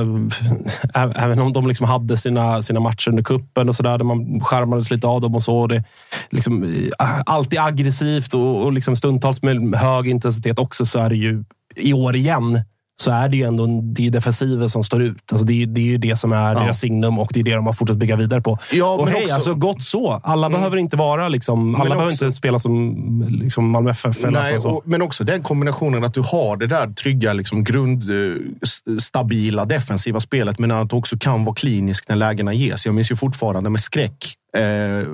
även 0.93 1.39
om 1.39 1.54
de 1.54 1.67
liksom 1.67 1.88
hade 1.88 2.17
sina, 2.17 2.62
sina 2.62 2.80
matcher 2.80 3.10
under 3.10 3.23
kuppen 3.23 3.69
och 3.69 3.75
så 3.75 3.84
där, 3.84 4.04
man 4.04 4.41
skärmades 4.41 4.91
lite 4.91 5.08
av 5.08 5.21
dem 5.21 5.36
och 5.36 5.43
så. 5.43 5.67
Det, 5.67 5.84
liksom, 6.30 6.84
alltid 7.25 7.60
aggressivt 7.60 8.34
och, 8.34 8.63
och 8.63 8.73
liksom 8.73 8.95
stundtals 8.95 9.41
med 9.41 9.75
hög 9.75 10.08
intensitet 10.08 10.60
också, 10.60 10.86
så 10.86 10.99
är 10.99 11.10
det 11.10 11.15
ju 11.15 11.43
i 11.75 11.93
år 11.93 12.15
igen 12.15 12.62
så 13.01 13.12
är 13.12 13.29
det 13.29 13.38
ju 13.38 13.43
ändå 13.43 13.81
det 13.83 14.07
är 14.07 14.12
defensiven 14.12 14.69
som 14.69 14.83
står 14.83 15.01
ut. 15.01 15.17
Alltså 15.31 15.45
det, 15.47 15.63
är, 15.63 15.67
det 15.67 15.81
är 15.81 15.85
ju 15.85 15.97
det 15.97 16.15
som 16.15 16.31
är 16.33 16.53
Ja. 16.53 16.59
deras 16.59 16.79
signum 16.79 17.19
och 17.19 17.29
det 17.33 17.39
är 17.39 17.43
det 17.43 17.55
de 17.55 17.65
har 17.65 17.73
fortsatt 17.73 17.97
bygga 17.97 18.15
vidare 18.15 18.41
på. 18.41 18.57
Ja, 18.73 18.93
och 18.93 19.07
hej, 19.09 19.23
också- 19.23 19.35
alltså 19.35 19.53
gott 19.53 19.83
så. 19.83 20.21
Alla 20.23 20.49
behöver 20.49 20.77
inte 20.77 20.97
vara 20.97 21.29
liksom, 21.29 21.75
alla 21.75 21.85
behöver 21.89 22.12
också- 22.12 22.25
inte 22.25 22.38
spela 22.38 22.59
som 22.59 22.95
liksom 23.29 23.69
Malmö 23.69 23.91
FF. 23.91 24.23
Eller 24.23 24.41
Nej, 24.41 24.55
så, 24.55 24.62
så. 24.62 24.69
och, 24.69 24.81
men 24.88 25.01
också 25.01 25.23
den 25.23 25.43
kombinationen 25.43 26.03
att 26.03 26.13
du 26.13 26.21
har 26.21 26.57
det 26.57 26.67
där 26.67 26.88
trygga, 26.88 27.33
liksom, 27.33 27.63
grundstabila 27.63 29.65
defensiva 29.65 30.19
spelet, 30.19 30.59
men 30.59 30.71
att 30.71 30.89
du 30.89 30.95
också 30.95 31.17
kan 31.19 31.45
vara 31.45 31.55
klinisk 31.55 32.09
när 32.09 32.15
lägena 32.15 32.53
ges. 32.53 32.85
Jag 32.85 32.95
minns 32.95 33.12
ju 33.12 33.15
fortfarande 33.15 33.69
med 33.69 33.81
skräck 33.81 34.33
eh, 34.57 35.07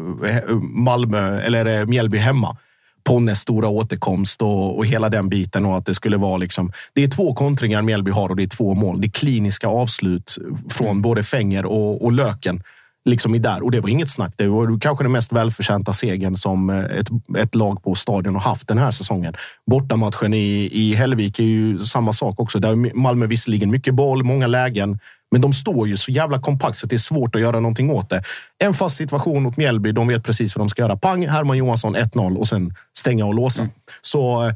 Malmö, 0.61 1.39
eller 1.41 1.79
eh, 1.79 1.85
Mjällby 1.85 2.17
hemma. 2.17 2.57
Ponnes 3.09 3.39
stora 3.39 3.67
återkomst 3.67 4.41
och, 4.41 4.77
och 4.77 4.85
hela 4.85 5.09
den 5.09 5.29
biten. 5.29 5.65
och 5.65 5.77
att 5.77 5.85
Det 5.85 5.93
skulle 5.93 6.17
vara 6.17 6.37
liksom, 6.37 6.71
det 6.93 7.03
är 7.03 7.07
två 7.07 7.33
kontringar 7.33 7.81
Mjällby 7.81 8.11
har 8.11 8.29
och 8.29 8.35
det 8.35 8.43
är 8.43 8.47
två 8.47 8.73
mål. 8.73 9.01
Det 9.01 9.07
är 9.07 9.11
kliniska 9.11 9.67
avslut 9.67 10.37
från 10.69 11.01
både 11.01 11.23
Fänger 11.23 11.65
och, 11.65 12.03
och 12.03 12.11
Löken 12.11 12.63
liksom 13.05 13.35
i 13.35 13.39
där. 13.39 13.63
Och 13.63 13.71
det 13.71 13.79
var 13.79 13.89
inget 13.89 14.09
snack. 14.09 14.33
Det 14.35 14.47
var 14.47 14.79
kanske 14.79 15.03
den 15.03 15.11
mest 15.11 15.33
välförtjänta 15.33 15.93
segern 15.93 16.35
som 16.35 16.69
eh, 16.69 16.85
ett, 16.85 17.07
ett 17.37 17.55
lag 17.55 17.83
på 17.83 17.95
stadion 17.95 18.33
har 18.33 18.41
haft 18.41 18.67
den 18.67 18.77
här 18.77 18.91
säsongen. 18.91 19.33
Bortamatchen 19.65 20.33
i, 20.33 20.69
i 20.71 20.93
Hällevik 20.95 21.39
är 21.39 21.43
ju 21.43 21.79
samma 21.79 22.13
sak 22.13 22.39
också. 22.39 22.59
Där 22.59 22.95
Malmö 22.95 23.25
visserligen 23.25 23.71
mycket 23.71 23.93
boll, 23.93 24.23
många 24.23 24.47
lägen, 24.47 24.99
Men 25.35 25.41
de 25.41 25.53
står 25.53 25.87
ju 25.87 25.97
så 25.97 26.11
jävla 26.11 26.39
kompakt 26.39 26.77
så 26.77 26.87
det 26.87 26.95
är 26.95 26.97
svårt 26.97 27.35
att 27.35 27.41
göra 27.41 27.59
någonting 27.59 27.91
åt 27.91 28.09
det. 28.09 28.23
En 28.57 28.73
fast 28.73 28.97
situation 28.97 29.43
mot 29.43 29.57
Mjällby. 29.57 29.91
De 29.91 30.07
vet 30.07 30.23
precis 30.23 30.55
vad 30.55 30.61
de 30.61 30.69
ska 30.69 30.81
göra. 30.81 30.97
Pang, 30.97 31.27
Herman 31.27 31.57
Johansson 31.57 31.95
1-0 31.95 32.37
och 32.37 32.47
sen 32.47 32.73
stänga 32.97 33.25
och 33.25 33.33
låsa. 33.33 33.61
Mm. 33.61 33.73
Så 34.01 34.53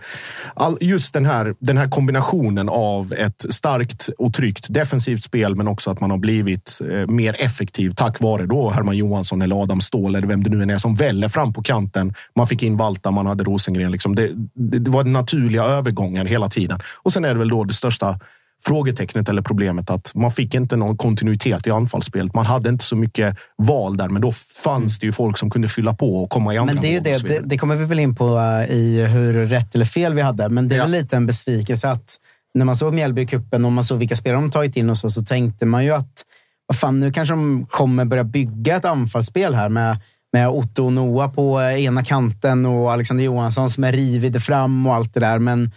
all, 0.54 0.78
just 0.82 1.14
den 1.14 1.26
här, 1.26 1.56
den 1.60 1.78
här 1.78 1.90
kombinationen 1.90 2.70
av 2.70 3.14
ett 3.14 3.46
starkt 3.50 4.10
och 4.18 4.34
tryggt 4.34 4.66
defensivt 4.70 5.24
spel, 5.24 5.56
men 5.56 5.68
också 5.68 5.92
att 5.92 6.00
man 6.00 6.12
har 6.12 6.18
blivit 6.18 6.80
eh, 6.92 7.08
mer 7.08 7.36
effektiv 7.40 7.92
tack 7.92 8.22
vare 8.22 8.46
då 8.46 8.70
Herman 8.70 8.98
Johansson 8.98 9.42
eller 9.42 9.64
Adam 9.64 9.82
Ståhl 9.82 10.16
eller 10.16 10.28
vem 10.28 10.44
det 10.44 10.50
nu 10.50 10.64
än 10.64 10.70
är 10.70 10.78
som 10.78 10.96
väller 10.96 11.30
fram 11.30 11.54
på 11.54 11.64
kanten. 11.64 12.14
Man 12.36 12.48
fick 12.48 12.64
in 12.64 12.78
Valta, 12.78 13.12
man 13.12 13.26
hade 13.26 13.44
Rosengren. 13.44 13.92
Liksom. 13.92 14.16
Det, 14.16 14.30
det, 14.54 14.80
det 14.80 14.92
var 14.92 15.04
naturliga 15.04 15.64
övergångar 15.64 16.26
hela 16.26 16.50
tiden. 16.50 16.80
Och 17.04 17.14
sen 17.14 17.26
är 17.26 17.34
det 17.34 17.40
väl 17.40 17.50
då 17.50 17.64
det 17.64 17.74
största 17.74 18.20
frågetecknet 18.66 19.30
eller 19.30 19.42
problemet 19.42 19.90
att 19.90 20.12
man 20.16 20.32
fick 20.32 20.56
inte 20.56 20.76
någon 20.76 20.98
kontinuitet 20.98 21.68
i 21.68 21.72
anfallsspelet. 21.72 22.34
Man 22.34 22.46
hade 22.46 22.70
inte 22.70 22.84
så 22.86 22.96
mycket 22.96 23.38
val 23.58 23.98
där, 23.98 24.10
men 24.10 24.22
då 24.22 24.32
fanns 24.64 25.00
det 25.00 25.06
ju 25.06 25.12
folk 25.12 25.38
som 25.38 25.50
kunde 25.50 25.70
fylla 25.70 25.94
på 25.94 26.24
och 26.24 26.30
komma 26.30 26.54
i 26.54 26.58
andra 26.58 26.74
Men 26.74 26.84
det 26.84 26.96
är 26.96 27.02
det, 27.02 27.28
det, 27.28 27.40
det, 27.44 27.58
kommer 27.58 27.76
vi 27.76 27.86
väl 27.86 28.00
in 28.00 28.16
på 28.16 28.40
eh, 28.40 28.76
i 28.76 29.08
hur 29.08 29.46
rätt 29.46 29.76
eller 29.76 29.86
fel 29.86 30.14
vi 30.14 30.22
hade. 30.22 30.50
Men 30.50 30.68
det 30.68 30.76
är 30.76 30.78
ja. 30.78 30.84
väl 30.84 30.92
lite 30.92 31.16
en 31.16 31.26
besvikelse 31.26 31.90
att 31.90 32.16
när 32.54 32.66
man 32.66 32.78
såg 32.78 32.94
Mjällby-cupen 32.94 33.66
och 33.66 33.72
man 33.72 33.86
såg 33.86 33.98
vilka 33.98 34.16
spelare 34.16 34.42
de 34.42 34.52
tagit 34.52 34.78
in 34.78 34.90
och 34.90 34.98
så, 34.98 35.10
så 35.10 35.24
tänkte 35.24 35.66
man 35.66 35.86
ju 35.86 35.92
att 35.92 36.26
vad 36.68 36.80
fan, 36.80 37.00
nu 37.00 37.12
kanske 37.12 37.34
de 37.34 37.66
kommer 37.70 38.06
börja 38.06 38.24
bygga 38.24 38.76
ett 38.76 38.86
anfallsspel 38.86 39.56
här 39.56 39.70
med 39.70 39.98
med 40.34 40.50
Otto 40.50 40.86
och 40.86 40.94
Noah 40.94 41.32
på 41.32 41.62
ena 41.62 42.04
kanten 42.04 42.66
och 42.66 42.92
Alexander 42.92 43.24
Johansson 43.24 43.70
som 43.70 43.84
är 43.84 43.92
rivig 43.92 44.42
fram 44.42 44.88
och 44.88 44.96
allt 44.96 45.14
det 45.14 45.20
där. 45.20 45.40
Men 45.40 45.72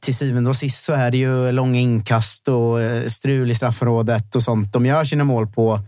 till 0.00 0.14
syvende 0.14 0.50
och 0.50 0.56
sist 0.56 0.84
så 0.84 0.92
är 0.92 1.10
det 1.10 1.16
ju 1.16 1.52
långa 1.52 1.80
inkast 1.80 2.48
och 2.48 2.82
eh, 2.82 3.06
strul 3.06 3.50
i 3.50 3.54
straffområdet 3.54 4.34
och 4.34 4.42
sånt. 4.42 4.72
De 4.72 4.86
gör 4.86 5.04
sina 5.04 5.24
mål 5.24 5.46
på 5.46 5.80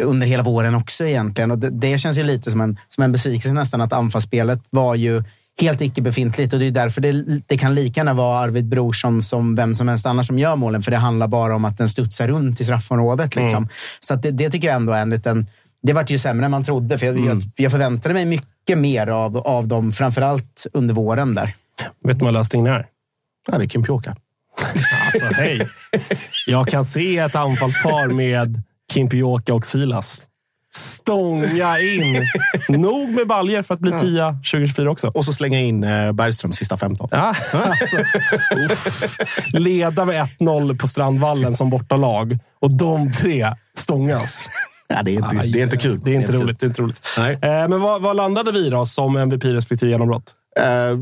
under 0.00 0.26
hela 0.26 0.42
våren 0.42 0.74
också 0.74 1.04
egentligen. 1.06 1.50
Och 1.50 1.58
det, 1.58 1.70
det 1.70 1.98
känns 1.98 2.18
ju 2.18 2.22
lite 2.22 2.50
som 2.50 2.60
en, 2.60 2.78
som 2.88 3.04
en 3.04 3.12
besvikelse 3.12 3.52
nästan 3.52 3.80
att 3.80 3.92
anfallsspelet 3.92 4.60
var 4.70 4.94
ju 4.94 5.22
helt 5.60 5.80
icke 5.80 6.02
befintligt 6.02 6.52
och 6.52 6.58
det 6.58 6.66
är 6.66 6.70
därför 6.70 7.00
det, 7.00 7.12
det 7.46 7.58
kan 7.58 7.74
lika 7.74 8.00
gärna 8.00 8.14
vara 8.14 8.38
Arvid 8.38 8.68
Brorsson 8.68 9.22
som 9.22 9.54
vem 9.54 9.74
som 9.74 9.88
helst 9.88 10.06
annars 10.06 10.26
som 10.26 10.38
gör 10.38 10.56
målen. 10.56 10.82
För 10.82 10.90
det 10.90 10.96
handlar 10.96 11.28
bara 11.28 11.56
om 11.56 11.64
att 11.64 11.78
den 11.78 11.88
studsar 11.88 12.28
runt 12.28 12.60
i 12.60 12.64
straffområdet. 12.64 13.36
Liksom. 13.36 13.56
Mm. 13.56 13.68
Så 14.00 14.14
det, 14.14 14.30
det, 14.30 14.50
tycker 14.50 14.68
jag 14.68 14.76
ändå 14.76 14.92
är 14.92 15.02
en 15.02 15.10
liten... 15.10 15.46
Det 15.82 15.92
vart 15.92 16.10
ju 16.10 16.18
sämre 16.18 16.44
än 16.44 16.50
man 16.50 16.64
trodde. 16.64 16.98
För 16.98 17.06
jag, 17.06 17.16
mm. 17.16 17.28
jag, 17.28 17.42
jag 17.56 17.72
förväntade 17.72 18.14
mig 18.14 18.24
mycket 18.24 18.78
mer 18.78 19.06
av, 19.06 19.36
av 19.36 19.68
dem, 19.68 19.92
framförallt 19.92 20.66
under 20.72 20.94
våren 20.94 21.34
där. 21.34 21.54
Vet 22.04 22.18
du 22.18 22.24
vad 22.24 22.34
lösningen 22.34 22.66
är? 22.66 22.86
Ja, 23.50 23.58
det 23.58 23.64
är 23.64 23.68
Kim 23.68 23.82
Pioka. 23.82 24.16
Alltså, 25.04 25.24
hej. 25.24 25.68
Jag 26.46 26.68
kan 26.68 26.84
se 26.84 27.18
ett 27.18 27.36
anfallspar 27.36 28.06
med 28.06 28.62
Kim 28.92 29.08
Pioka 29.08 29.54
och 29.54 29.66
Silas. 29.66 30.22
Stånga 30.74 31.78
in. 31.78 32.26
Nog 32.68 33.10
med 33.10 33.26
baljer 33.26 33.62
för 33.62 33.74
att 33.74 33.80
bli 33.80 33.92
tia 33.92 34.32
2024 34.32 34.90
också. 34.90 35.08
Och 35.08 35.24
så 35.24 35.32
slänga 35.32 35.60
in 35.60 35.84
eh, 35.84 36.12
Bergström 36.12 36.52
sista 36.52 36.76
15. 36.76 37.08
Ja, 37.12 37.34
alltså, 37.52 37.96
Leda 39.52 40.04
med 40.04 40.24
1-0 40.24 40.78
på 40.78 40.86
Strandvallen 40.86 41.56
som 41.56 41.70
bortalag 41.70 42.38
och 42.60 42.76
de 42.76 43.12
tre 43.12 43.54
stångas. 43.76 44.42
Ja, 44.88 45.02
det, 45.02 45.10
är 45.10 45.14
inte, 45.14 45.46
det 45.46 45.60
är 45.60 45.62
inte 45.62 45.76
kul. 45.76 46.00
Det 46.04 46.10
är 46.10 46.14
inte, 46.14 46.32
roligt. 46.32 46.60
Det 46.60 46.66
är 46.66 46.68
inte 46.68 46.82
roligt. 46.82 47.06
Nej. 47.18 47.32
Eh, 47.42 47.68
men 47.68 47.80
vad, 47.80 48.02
vad 48.02 48.16
landade 48.16 48.52
vi 48.52 48.70
då 48.70 48.86
som 48.86 49.16
MVP 49.16 49.44
respektive 49.44 49.92
genombrott? 49.92 50.34
Eh, 50.58 50.96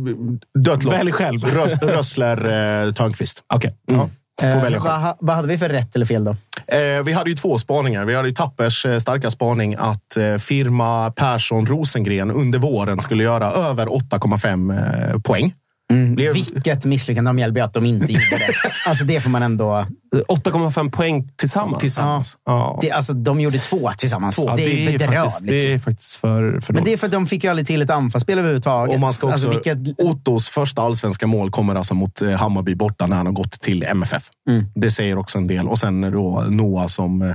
dött 0.59 0.85
Välj 0.85 1.13
själv. 1.13 1.45
Rös, 1.45 1.83
Rössler, 1.83 2.37
eh, 2.37 2.93
Törnqvist. 2.93 3.43
Okej. 3.55 3.75
Okay. 3.87 3.97
Mm. 3.97 4.11
Eh, 4.43 4.83
vad, 4.83 5.17
vad 5.21 5.37
hade 5.37 5.49
vi 5.49 5.59
för 5.59 5.69
rätt 5.69 5.97
eller 5.97 6.07
fel 6.07 6.25
då? 6.25 6.31
Eh, 6.67 7.03
vi 7.05 7.13
hade 7.13 7.31
ju 7.31 7.37
två 7.37 7.59
spaningar. 7.59 8.05
Vi 8.05 8.15
hade 8.15 8.29
ju 8.29 8.35
Tappers 8.35 8.87
eh, 8.87 8.99
starka 8.99 9.31
spaning 9.31 9.75
att 9.79 10.17
eh, 10.17 10.37
firma 10.37 11.11
Persson 11.11 11.67
Rosengren 11.67 12.31
under 12.31 12.59
våren 12.59 13.01
skulle 13.01 13.23
göra 13.23 13.51
över 13.51 13.87
8,5 13.87 15.13
eh, 15.15 15.21
poäng. 15.21 15.55
Mm. 15.93 16.15
Blev... 16.15 16.33
Vilket 16.33 16.85
misslyckande 16.85 17.29
av 17.29 17.35
Mjällby 17.35 17.61
att 17.61 17.75
de 17.75 17.87
inte 17.87 18.13
gjorde 18.13 18.39
det. 18.39 18.53
Alltså 18.87 19.05
det 19.05 19.21
får 19.21 19.31
man 19.31 19.43
ändå... 19.43 19.87
8,5 20.29 20.91
poäng 20.91 21.29
tillsammans. 21.37 21.81
tillsammans. 21.81 22.39
Ja. 22.47 22.79
Det, 22.83 22.91
alltså, 22.91 23.13
de 23.13 23.41
gjorde 23.41 23.59
två 23.59 23.91
tillsammans. 23.99 24.37
Två. 24.37 24.45
Ja, 24.47 24.57
det, 24.57 24.87
är 24.87 24.93
bedrövligt. 24.93 25.47
Det 25.47 25.73
är 25.73 25.79
faktiskt 25.79 26.15
för, 26.15 26.61
för 26.61 26.73
Men 26.73 26.85
det 26.85 26.93
är 26.93 26.97
för 26.97 27.07
att 27.07 27.13
de 27.13 27.27
fick 27.27 27.45
ju 27.45 27.51
aldrig 27.51 27.67
till 27.67 27.83
ett 27.83 27.91
anfallsspel 27.91 28.39
överhuvudtaget. 28.39 28.95
Och 28.95 29.01
man 29.01 29.13
ska 29.13 29.27
också, 29.27 29.49
alltså, 29.49 29.49
vilket... 29.75 30.01
Ottos 30.01 30.49
första 30.49 30.83
allsvenska 30.83 31.27
mål 31.27 31.51
kommer 31.51 31.75
alltså 31.75 31.95
mot 31.95 32.23
eh, 32.23 32.31
Hammarby 32.31 32.75
borta 32.75 33.07
när 33.07 33.17
han 33.17 33.27
har 33.27 33.33
gått 33.33 33.61
till 33.61 33.83
MFF. 33.83 34.23
Mm. 34.49 34.65
Det 34.75 34.91
säger 34.91 35.19
också 35.19 35.39
en 35.39 35.47
del. 35.47 35.69
Och 35.69 35.79
sen 35.79 36.01
då 36.01 36.45
Noah 36.49 36.87
som 36.87 37.35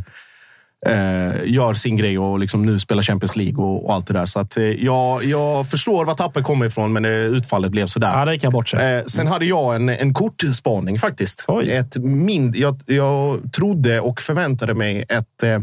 eh, 0.87 1.45
gör 1.45 1.73
sin 1.73 1.97
grej 1.97 2.19
och 2.19 2.39
liksom 2.39 2.65
nu 2.65 2.79
spelar 2.79 3.03
Champions 3.03 3.35
League 3.35 3.63
och, 3.63 3.85
och 3.85 3.93
allt 3.93 4.07
det 4.07 4.13
där. 4.13 4.25
Så 4.25 4.39
att, 4.39 4.57
eh, 4.57 4.63
jag, 4.63 5.23
jag 5.23 5.69
förstår 5.69 6.05
var 6.05 6.13
tappet 6.13 6.43
kommer 6.43 6.65
ifrån, 6.65 6.93
men 6.93 7.05
eh, 7.05 7.11
utfallet 7.11 7.71
blev 7.71 7.87
sådär. 7.87 8.11
Ja, 8.13 8.25
det 8.25 8.33
gick 8.33 8.43
jag 8.43 8.53
bort 8.53 8.69
sig. 8.69 8.97
Eh, 8.97 9.05
sen 9.05 9.27
hade 9.27 9.45
jag 9.45 9.75
en, 9.75 9.89
en 9.89 10.13
kortspaning 10.13 10.99
faktiskt. 10.99 11.45
Ett 11.67 11.97
mind, 11.97 12.55
jag, 12.55 12.81
jag 12.85 13.39
trodde 13.53 13.99
och 13.99 14.21
förväntade 14.21 14.73
mig 14.73 15.05
ett 15.09 15.43
eh, 15.43 15.59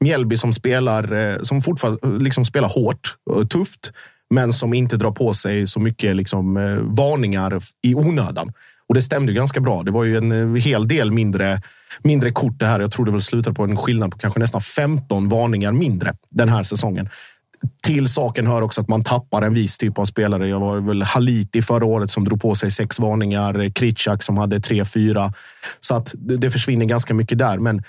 Mjällby 0.00 0.36
som 0.36 0.52
spelar, 0.52 1.12
eh, 1.12 1.42
som 1.42 1.62
fortfarande 1.62 2.24
liksom 2.24 2.44
spelar 2.44 2.68
hårt 2.68 3.16
och 3.30 3.50
tufft, 3.50 3.92
men 4.30 4.52
som 4.52 4.74
inte 4.74 4.96
drar 4.96 5.10
på 5.10 5.34
sig 5.34 5.66
så 5.66 5.80
mycket 5.80 6.16
liksom, 6.16 6.56
eh, 6.56 6.76
varningar 6.78 7.60
i 7.82 7.94
onödan. 7.94 8.52
Och 8.92 8.96
det 8.96 9.02
stämde 9.02 9.32
ganska 9.32 9.60
bra. 9.60 9.82
Det 9.82 9.90
var 9.90 10.04
ju 10.04 10.16
en 10.16 10.56
hel 10.56 10.88
del 10.88 11.12
mindre 11.12 11.60
mindre 12.02 12.30
kort 12.30 12.58
det 12.58 12.66
här. 12.66 12.80
Jag 12.80 12.90
tror 12.90 13.06
det 13.06 13.12
väl 13.12 13.20
slutar 13.20 13.52
på 13.52 13.64
en 13.64 13.76
skillnad 13.76 14.10
på 14.12 14.18
kanske 14.18 14.40
nästan 14.40 14.60
15 14.60 15.28
varningar 15.28 15.72
mindre 15.72 16.14
den 16.30 16.48
här 16.48 16.62
säsongen. 16.62 17.08
Till 17.82 18.08
saken 18.08 18.46
hör 18.46 18.62
också 18.62 18.80
att 18.80 18.88
man 18.88 19.04
tappar 19.04 19.42
en 19.42 19.54
viss 19.54 19.78
typ 19.78 19.98
av 19.98 20.04
spelare. 20.04 20.48
Jag 20.48 20.60
var 20.60 20.80
väl 20.80 21.02
Haliti 21.02 21.62
förra 21.62 21.84
året 21.84 22.10
som 22.10 22.24
drog 22.24 22.42
på 22.42 22.54
sig 22.54 22.70
sex 22.70 22.98
varningar. 22.98 23.70
Kritschak 23.70 24.22
som 24.22 24.38
hade 24.38 24.60
tre, 24.60 24.84
fyra. 24.84 25.32
Så 25.80 25.94
att 25.94 26.14
det 26.18 26.50
försvinner 26.50 26.86
ganska 26.86 27.14
mycket 27.14 27.38
där. 27.38 27.58
Men 27.58 27.82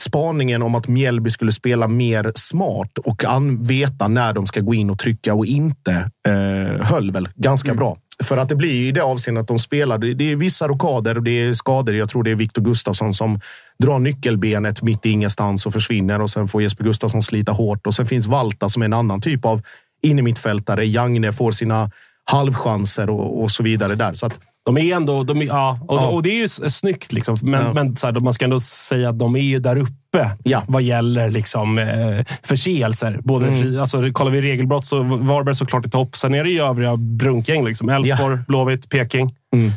spaningen 0.00 0.62
om 0.62 0.74
att 0.74 0.88
Mjällby 0.88 1.30
skulle 1.30 1.52
spela 1.52 1.88
mer 1.88 2.32
smart 2.34 2.98
och 2.98 3.24
veta 3.60 4.08
när 4.08 4.32
de 4.32 4.46
ska 4.46 4.60
gå 4.60 4.74
in 4.74 4.90
och 4.90 4.98
trycka 4.98 5.34
och 5.34 5.46
inte 5.46 6.10
eh, 6.28 6.86
höll 6.86 7.10
väl 7.10 7.28
ganska 7.34 7.68
mm. 7.68 7.78
bra. 7.78 7.96
För 8.22 8.36
att 8.36 8.48
det 8.48 8.54
blir 8.54 8.88
i 8.88 8.92
det 8.92 9.00
avseendet 9.02 9.42
att 9.42 9.48
de 9.48 9.58
spelar. 9.58 9.98
Det 9.98 10.32
är 10.32 10.36
vissa 10.36 10.68
rokader 10.68 11.16
och 11.16 11.22
det 11.22 11.30
är 11.30 11.54
skador. 11.54 11.94
Jag 11.94 12.08
tror 12.08 12.22
det 12.22 12.30
är 12.30 12.34
Viktor 12.34 12.62
Gustafsson 12.62 13.14
som 13.14 13.40
drar 13.78 13.98
nyckelbenet 13.98 14.82
mitt 14.82 15.06
i 15.06 15.10
ingenstans 15.10 15.66
och 15.66 15.72
försvinner 15.72 16.20
och 16.22 16.30
sen 16.30 16.48
får 16.48 16.62
Jesper 16.62 16.84
Gustafsson 16.84 17.22
slita 17.22 17.52
hårt. 17.52 17.86
Och 17.86 17.94
sen 17.94 18.06
finns 18.06 18.26
Valta 18.26 18.68
som 18.68 18.82
är 18.82 18.86
en 18.86 18.92
annan 18.92 19.20
typ 19.20 19.44
av 19.44 19.62
innermittfältare. 20.02 20.84
Jagne 20.84 21.32
får 21.32 21.52
sina 21.52 21.90
halvchanser 22.24 23.10
och, 23.10 23.42
och 23.42 23.50
så 23.50 23.62
vidare 23.62 23.94
där. 23.94 24.14
Så 24.14 24.26
att 24.26 24.40
de 24.66 24.78
är 24.78 24.96
ändå... 24.96 25.22
De, 25.22 25.42
ja, 25.42 25.78
och, 25.88 25.98
ja. 25.98 26.06
och 26.06 26.22
det 26.22 26.30
är 26.30 26.40
ju 26.40 26.48
snyggt, 26.48 27.12
liksom. 27.12 27.36
men, 27.42 27.64
ja. 27.64 27.72
men 27.72 27.96
så 27.96 28.06
här, 28.06 28.20
man 28.20 28.34
ska 28.34 28.44
ändå 28.44 28.60
säga 28.60 29.08
att 29.08 29.18
de 29.18 29.36
är 29.36 29.40
ju 29.40 29.58
där 29.58 29.76
uppe 29.76 30.30
ja. 30.42 30.62
vad 30.68 30.82
gäller 30.82 31.30
liksom, 31.30 31.78
eh, 31.78 32.24
förseelser. 32.42 33.20
Både, 33.22 33.46
mm. 33.46 33.80
alltså, 33.80 34.10
kollar 34.12 34.30
vi 34.30 34.40
regelbrott 34.40 34.86
så 34.86 35.02
Varberg 35.02 35.54
såklart 35.54 35.86
i 35.86 35.90
topp. 35.90 36.16
Sen 36.16 36.34
är 36.34 36.44
det 36.44 36.50
ju 36.50 36.62
övriga 36.62 36.96
brunkgäng. 36.96 37.64
Liksom. 37.64 37.88
Elfsborg, 37.88 38.38
Blåvitt, 38.48 38.90
Peking. 38.90 39.34
Mm. 39.54 39.72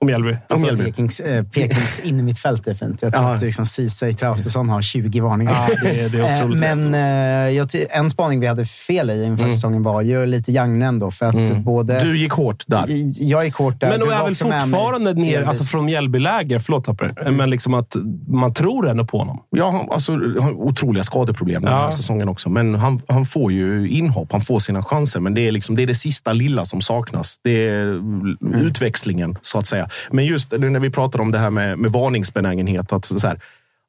Och 0.00 0.06
Mjällby. 0.06 0.36
Alltså, 0.48 0.66
Mjällby. 0.66 0.84
Pekings, 0.84 1.20
äh, 1.20 1.44
Pekings 1.44 2.00
in 2.04 2.20
i 2.20 2.22
mitt 2.22 2.38
fält 2.38 2.66
är 2.66 2.74
fint. 2.74 3.02
Jag 3.02 3.14
tror 3.14 3.26
ja. 3.26 3.34
att 3.34 3.42
liksom, 3.42 3.66
Ceesay 3.66 4.12
Traustason 4.12 4.68
har 4.68 4.82
20 4.82 5.20
varningar. 5.20 5.52
Ja, 5.52 5.74
det, 5.82 6.08
det 6.08 6.18
är 6.18 6.42
otroligt. 6.42 6.60
Men 6.60 6.94
äh, 6.94 7.56
jag, 7.56 7.68
en 7.90 8.10
spaning 8.10 8.40
vi 8.40 8.46
hade 8.46 8.64
fel 8.64 9.10
i 9.10 9.24
inför 9.24 9.44
mm. 9.44 9.56
säsongen 9.56 9.82
var 9.82 10.02
ju 10.02 10.26
lite 10.26 10.52
Jagne 10.52 10.86
ändå. 10.86 11.10
För 11.10 11.26
att 11.26 11.34
mm. 11.34 11.62
både, 11.62 12.00
du 12.00 12.18
gick 12.18 12.32
hårt 12.32 12.64
där. 12.66 12.84
Jag 13.22 13.44
gick 13.44 13.54
hårt 13.54 13.80
där. 13.80 13.88
Men 13.88 14.00
du 14.00 14.12
är 14.12 14.24
väl 14.24 14.34
fortfarande 14.34 15.14
ner, 15.14 15.42
alltså 15.42 15.64
från 15.64 15.84
Mjällbyläger, 15.84 16.58
förlåt 16.58 16.84
Tapper, 16.84 17.12
mm. 17.20 17.36
men 17.36 17.50
liksom 17.50 17.74
att 17.74 17.96
man 18.28 18.54
tror 18.54 18.88
ändå 18.88 19.04
på 19.04 19.18
honom. 19.18 19.42
Ja, 19.50 19.88
alltså, 19.90 20.12
han 20.12 20.42
har 20.42 20.52
otroliga 20.52 21.04
skadeproblem 21.04 21.62
den 21.62 21.72
här 21.72 21.90
säsongen 21.90 22.28
också. 22.28 22.50
Men 22.50 22.74
han, 22.74 23.02
han 23.08 23.24
får 23.24 23.52
ju 23.52 23.88
inhopp, 23.88 24.32
han 24.32 24.40
får 24.40 24.58
sina 24.58 24.82
chanser. 24.82 25.20
Men 25.20 25.34
det 25.34 25.48
är, 25.48 25.52
liksom, 25.52 25.76
det, 25.76 25.82
är 25.82 25.86
det 25.86 25.94
sista 25.94 26.32
lilla 26.32 26.64
som 26.64 26.80
saknas. 26.80 27.36
Det 27.44 27.68
är 27.68 27.82
mm. 27.82 28.36
utväxlingen, 28.54 29.36
så 29.40 29.58
att 29.58 29.66
säga. 29.66 29.87
Men 30.10 30.24
just 30.24 30.52
när 30.52 30.80
vi 30.80 30.90
pratar 30.90 31.20
om 31.20 31.30
det 31.30 31.38
här 31.38 31.50
med, 31.50 31.78
med 31.78 31.90
varningsbenägenhet. 31.90 32.92
Att, 32.92 33.04
så 33.04 33.26
här, 33.26 33.40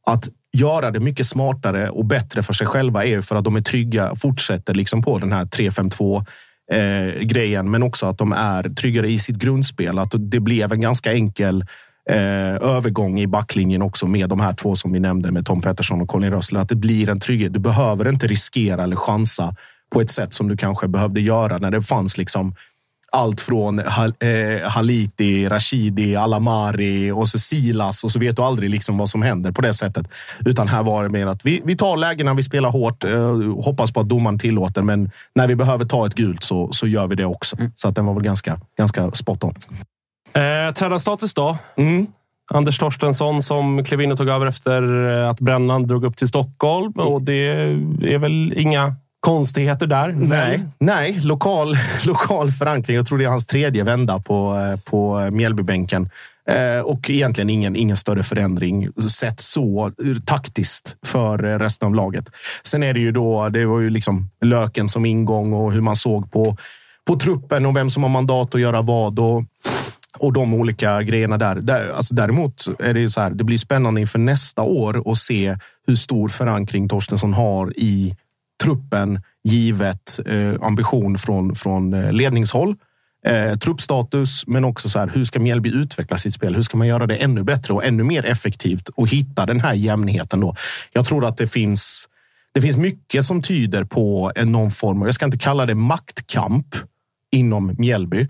att 0.05 0.29
göra 0.53 0.91
det 0.91 0.99
mycket 0.99 1.27
smartare 1.27 1.89
och 1.89 2.05
bättre 2.05 2.43
för 2.43 2.53
sig 2.53 2.67
själva 2.67 3.05
är 3.05 3.21
för 3.21 3.35
att 3.35 3.43
de 3.43 3.55
är 3.55 3.62
trygga, 3.62 4.12
och 4.12 4.19
fortsätter 4.19 4.73
liksom 4.73 5.01
på 5.01 5.19
den 5.19 5.31
här 5.31 5.45
3-5-2 5.45 6.25
eh, 6.71 7.21
grejen, 7.21 7.71
men 7.71 7.83
också 7.83 8.05
att 8.05 8.17
de 8.17 8.31
är 8.31 8.69
tryggare 8.69 9.09
i 9.09 9.19
sitt 9.19 9.35
grundspel. 9.35 9.99
Att 9.99 10.13
det 10.17 10.39
blev 10.39 10.73
en 10.73 10.81
ganska 10.81 11.13
enkel 11.13 11.65
eh, 12.09 12.55
övergång 12.55 13.19
i 13.19 13.27
backlinjen 13.27 13.81
också 13.81 14.07
med 14.07 14.29
de 14.29 14.39
här 14.39 14.53
två 14.53 14.75
som 14.75 14.91
vi 14.91 14.99
nämnde 14.99 15.31
med 15.31 15.45
Tom 15.45 15.62
Pettersson 15.62 16.01
och 16.01 16.07
Colin 16.07 16.31
Rössler. 16.31 16.59
Att 16.59 16.69
det 16.69 16.75
blir 16.75 17.09
en 17.09 17.19
trygghet. 17.19 17.53
Du 17.53 17.59
behöver 17.59 18.09
inte 18.09 18.27
riskera 18.27 18.83
eller 18.83 18.95
chansa 18.95 19.55
på 19.91 20.01
ett 20.01 20.12
sätt 20.12 20.33
som 20.33 20.47
du 20.47 20.57
kanske 20.57 20.88
behövde 20.88 21.21
göra 21.21 21.57
när 21.57 21.71
det 21.71 21.81
fanns 21.81 22.17
liksom 22.17 22.55
allt 23.11 23.41
från 23.41 23.79
Hal 23.79 24.13
eh, 24.19 24.69
Haliti, 24.69 25.49
Rashidi, 25.49 26.15
Alamari 26.15 27.11
och 27.11 27.29
så 27.29 27.39
Silas 27.39 28.03
och 28.03 28.11
så 28.11 28.19
vet 28.19 28.35
du 28.35 28.41
aldrig 28.41 28.69
liksom 28.69 28.97
vad 28.97 29.09
som 29.09 29.21
händer 29.21 29.51
på 29.51 29.61
det 29.61 29.73
sättet. 29.73 30.07
Utan 30.45 30.67
här 30.67 30.83
var 30.83 31.03
det 31.03 31.09
mer 31.09 31.27
att 31.27 31.45
vi, 31.45 31.61
vi 31.65 31.75
tar 31.75 31.97
lägena, 31.97 32.33
vi 32.33 32.43
spelar 32.43 32.69
hårt, 32.69 33.03
eh, 33.03 33.35
hoppas 33.63 33.91
på 33.91 33.99
att 33.99 34.09
domaren 34.09 34.39
tillåter, 34.39 34.81
men 34.81 35.11
när 35.35 35.47
vi 35.47 35.55
behöver 35.55 35.85
ta 35.85 36.05
ett 36.05 36.15
gult 36.15 36.43
så, 36.43 36.69
så 36.71 36.87
gör 36.87 37.07
vi 37.07 37.15
det 37.15 37.25
också. 37.25 37.59
Mm. 37.59 37.71
Så 37.75 37.87
att 37.87 37.95
den 37.95 38.05
var 38.05 38.13
väl 38.13 38.23
ganska, 38.23 38.59
ganska 38.77 39.11
spot 39.11 39.43
on. 39.43 39.53
Eh, 40.33 40.73
tränarstatus 40.73 41.33
då? 41.33 41.57
Mm. 41.77 42.07
Anders 42.53 42.77
Torstensson 42.77 43.43
som 43.43 43.83
klev 43.83 44.01
in 44.01 44.11
och 44.11 44.17
tog 44.17 44.29
över 44.29 44.47
efter 44.47 45.09
eh, 45.09 45.29
att 45.29 45.39
Brännan 45.39 45.87
drog 45.87 46.03
upp 46.03 46.17
till 46.17 46.27
Stockholm. 46.27 46.91
Och 46.91 47.21
det 47.21 47.47
är 48.03 48.17
väl 48.17 48.53
inga 48.57 48.95
konstigheter 49.19 49.88
där? 49.88 50.12
Nej, 50.12 50.63
nej 50.79 51.19
lokal, 51.23 51.75
lokal 52.05 52.51
förankring. 52.51 52.95
Jag 52.95 53.05
tror 53.05 53.17
det 53.17 53.23
är 53.23 53.29
hans 53.29 53.45
tredje 53.45 53.84
vända 53.84 54.19
på, 54.19 54.55
eh, 54.55 54.91
på 54.91 55.29
Mjällbybänken. 55.32 56.10
Eh, 56.49 56.82
och 56.82 57.10
egentligen 57.10 57.49
ingen, 57.49 57.75
ingen 57.75 57.97
större 57.97 58.23
förändring 58.23 58.89
sett 59.10 59.39
så 59.39 59.86
eh, 59.86 60.21
taktiskt 60.25 60.95
för 61.05 61.45
eh, 61.45 61.60
resten 61.60 61.88
av 61.88 61.95
laget. 61.95 62.29
Sen 62.63 62.84
är 62.84 62.93
det 62.93 62.99
ju 62.99 63.12
då, 63.12 63.49
det 63.49 63.65
var 63.65 63.79
ju 63.79 63.89
liksom 63.89 64.29
löken 64.41 64.89
som 64.89 65.05
ingång 65.05 65.53
och 65.53 65.73
hur 65.73 65.82
man 65.82 65.95
såg 65.95 66.32
på, 66.32 66.58
på 67.08 67.15
truppen 67.15 67.65
och 67.65 67.75
vem 67.75 67.89
som 67.89 68.03
har 68.03 68.10
mandat 68.10 68.55
att 68.55 68.62
göra 68.62 68.82
vad. 68.82 69.19
Och, 69.19 69.43
och 70.19 70.34
de 70.34 70.53
olika 70.53 71.01
grejerna 71.01 71.38
där. 71.38 71.55
där 71.55 71.91
alltså 71.95 72.15
däremot 72.15 72.65
är 72.79 72.93
det 72.93 73.10
så 73.10 73.21
här, 73.21 73.32
det 73.32 73.43
blir 73.43 73.58
spännande 73.58 74.01
inför 74.01 74.19
nästa 74.19 74.62
år 74.62 75.12
att 75.12 75.17
se 75.17 75.58
hur 75.88 75.95
stor 75.95 76.29
förankring 76.29 76.89
Torstensson 76.89 77.34
har 77.34 77.73
i 77.77 78.15
truppen 78.63 79.21
givet 79.43 80.19
eh, 80.25 80.53
ambition 80.61 81.17
från, 81.17 81.55
från 81.55 81.93
eh, 81.93 82.11
ledningshåll. 82.11 82.75
Eh, 83.25 83.57
truppstatus, 83.57 84.47
men 84.47 84.65
också 84.65 84.89
så 84.89 84.99
här, 84.99 85.11
hur 85.13 85.23
ska 85.23 85.39
Mjällby 85.39 85.69
utveckla 85.69 86.17
sitt 86.17 86.33
spel? 86.33 86.55
Hur 86.55 86.61
ska 86.61 86.77
man 86.77 86.87
göra 86.87 87.07
det 87.07 87.15
ännu 87.15 87.43
bättre 87.43 87.73
och 87.73 87.85
ännu 87.85 88.03
mer 88.03 88.25
effektivt 88.25 88.89
och 88.89 89.09
hitta 89.09 89.45
den 89.45 89.59
här 89.59 89.73
jämnheten? 89.73 90.39
Då? 90.39 90.55
Jag 90.93 91.05
tror 91.05 91.25
att 91.25 91.37
det 91.37 91.47
finns, 91.47 92.09
det 92.53 92.61
finns 92.61 92.77
mycket 92.77 93.25
som 93.25 93.41
tyder 93.41 93.83
på 93.83 94.31
en 94.35 94.51
någon 94.51 94.71
form, 94.71 95.01
av 95.01 95.07
jag 95.07 95.15
ska 95.15 95.25
inte 95.25 95.37
kalla 95.37 95.65
det 95.65 95.75
maktkamp 95.75 96.75
inom 97.31 97.75
Mjällby, 97.77 98.21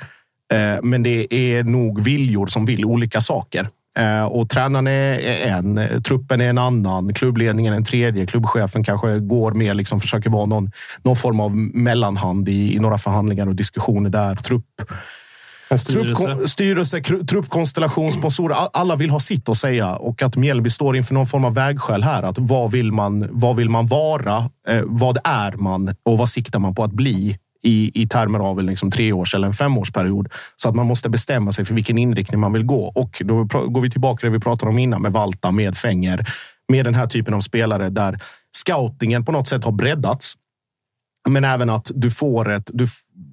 eh, 0.53 0.81
men 0.83 1.03
det 1.03 1.33
är 1.33 1.63
nog 1.63 2.03
viljor 2.03 2.47
som 2.47 2.65
vill 2.65 2.85
olika 2.85 3.21
saker. 3.21 3.69
Eh, 3.99 4.25
och 4.25 4.49
tränaren 4.49 4.87
är 4.87 5.47
en, 5.47 6.03
truppen 6.03 6.41
är 6.41 6.49
en 6.49 6.57
annan, 6.57 7.13
klubbledningen 7.13 7.73
en 7.73 7.83
tredje, 7.83 8.25
klubbchefen 8.25 8.83
kanske 8.83 9.19
går 9.19 9.51
mer, 9.51 9.73
liksom 9.73 9.99
försöker 9.99 10.29
vara 10.29 10.45
någon, 10.45 10.71
någon 11.03 11.15
form 11.15 11.39
av 11.39 11.57
mellanhand 11.57 12.49
i, 12.49 12.75
i 12.75 12.79
några 12.79 12.97
förhandlingar 12.97 13.47
och 13.47 13.55
diskussioner 13.55 14.09
där. 14.09 14.35
Trupp, 14.35 14.65
styrelse. 15.77 16.25
Trupp, 16.25 16.49
styrelse, 16.49 17.01
truppkonstellation, 17.01 18.11
sponsorer. 18.11 18.55
Alla 18.73 18.95
vill 18.95 19.09
ha 19.09 19.19
sitt 19.19 19.49
att 19.49 19.57
säga 19.57 19.95
och 19.95 20.21
att 20.21 20.37
Mjällby 20.37 20.69
står 20.69 20.97
inför 20.97 21.13
någon 21.13 21.27
form 21.27 21.45
av 21.45 21.53
vägskäl 21.53 22.03
här. 22.03 22.23
Att 22.23 22.37
vad 22.37 22.71
vill 22.71 22.91
man? 22.91 23.27
Vad 23.31 23.55
vill 23.55 23.69
man 23.69 23.87
vara? 23.87 24.37
Eh, 24.67 24.81
vad 24.85 25.17
är 25.23 25.51
man 25.51 25.95
och 26.03 26.17
vad 26.17 26.29
siktar 26.29 26.59
man 26.59 26.75
på 26.75 26.83
att 26.83 26.91
bli 26.91 27.37
i, 27.63 28.01
i 28.01 28.07
termer 28.07 28.39
av 28.39 28.59
en 28.59 28.65
liksom 28.65 28.91
treårs 28.91 29.35
eller 29.35 29.47
en 29.47 29.53
femårsperiod. 29.53 30.27
Så 30.55 30.69
att 30.69 30.75
man 30.75 30.85
måste 30.85 31.09
bestämma 31.09 31.51
sig 31.51 31.65
för 31.65 31.75
vilken 31.75 31.97
inriktning 31.97 32.39
man 32.39 32.53
vill 32.53 32.63
gå. 32.63 32.85
Och 32.95 33.21
då 33.25 33.43
går 33.43 33.81
vi 33.81 33.89
tillbaka 33.89 34.19
till 34.19 34.27
det 34.27 34.37
vi 34.37 34.39
pratade 34.39 34.69
om 34.69 34.79
innan 34.79 35.01
med 35.01 35.11
Valta, 35.11 35.51
med 35.51 35.77
Fänger, 35.77 36.27
med 36.67 36.85
den 36.85 36.95
här 36.95 37.07
typen 37.07 37.33
av 37.33 37.41
spelare 37.41 37.89
där 37.89 38.19
scoutingen 38.57 39.25
på 39.25 39.31
något 39.31 39.47
sätt 39.47 39.63
har 39.63 39.71
breddats. 39.71 40.33
Men 41.29 41.45
även 41.45 41.69
att 41.69 41.91
du 41.95 42.11
får 42.11 42.49
ett... 42.49 42.69
Du, 42.73 42.87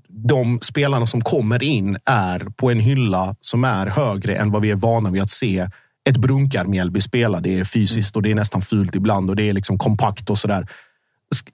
de 0.09 0.59
spelarna 0.63 1.07
som 1.07 1.21
kommer 1.21 1.63
in 1.63 1.99
är 2.05 2.39
på 2.39 2.71
en 2.71 2.81
hylla 2.81 3.37
som 3.41 3.65
är 3.65 3.87
högre 3.87 4.37
än 4.37 4.51
vad 4.51 4.63
vi 4.63 4.71
är 4.71 4.75
vana 4.75 5.11
vid 5.11 5.23
att 5.23 5.31
se 5.31 5.69
ett 6.09 6.17
brunkar-Mjällby 6.17 7.01
spela. 7.01 7.41
Det 7.41 7.59
är 7.59 7.65
fysiskt 7.65 8.17
och 8.17 8.23
det 8.23 8.31
är 8.31 8.35
nästan 8.35 8.63
fult 8.63 8.95
ibland 8.95 9.31
och 9.31 9.37
det 9.37 9.49
är 9.49 9.53
liksom 9.53 9.79
kompakt 9.79 10.31
och 10.31 10.39
sådär 10.39 10.69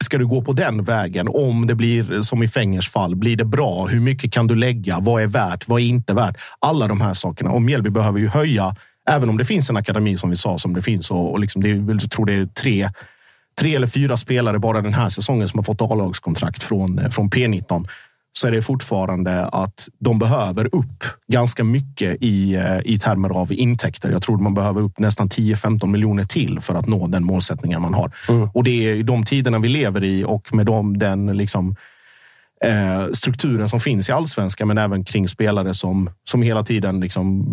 ska 0.04 0.18
du 0.18 0.26
gå 0.26 0.42
på 0.42 0.52
den 0.52 0.84
vägen? 0.84 1.28
Om 1.28 1.66
det 1.66 1.74
blir 1.74 2.22
som 2.22 2.42
i 2.42 2.48
Fängers 2.48 2.90
fall, 2.90 3.16
blir 3.16 3.36
det 3.36 3.44
bra? 3.44 3.86
Hur 3.86 4.00
mycket 4.00 4.32
kan 4.32 4.46
du 4.46 4.54
lägga? 4.54 4.98
Vad 5.00 5.22
är 5.22 5.26
värt? 5.26 5.68
Vad 5.68 5.80
är 5.80 5.84
inte 5.84 6.14
värt? 6.14 6.36
Alla 6.58 6.88
de 6.88 7.00
här 7.00 7.14
sakerna. 7.14 7.50
Och 7.50 7.62
Mjällby 7.62 7.90
behöver 7.90 8.18
ju 8.18 8.28
höja, 8.28 8.76
även 9.10 9.28
om 9.28 9.38
det 9.38 9.44
finns 9.44 9.70
en 9.70 9.76
akademi 9.76 10.16
som 10.16 10.30
vi 10.30 10.36
sa 10.36 10.58
som 10.58 10.74
det 10.74 10.82
finns. 10.82 11.10
Och, 11.10 11.32
och 11.32 11.40
liksom 11.40 11.62
det 11.62 11.70
är, 11.70 12.00
jag 12.02 12.10
tror 12.10 12.26
det 12.26 12.34
är 12.34 12.46
tre, 12.46 12.90
tre 13.60 13.74
eller 13.74 13.86
fyra 13.86 14.16
spelare 14.16 14.58
bara 14.58 14.80
den 14.80 14.94
här 14.94 15.08
säsongen 15.08 15.48
som 15.48 15.58
har 15.58 15.64
fått 15.64 15.82
A-lagskontrakt 15.82 16.62
från, 16.62 16.98
eh, 16.98 17.10
från 17.10 17.30
P19 17.30 17.88
så 18.42 18.48
är 18.48 18.52
det 18.52 18.62
fortfarande 18.62 19.46
att 19.46 19.88
de 19.98 20.18
behöver 20.18 20.74
upp 20.74 21.04
ganska 21.32 21.64
mycket 21.64 22.16
i, 22.20 22.54
eh, 22.54 22.78
i 22.84 22.98
termer 22.98 23.28
av 23.28 23.52
intäkter. 23.52 24.10
Jag 24.10 24.22
tror 24.22 24.38
man 24.38 24.54
behöver 24.54 24.80
upp 24.80 24.98
nästan 24.98 25.28
10-15 25.28 25.86
miljoner 25.86 26.24
till 26.24 26.60
för 26.60 26.74
att 26.74 26.88
nå 26.88 27.06
den 27.06 27.24
målsättningen 27.24 27.82
man 27.82 27.94
har. 27.94 28.10
Mm. 28.28 28.48
Och 28.54 28.64
det 28.64 28.90
är 28.90 29.02
de 29.02 29.24
tiderna 29.24 29.58
vi 29.58 29.68
lever 29.68 30.04
i 30.04 30.24
och 30.24 30.54
med 30.54 30.66
dem, 30.66 30.98
den 30.98 31.26
liksom, 31.26 31.76
eh, 32.64 33.06
strukturen 33.12 33.68
som 33.68 33.80
finns 33.80 34.08
i 34.08 34.12
allsvenskan, 34.12 34.68
men 34.68 34.78
även 34.78 35.04
kring 35.04 35.28
spelare 35.28 35.74
som, 35.74 36.10
som 36.24 36.42
hela 36.42 36.62
tiden 36.62 37.00
liksom 37.00 37.46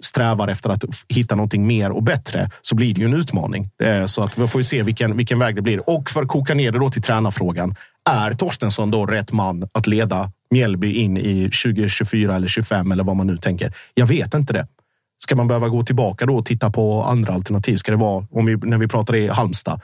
strävar 0.00 0.48
efter 0.48 0.70
att 0.70 0.84
hitta 1.08 1.34
någonting 1.34 1.66
mer 1.66 1.90
och 1.90 2.02
bättre, 2.02 2.50
så 2.62 2.74
blir 2.74 2.94
det 2.94 3.00
ju 3.00 3.06
en 3.06 3.14
utmaning. 3.14 3.70
Eh, 3.82 4.06
så 4.06 4.22
att 4.22 4.38
vi 4.38 4.48
får 4.48 4.62
se 4.62 4.82
vilken, 4.82 5.16
vilken 5.16 5.38
väg 5.38 5.56
det 5.56 5.62
blir. 5.62 5.90
Och 5.90 6.10
för 6.10 6.22
att 6.22 6.28
koka 6.28 6.54
ner 6.54 6.72
det 6.72 6.78
då 6.78 6.90
till 6.90 7.02
tränarfrågan. 7.02 7.74
Är 8.10 8.32
Torstensson 8.32 8.90
då 8.90 9.06
rätt 9.06 9.32
man 9.32 9.68
att 9.74 9.86
leda 9.86 10.30
Mjällby 10.50 10.92
in 10.92 11.16
i 11.16 11.50
2024 11.64 12.36
eller 12.36 12.48
25 12.48 12.92
eller 12.92 13.04
vad 13.04 13.16
man 13.16 13.26
nu 13.26 13.36
tänker? 13.36 13.72
Jag 13.94 14.06
vet 14.06 14.34
inte 14.34 14.52
det. 14.52 14.66
Ska 15.22 15.36
man 15.36 15.48
behöva 15.48 15.68
gå 15.68 15.82
tillbaka 15.82 16.26
då 16.26 16.36
och 16.36 16.46
titta 16.46 16.70
på 16.70 17.02
andra 17.02 17.34
alternativ? 17.34 17.76
Ska 17.76 17.92
det 17.92 17.98
vara, 17.98 18.26
om 18.30 18.46
vi, 18.46 18.56
när 18.56 18.78
vi 18.78 18.88
pratar 18.88 19.14
i 19.14 19.28
Halmstad, 19.28 19.80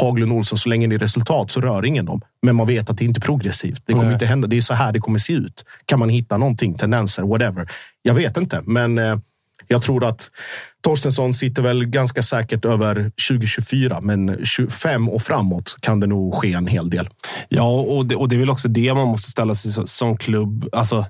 Haglund 0.00 0.32
Olsson, 0.32 0.58
så 0.58 0.68
länge 0.68 0.86
det 0.86 0.94
är 0.94 0.98
resultat 0.98 1.50
så 1.50 1.60
rör 1.60 1.84
ingen 1.84 2.04
dem. 2.04 2.20
Men 2.42 2.56
man 2.56 2.66
vet 2.66 2.90
att 2.90 2.98
det 2.98 3.04
inte 3.04 3.18
är 3.18 3.22
progressivt. 3.22 3.82
Det 3.86 3.92
kommer 3.92 4.04
Nej. 4.04 4.12
inte 4.12 4.26
hända. 4.26 4.48
Det 4.48 4.56
är 4.56 4.60
så 4.60 4.74
här 4.74 4.92
det 4.92 5.00
kommer 5.00 5.18
se 5.18 5.32
ut. 5.32 5.64
Kan 5.84 5.98
man 5.98 6.08
hitta 6.08 6.36
någonting, 6.36 6.74
tendenser, 6.74 7.22
whatever. 7.22 7.70
Jag 8.02 8.14
vet 8.14 8.36
inte, 8.36 8.62
men 8.64 8.98
eh, 8.98 9.16
jag 9.68 9.82
tror 9.82 10.04
att 10.04 10.30
Torstensson 10.80 11.34
sitter 11.34 11.62
väl 11.62 11.84
ganska 11.84 12.22
säkert 12.22 12.64
över 12.64 12.94
2024, 13.28 14.00
men 14.00 14.44
25 14.44 15.08
och 15.08 15.22
framåt 15.22 15.76
kan 15.80 16.00
det 16.00 16.06
nog 16.06 16.34
ske 16.34 16.52
en 16.52 16.66
hel 16.66 16.90
del. 16.90 17.08
Ja, 17.48 17.80
och 17.80 18.06
det, 18.06 18.16
och 18.16 18.28
det 18.28 18.36
är 18.36 18.40
väl 18.40 18.50
också 18.50 18.68
det 18.68 18.94
man 18.94 19.08
måste 19.08 19.30
ställa 19.30 19.54
sig 19.54 19.86
som, 19.86 20.16
klubb. 20.16 20.68
Alltså, 20.72 21.06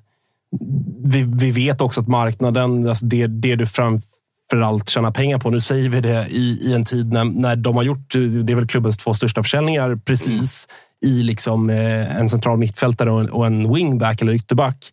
vi, 1.04 1.22
vi 1.22 1.50
vet 1.50 1.80
också 1.80 2.00
att 2.00 2.08
marknaden, 2.08 2.88
alltså 2.88 3.06
det, 3.06 3.26
det 3.26 3.56
du 3.56 3.66
framförallt 4.50 4.88
tjäna 4.88 5.12
pengar 5.12 5.38
på. 5.38 5.50
Nu 5.50 5.60
säger 5.60 5.88
vi 5.88 6.00
det 6.00 6.26
i, 6.30 6.58
i 6.62 6.74
en 6.74 6.84
tid 6.84 7.12
när, 7.12 7.24
när 7.24 7.56
de 7.56 7.76
har 7.76 7.82
gjort, 7.82 8.14
eh, 8.14 8.20
det 8.20 8.52
är 8.52 8.54
väl 8.54 8.66
klubbens 8.66 8.96
två 8.96 9.14
största 9.14 9.42
försäljningar 9.42 9.96
precis, 9.96 10.68
mm. 11.02 11.14
i 11.14 11.22
liksom 11.22 11.70
eh, 11.70 12.16
en 12.16 12.28
central 12.28 12.58
mittfältare 12.58 13.10
och 13.10 13.20
en, 13.20 13.30
och 13.30 13.46
en 13.46 13.74
wingback 13.74 14.22
eller 14.22 14.32
ytterback. 14.32 14.92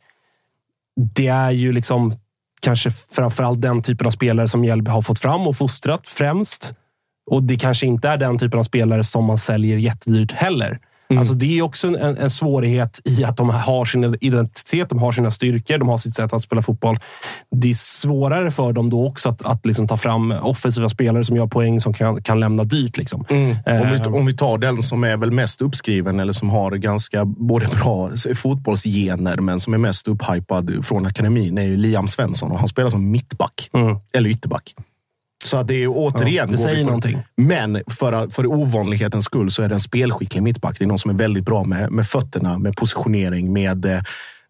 Det 1.15 1.27
är 1.27 1.51
ju 1.51 1.71
liksom 1.71 2.13
kanske 2.61 2.91
framförallt 2.91 3.61
den 3.61 3.81
typen 3.81 4.07
av 4.07 4.11
spelare 4.11 4.47
som 4.47 4.61
Mjällby 4.61 4.91
har 4.91 5.01
fått 5.01 5.19
fram 5.19 5.47
och 5.47 5.57
fostrat 5.57 6.07
främst. 6.07 6.73
Och 7.31 7.43
det 7.43 7.55
kanske 7.55 7.85
inte 7.85 8.09
är 8.09 8.17
den 8.17 8.37
typen 8.37 8.59
av 8.59 8.63
spelare 8.63 9.03
som 9.03 9.25
man 9.25 9.37
säljer 9.37 9.77
jättedyrt 9.77 10.31
heller. 10.31 10.79
Mm. 11.09 11.19
Alltså 11.19 11.33
det 11.33 11.57
är 11.57 11.61
också 11.61 11.87
en, 11.87 12.17
en, 12.17 12.29
svårighet 12.29 12.99
i 13.03 13.23
att 13.23 13.37
de 13.37 13.49
har 13.49 13.85
sin 13.85 14.17
identitet, 14.21 14.89
de 14.89 14.99
har 14.99 15.11
sina 15.11 15.31
styrkor, 15.31 15.77
de 15.77 15.87
har 15.87 15.97
sitt 15.97 16.15
sätt 16.15 16.33
att 16.33 16.41
spela 16.41 16.61
fotboll. 16.61 16.99
Det 17.51 17.69
är 17.69 17.73
svårare 17.73 18.51
för 18.51 18.73
dem 18.73 18.89
då 18.89 19.07
också 19.07 19.29
att, 19.29 19.45
att 19.45 19.65
liksom 19.65 19.87
ta 19.87 19.97
fram 19.97 20.31
offensiva 20.31 20.89
spelare 20.89 21.23
som 21.23 21.35
gör 21.35 21.47
poäng 21.47 21.79
som 21.79 21.93
kan, 21.93 22.21
kan 22.21 22.39
lämna 22.39 22.63
dyrt. 22.63 22.97
Liksom. 22.97 23.25
Mm. 23.29 23.49
Om, 23.49 23.57
vi, 23.65 23.95
eh. 23.95 24.15
om, 24.15 24.25
vi, 24.25 24.33
tar 24.33 24.57
den 24.57 24.83
som 24.83 25.03
är 25.03 25.17
väl 25.17 25.31
mest 25.31 25.61
uppskriven 25.61 26.19
eller 26.19 26.33
som 26.33 26.49
har 26.49 26.71
ganska 26.71 27.25
både 27.25 27.67
bra 27.67 28.09
fotbollsgener 28.35 29.37
men 29.37 29.59
som 29.59 29.73
är 29.73 29.77
mest 29.77 30.07
upphypad 30.07 30.85
från 30.85 31.05
akademin 31.05 31.57
är 31.57 31.63
ju 31.63 31.77
Liam 31.77 32.07
Svensson 32.07 32.51
och 32.51 32.59
han 32.59 32.67
spelar 32.67 32.89
som 32.89 33.11
mittback 33.11 33.69
mm. 33.73 33.97
eller 34.13 34.29
ytterback. 34.29 34.73
Så 35.45 35.57
att 35.57 35.67
det 35.67 35.83
är 35.83 35.87
återigen... 35.87 36.51
Det 36.51 36.57
säger 36.57 36.85
någonting. 36.85 37.23
Men 37.37 37.81
för, 37.87 38.29
för 38.29 38.45
ovanlighetens 38.45 39.25
skull 39.25 39.51
så 39.51 39.63
är 39.63 39.69
det 39.69 39.75
en 39.75 39.79
spelskicklig 39.79 40.43
mittback. 40.43 40.79
Det 40.79 40.85
är 40.85 40.87
någon 40.87 40.99
som 40.99 41.11
är 41.11 41.15
väldigt 41.15 41.45
bra 41.45 41.63
med, 41.63 41.91
med 41.91 42.07
fötterna, 42.07 42.59
med 42.59 42.75
positionering, 42.75 43.53
med 43.53 43.85
eh, 43.85 44.01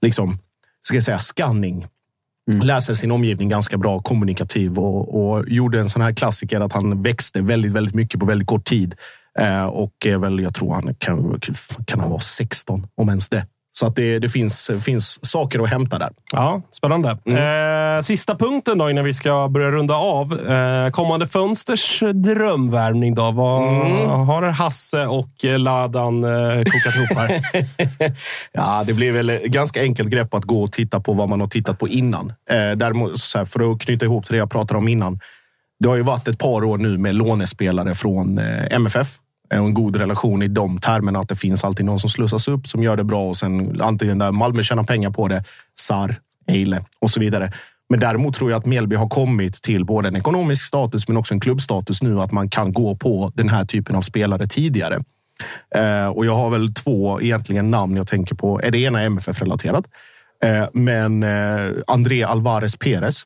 liksom, 0.01 0.39
ska 0.87 0.95
jag 0.95 1.03
säga, 1.03 1.19
scanning. 1.19 1.87
Mm. 2.51 2.67
Läser 2.67 2.93
sin 2.93 3.11
omgivning 3.11 3.49
ganska 3.49 3.77
bra, 3.77 4.01
kommunikativ 4.01 4.79
och, 4.79 5.31
och, 5.31 5.49
gjorde 5.49 5.79
en 5.79 5.89
sån 5.89 6.01
här 6.01 6.13
klassiker 6.13 6.61
att 6.61 6.73
han 6.73 7.01
växte 7.01 7.41
väldigt, 7.41 7.71
väldigt 7.71 7.95
mycket 7.95 8.19
på 8.19 8.25
väldigt 8.25 8.47
kort 8.47 8.65
tid. 8.65 8.95
Eh, 9.39 9.65
och 9.65 10.05
är 10.05 10.17
väl, 10.17 10.39
jag 10.39 10.53
tror 10.53 10.73
han 10.73 10.95
kan, 10.95 11.39
kan 11.87 11.99
han 11.99 12.09
vara 12.09 12.21
16, 12.21 12.87
om 12.95 13.09
ens 13.09 13.29
det. 13.29 13.47
Så 13.79 13.87
att 13.87 13.95
det, 13.95 14.19
det 14.19 14.29
finns, 14.29 14.71
finns 14.81 15.25
saker 15.25 15.59
att 15.59 15.69
hämta 15.69 15.99
där. 15.99 16.09
Ja, 16.31 16.61
spännande. 16.71 17.09
Eh, 17.09 18.01
sista 18.01 18.35
punkten 18.35 18.77
då 18.77 18.89
innan 18.89 19.05
vi 19.05 19.13
ska 19.13 19.47
börja 19.47 19.71
runda 19.71 19.95
av. 19.95 20.49
Eh, 20.49 20.91
kommande 20.91 21.27
fönsters 21.27 22.03
drömvärvning 22.13 23.15
då. 23.15 23.31
Vad 23.31 23.61
har 24.27 24.43
Hasse 24.43 25.05
och 25.05 25.29
Ladan 25.57 26.23
eh, 26.23 26.57
kokat 26.57 26.95
ihop 26.95 27.17
här? 27.17 27.41
Ja, 28.51 28.83
det 28.87 28.93
blir 28.93 29.11
väl 29.11 29.39
ganska 29.45 29.81
enkelt 29.81 30.09
grepp 30.09 30.33
att 30.33 30.43
gå 30.43 30.63
och 30.63 30.71
titta 30.71 30.99
på 30.99 31.13
vad 31.13 31.29
man 31.29 31.41
har 31.41 31.47
tittat 31.47 31.79
på 31.79 31.87
innan. 31.87 32.29
Eh, 32.29 32.71
däremot, 32.75 33.19
så 33.19 33.37
här, 33.37 33.45
för 33.45 33.71
att 33.71 33.81
knyta 33.81 34.05
ihop 34.05 34.25
till 34.25 34.33
det 34.33 34.39
jag 34.39 34.51
pratade 34.51 34.77
om 34.77 34.87
innan. 34.87 35.19
Det 35.79 35.89
har 35.89 35.95
ju 35.95 36.01
varit 36.01 36.27
ett 36.27 36.39
par 36.39 36.63
år 36.63 36.77
nu 36.77 36.97
med 36.97 37.15
lånespelare 37.15 37.95
från 37.95 38.37
eh, 38.37 38.75
MFF. 38.75 39.07
Och 39.49 39.55
en 39.55 39.73
god 39.73 39.95
relation 39.95 40.43
i 40.43 40.47
de 40.47 40.77
termerna 40.77 41.19
att 41.19 41.29
det 41.29 41.35
finns 41.35 41.63
alltid 41.63 41.85
någon 41.85 41.99
som 41.99 42.09
slussas 42.09 42.47
upp, 42.47 42.67
som 42.67 42.83
gör 42.83 42.97
det 42.97 43.03
bra 43.03 43.29
och 43.29 43.37
sen 43.37 43.81
antingen 43.81 44.19
där 44.19 44.31
Malmö 44.31 44.63
tjänar 44.63 44.83
pengar 44.83 45.09
på 45.09 45.27
det, 45.27 45.43
SAR, 45.75 46.15
Eile 46.47 46.85
och 46.99 47.09
så 47.09 47.19
vidare. 47.19 47.51
Men 47.89 47.99
däremot 47.99 48.35
tror 48.35 48.51
jag 48.51 48.59
att 48.59 48.65
Mjällby 48.65 48.95
har 48.95 49.09
kommit 49.09 49.61
till 49.61 49.85
både 49.85 50.07
en 50.07 50.15
ekonomisk 50.15 50.65
status 50.65 51.07
men 51.07 51.17
också 51.17 51.33
en 51.33 51.39
klubbstatus 51.39 52.01
nu 52.01 52.21
att 52.21 52.31
man 52.31 52.49
kan 52.49 52.73
gå 52.73 52.95
på 52.95 53.31
den 53.35 53.49
här 53.49 53.65
typen 53.65 53.95
av 53.95 54.01
spelare 54.01 54.47
tidigare. 54.47 55.03
Eh, 55.75 56.07
och 56.07 56.25
jag 56.25 56.35
har 56.35 56.49
väl 56.49 56.73
två 56.73 57.21
egentligen 57.21 57.71
namn 57.71 57.97
jag 57.97 58.07
tänker 58.07 58.35
på. 58.35 58.61
Är 58.63 58.71
det 58.71 58.77
ena 58.77 59.01
MFF-relaterat? 59.01 59.85
Eh, 60.43 60.65
men 60.73 61.23
eh, 61.23 61.71
André 61.87 62.23
Alvarez 62.23 62.75
Perez, 62.75 63.23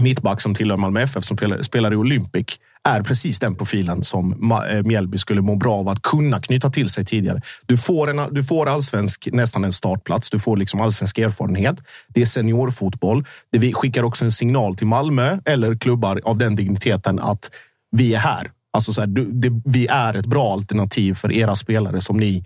mittback 0.00 0.40
som 0.40 0.54
tillhör 0.54 0.76
Malmö 0.76 1.00
FF 1.00 1.24
som 1.24 1.36
spelar, 1.36 1.62
spelar 1.62 1.92
i 1.92 1.96
Olympic, 1.96 2.46
är 2.88 3.02
precis 3.02 3.38
den 3.38 3.54
profilen 3.54 4.04
som 4.04 4.52
eh, 4.52 4.82
Mjällby 4.82 5.18
skulle 5.18 5.40
må 5.40 5.56
bra 5.56 5.74
av 5.74 5.88
att 5.88 6.02
kunna 6.02 6.40
knyta 6.40 6.70
till 6.70 6.88
sig 6.88 7.04
tidigare. 7.04 7.40
Du 7.66 7.76
får, 7.76 8.10
en, 8.10 8.34
du 8.34 8.44
får 8.44 8.68
allsvensk, 8.68 9.28
nästan 9.32 9.64
en 9.64 9.72
startplats. 9.72 10.30
Du 10.30 10.38
får 10.38 10.56
liksom 10.56 10.80
allsvensk 10.80 11.18
erfarenhet. 11.18 11.76
Det 12.08 12.22
är 12.22 12.26
seniorfotboll. 12.26 13.24
Det 13.52 13.58
vi 13.58 13.72
skickar 13.72 14.02
också 14.02 14.24
en 14.24 14.32
signal 14.32 14.76
till 14.76 14.86
Malmö 14.86 15.38
eller 15.44 15.76
klubbar 15.76 16.20
av 16.24 16.38
den 16.38 16.56
digniteten 16.56 17.18
att 17.18 17.50
vi 17.90 18.14
är 18.14 18.18
här. 18.18 18.50
Alltså 18.72 18.92
så 18.92 19.00
här, 19.00 19.08
du, 19.08 19.30
det, 19.32 19.62
vi 19.64 19.86
är 19.86 20.14
ett 20.14 20.26
bra 20.26 20.52
alternativ 20.52 21.14
för 21.14 21.32
era 21.32 21.56
spelare 21.56 22.00
som 22.00 22.16
ni 22.16 22.44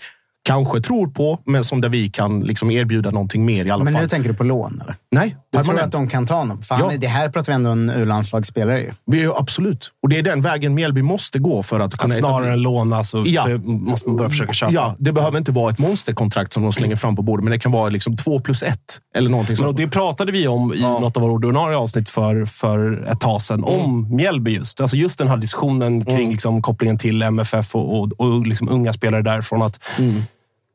kanske 0.49 0.81
tror 0.81 1.07
på, 1.07 1.39
men 1.45 1.65
som 1.65 1.81
där 1.81 1.89
vi 1.89 2.09
kan 2.09 2.41
liksom 2.41 2.71
erbjuda 2.71 3.11
någonting 3.11 3.45
mer 3.45 3.65
i 3.67 3.71
alla 3.71 3.85
Men 3.85 3.93
fall. 3.93 4.03
nu 4.03 4.09
tänker 4.09 4.29
du 4.29 4.35
på 4.35 4.45
lån, 4.45 4.81
eller? 4.83 4.97
Nej, 5.13 5.37
Du 5.53 5.63
tror 5.65 5.81
att 5.81 5.93
de 5.93 6.09
kan 6.09 6.27
ta 6.27 6.35
honom? 6.35 6.63
Fan, 6.63 6.81
Ja. 6.81 6.93
Det 6.99 7.07
här 7.09 7.29
pratar 7.29 7.53
vi 7.53 7.55
ändå 7.55 7.71
om 7.71 7.89
en 7.89 7.97
U-landslagsspelare. 7.97 8.81
ju. 8.81 8.91
Vi 9.07 9.23
är, 9.25 9.39
absolut. 9.41 9.91
Och 10.03 10.09
det 10.09 10.19
är 10.19 10.23
den 10.23 10.43
vägen 10.43 10.75
Mjällby 10.75 11.03
måste 11.03 11.39
gå 11.39 11.63
för 11.63 11.81
att 11.81 11.97
kunna... 11.97 12.15
Att 12.15 12.19
snarare 12.19 12.53
än 12.53 12.63
låna 12.63 13.05
så, 13.05 13.25
Ja. 13.27 13.43
så 13.45 13.59
måste 13.69 14.09
man 14.09 14.17
börja 14.17 14.31
försöka 14.31 14.53
köpa. 14.53 14.73
Ja, 14.73 14.95
det 14.99 15.13
behöver 15.13 15.39
inte 15.39 15.53
vara 15.53 15.71
ett 15.71 15.79
monsterkontrakt 15.79 16.53
som 16.53 16.63
de 16.63 16.73
slänger 16.73 16.97
fram 16.97 17.17
på 17.17 17.23
bordet, 17.23 17.45
men 17.45 17.51
det 17.51 17.59
kan 17.59 17.73
vara 17.73 17.89
liksom 17.89 18.17
två 18.17 18.41
plus 18.41 18.63
ett 18.63 18.79
eller 19.17 19.31
någonting 19.31 19.53
Men 19.53 19.57
sånt. 19.57 19.77
det 19.77 19.89
pratade 19.89 20.33
vi 20.33 20.49
om 20.49 20.75
i 20.75 20.81
något 20.83 21.17
av 21.17 21.23
våra 21.23 21.33
ordinarie 21.33 21.77
avsnitt 21.77 22.11
för, 22.11 22.45
för 22.47 23.09
ett 23.13 23.21
tag 23.21 23.43
sedan. 23.43 23.65
Om 23.65 24.17
Mjällby 24.17 24.51
just. 24.55 24.81
Alltså 24.81 24.97
just 24.97 25.19
den 25.19 25.29
här 25.29 25.37
diskussionen 25.37 26.05
kring 26.05 26.31
liksom 26.31 26.63
kopplingen 26.63 26.99
till 26.99 27.23
MFF 27.23 27.75
och, 27.75 28.01
och, 28.01 28.13
och 28.21 28.47
liksom 28.47 28.69
unga 28.69 28.93
spelare 28.93 29.23
därifrån. 29.23 29.63
Att, 29.63 29.81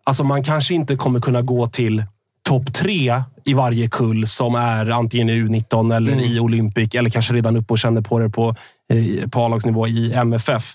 alltså 0.04 0.24
man 0.24 0.44
kanske 0.44 0.74
inte 0.74 0.96
kommer 0.96 1.20
kunna 1.20 1.42
gå 1.42 1.68
till 1.68 2.04
topp 2.50 2.74
tre 2.74 3.24
i 3.46 3.54
varje 3.54 3.90
kull 3.90 4.28
som 4.28 4.56
är 4.56 4.90
antingen 4.90 5.30
i 5.30 5.42
U19 5.44 5.96
eller 5.96 6.22
i 6.22 6.40
Olympic 6.40 6.96
eller 6.96 7.10
kanske 7.10 7.34
redan 7.34 7.58
uppe 7.58 7.74
och 7.74 7.80
känner 7.80 8.02
på 8.02 8.20
det 8.20 8.30
på, 8.30 8.56
eh, 8.94 9.30
på 9.30 9.46
A-lagsnivå 9.46 9.88
i 9.88 10.14
MFF. 10.14 10.74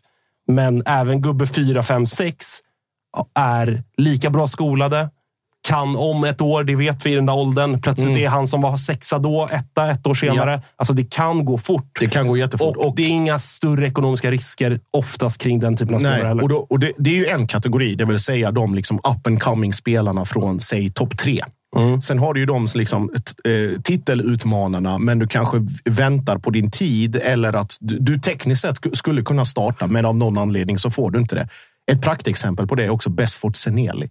Men 0.48 0.82
även 0.86 1.22
gubbe 1.22 1.46
4, 1.46 1.82
5, 1.82 2.06
6 2.06 2.46
är 3.34 3.82
lika 3.96 4.30
bra 4.30 4.46
skolade. 4.46 5.10
Kan 5.68 5.96
om 5.96 6.24
ett 6.24 6.40
år, 6.40 6.64
det 6.64 6.76
vet 6.76 7.06
vi 7.06 7.12
i 7.12 7.14
den 7.14 7.26
där 7.26 7.36
åldern. 7.36 7.80
Plötsligt 7.80 8.16
är 8.16 8.28
han 8.28 8.46
som 8.46 8.60
var 8.60 8.76
sexa 8.76 9.18
då, 9.18 9.48
etta 9.52 9.90
ett 9.90 10.06
år 10.06 10.14
senare. 10.14 10.50
Ja. 10.50 10.60
Alltså 10.76 10.94
det 10.94 11.10
kan 11.10 11.44
gå 11.44 11.58
fort. 11.58 11.96
Det 12.00 12.06
kan 12.08 12.28
gå 12.28 12.36
jättefort. 12.36 12.76
Och, 12.76 12.96
det 12.96 13.02
är 13.02 13.08
inga 13.08 13.38
större 13.38 13.86
ekonomiska 13.86 14.30
risker 14.30 14.80
oftast 14.92 15.40
kring 15.40 15.60
den 15.60 15.76
typen 15.76 15.94
av 15.94 15.98
spelare 15.98 16.28
heller. 16.28 16.42
och, 16.42 16.48
då, 16.48 16.56
och 16.70 16.78
det, 16.78 16.92
det 16.98 17.10
är 17.10 17.14
ju 17.14 17.26
en 17.26 17.46
kategori, 17.46 17.94
det 17.94 18.04
vill 18.04 18.18
säga 18.18 18.50
de 18.50 18.74
liksom 18.74 18.96
up 18.96 19.26
and 19.26 19.42
coming 19.42 19.72
spelarna 19.72 20.24
från, 20.24 20.60
säg, 20.60 20.90
topp 20.90 21.18
tre. 21.18 21.44
Mm. 21.76 22.00
Sen 22.02 22.18
har 22.18 22.34
du 22.34 22.40
ju 22.40 22.46
de 22.46 22.68
som 22.68 22.78
liksom, 22.78 23.10
eh, 23.44 23.80
titelutmanarna, 23.82 24.98
men 24.98 25.18
du 25.18 25.26
kanske 25.26 25.66
väntar 25.84 26.38
på 26.38 26.50
din 26.50 26.70
tid 26.70 27.16
eller 27.16 27.52
att 27.52 27.76
du, 27.80 27.98
du 27.98 28.18
tekniskt 28.18 28.62
sett 28.62 28.80
sk- 28.80 28.94
skulle 28.94 29.22
kunna 29.22 29.44
starta, 29.44 29.86
men 29.86 30.04
av 30.04 30.16
någon 30.16 30.38
anledning 30.38 30.78
så 30.78 30.90
får 30.90 31.10
du 31.10 31.18
inte 31.18 31.34
det. 31.34 31.48
Ett 31.92 32.02
praktexempel 32.02 32.66
på 32.66 32.74
det 32.74 32.84
är 32.84 32.90
också 32.90 33.10
Besfort 33.10 33.56
Seneli. 33.56 34.08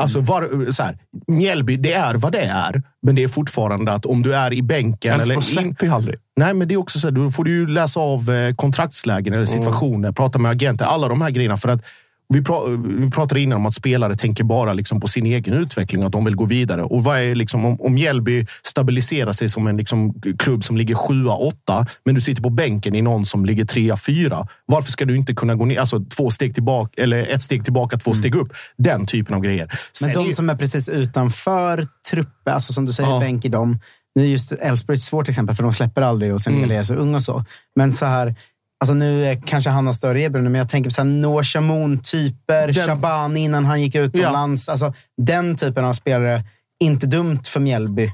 Alltså, 0.00 0.18
Mm. 0.18 0.26
var, 0.26 0.70
så 0.70 0.82
här, 0.82 0.98
Mjällby, 1.26 1.76
det 1.76 1.92
är 1.92 2.14
vad 2.14 2.32
det 2.32 2.42
är, 2.42 2.82
men 3.02 3.14
det 3.14 3.22
är 3.24 3.28
fortfarande 3.28 3.92
att 3.92 4.06
om 4.06 4.22
du 4.22 4.34
är 4.34 4.52
i 4.52 4.62
bänken... 4.62 5.14
Elfsborg 5.14 5.32
eller 5.32 5.42
släpper 5.42 5.86
ju 5.86 5.92
aldrig. 5.92 6.18
Nej, 6.36 6.54
men 6.54 6.68
det 6.68 6.74
är 6.74 6.76
också 6.78 6.98
så 7.00 7.06
här, 7.06 7.12
då 7.12 7.30
får 7.30 7.44
du 7.44 7.50
ju 7.50 7.66
läsa 7.66 8.00
av 8.00 8.30
eh, 8.30 8.54
kontraktslägen 8.54 9.34
eller 9.34 9.46
situationer, 9.46 10.12
prata 10.12 10.38
med 10.38 10.50
agenter, 10.50 10.84
alla 10.84 11.08
de 11.08 11.20
här 11.22 11.30
grejerna. 11.30 11.56
För 11.56 11.68
att 11.68 11.84
vi, 12.32 12.40
pra- 12.40 13.00
vi 13.04 13.10
pratade 13.10 13.40
innan 13.40 13.56
om 13.58 13.66
att 13.66 13.74
spelare 13.74 14.14
tänker 14.14 14.44
bara 14.44 14.72
liksom 14.72 15.00
på 15.00 15.08
sin 15.08 15.26
egen 15.26 15.54
utveckling 15.54 16.00
och 16.00 16.06
att 16.06 16.12
de 16.12 16.24
vill 16.24 16.36
gå 16.36 16.44
vidare. 16.44 16.82
Och 16.82 17.04
vad 17.04 17.18
är 17.20 17.34
liksom, 17.34 17.64
om, 17.64 17.80
om 17.80 17.94
Mjällby 17.94 18.46
stabiliserar 18.62 19.32
sig 19.32 19.48
som 19.48 19.66
en 19.66 19.76
liksom 19.76 20.14
klubb 20.38 20.64
som 20.64 20.76
ligger 20.76 20.94
sjua, 20.94 21.32
åtta, 21.32 21.86
men 22.04 22.14
du 22.14 22.20
sitter 22.20 22.42
på 22.42 22.50
bänken 22.50 22.94
i 22.94 23.02
någon 23.02 23.26
som 23.26 23.44
ligger 23.44 23.64
trea, 23.64 23.96
fyra. 23.96 24.46
Varför 24.66 24.92
ska 24.92 25.04
du 25.04 25.16
inte 25.16 25.34
kunna 25.34 25.54
gå 25.54 25.64
ner, 25.64 25.80
alltså 25.80 26.00
två 26.16 26.30
steg 26.30 26.54
tillbaka, 26.54 27.02
eller 27.02 27.26
ett 27.26 27.42
steg 27.42 27.64
tillbaka, 27.64 27.98
två 27.98 28.14
steg 28.14 28.34
upp? 28.34 28.52
Den 28.78 29.06
typen 29.06 29.34
av 29.34 29.40
grejer. 29.40 29.72
Sen 29.92 30.06
Men 30.08 30.14
de 30.14 30.26
ju- 30.26 30.32
som 30.32 30.50
är 30.50 30.56
precis 30.56 30.88
utanför 30.88 31.86
truppen, 32.10 32.54
alltså 32.54 32.72
som 32.72 32.86
du 32.86 32.92
säger, 32.92 33.10
Ja. 33.10 33.20
bänk 33.20 33.44
i 33.44 33.48
dem. 33.48 33.78
Nu 34.14 34.22
är 34.22 34.26
just 34.26 34.52
Elfsborg 34.52 34.96
ett 34.96 35.02
svårt 35.02 35.28
exempel, 35.28 35.56
för 35.56 35.62
de 35.62 35.72
släpper 35.72 36.02
aldrig 36.02 36.34
och 36.34 36.40
sen 36.40 36.54
Mm. 36.54 36.70
är 36.70 36.82
så 36.82 36.94
ung 36.94 37.14
och 37.14 37.22
så. 37.22 37.44
Men 37.76 37.92
så 37.92 38.06
här, 38.06 38.34
alltså 38.80 38.94
nu 38.94 39.24
är 39.24 39.42
kanske 39.46 39.70
han 39.70 39.86
har 39.86 39.92
större 39.92 40.22
erbjudande, 40.22 40.50
men 40.50 40.58
jag 40.58 40.68
tänker 40.68 40.90
på 40.90 40.94
så 40.94 41.00
här 41.00 41.08
Noah 41.08 41.42
Shamoun-typer, 41.42 42.86
Shabani 42.86 43.40
innan 43.40 43.64
han 43.64 43.82
gick 43.82 43.94
utomlands. 43.94 44.68
Alltså, 44.68 44.92
den 45.22 45.56
typen 45.56 45.84
av 45.84 45.92
spelare, 45.92 46.44
inte 46.80 47.06
dumt 47.06 47.42
för 47.44 47.60
Mjällby 47.60 48.10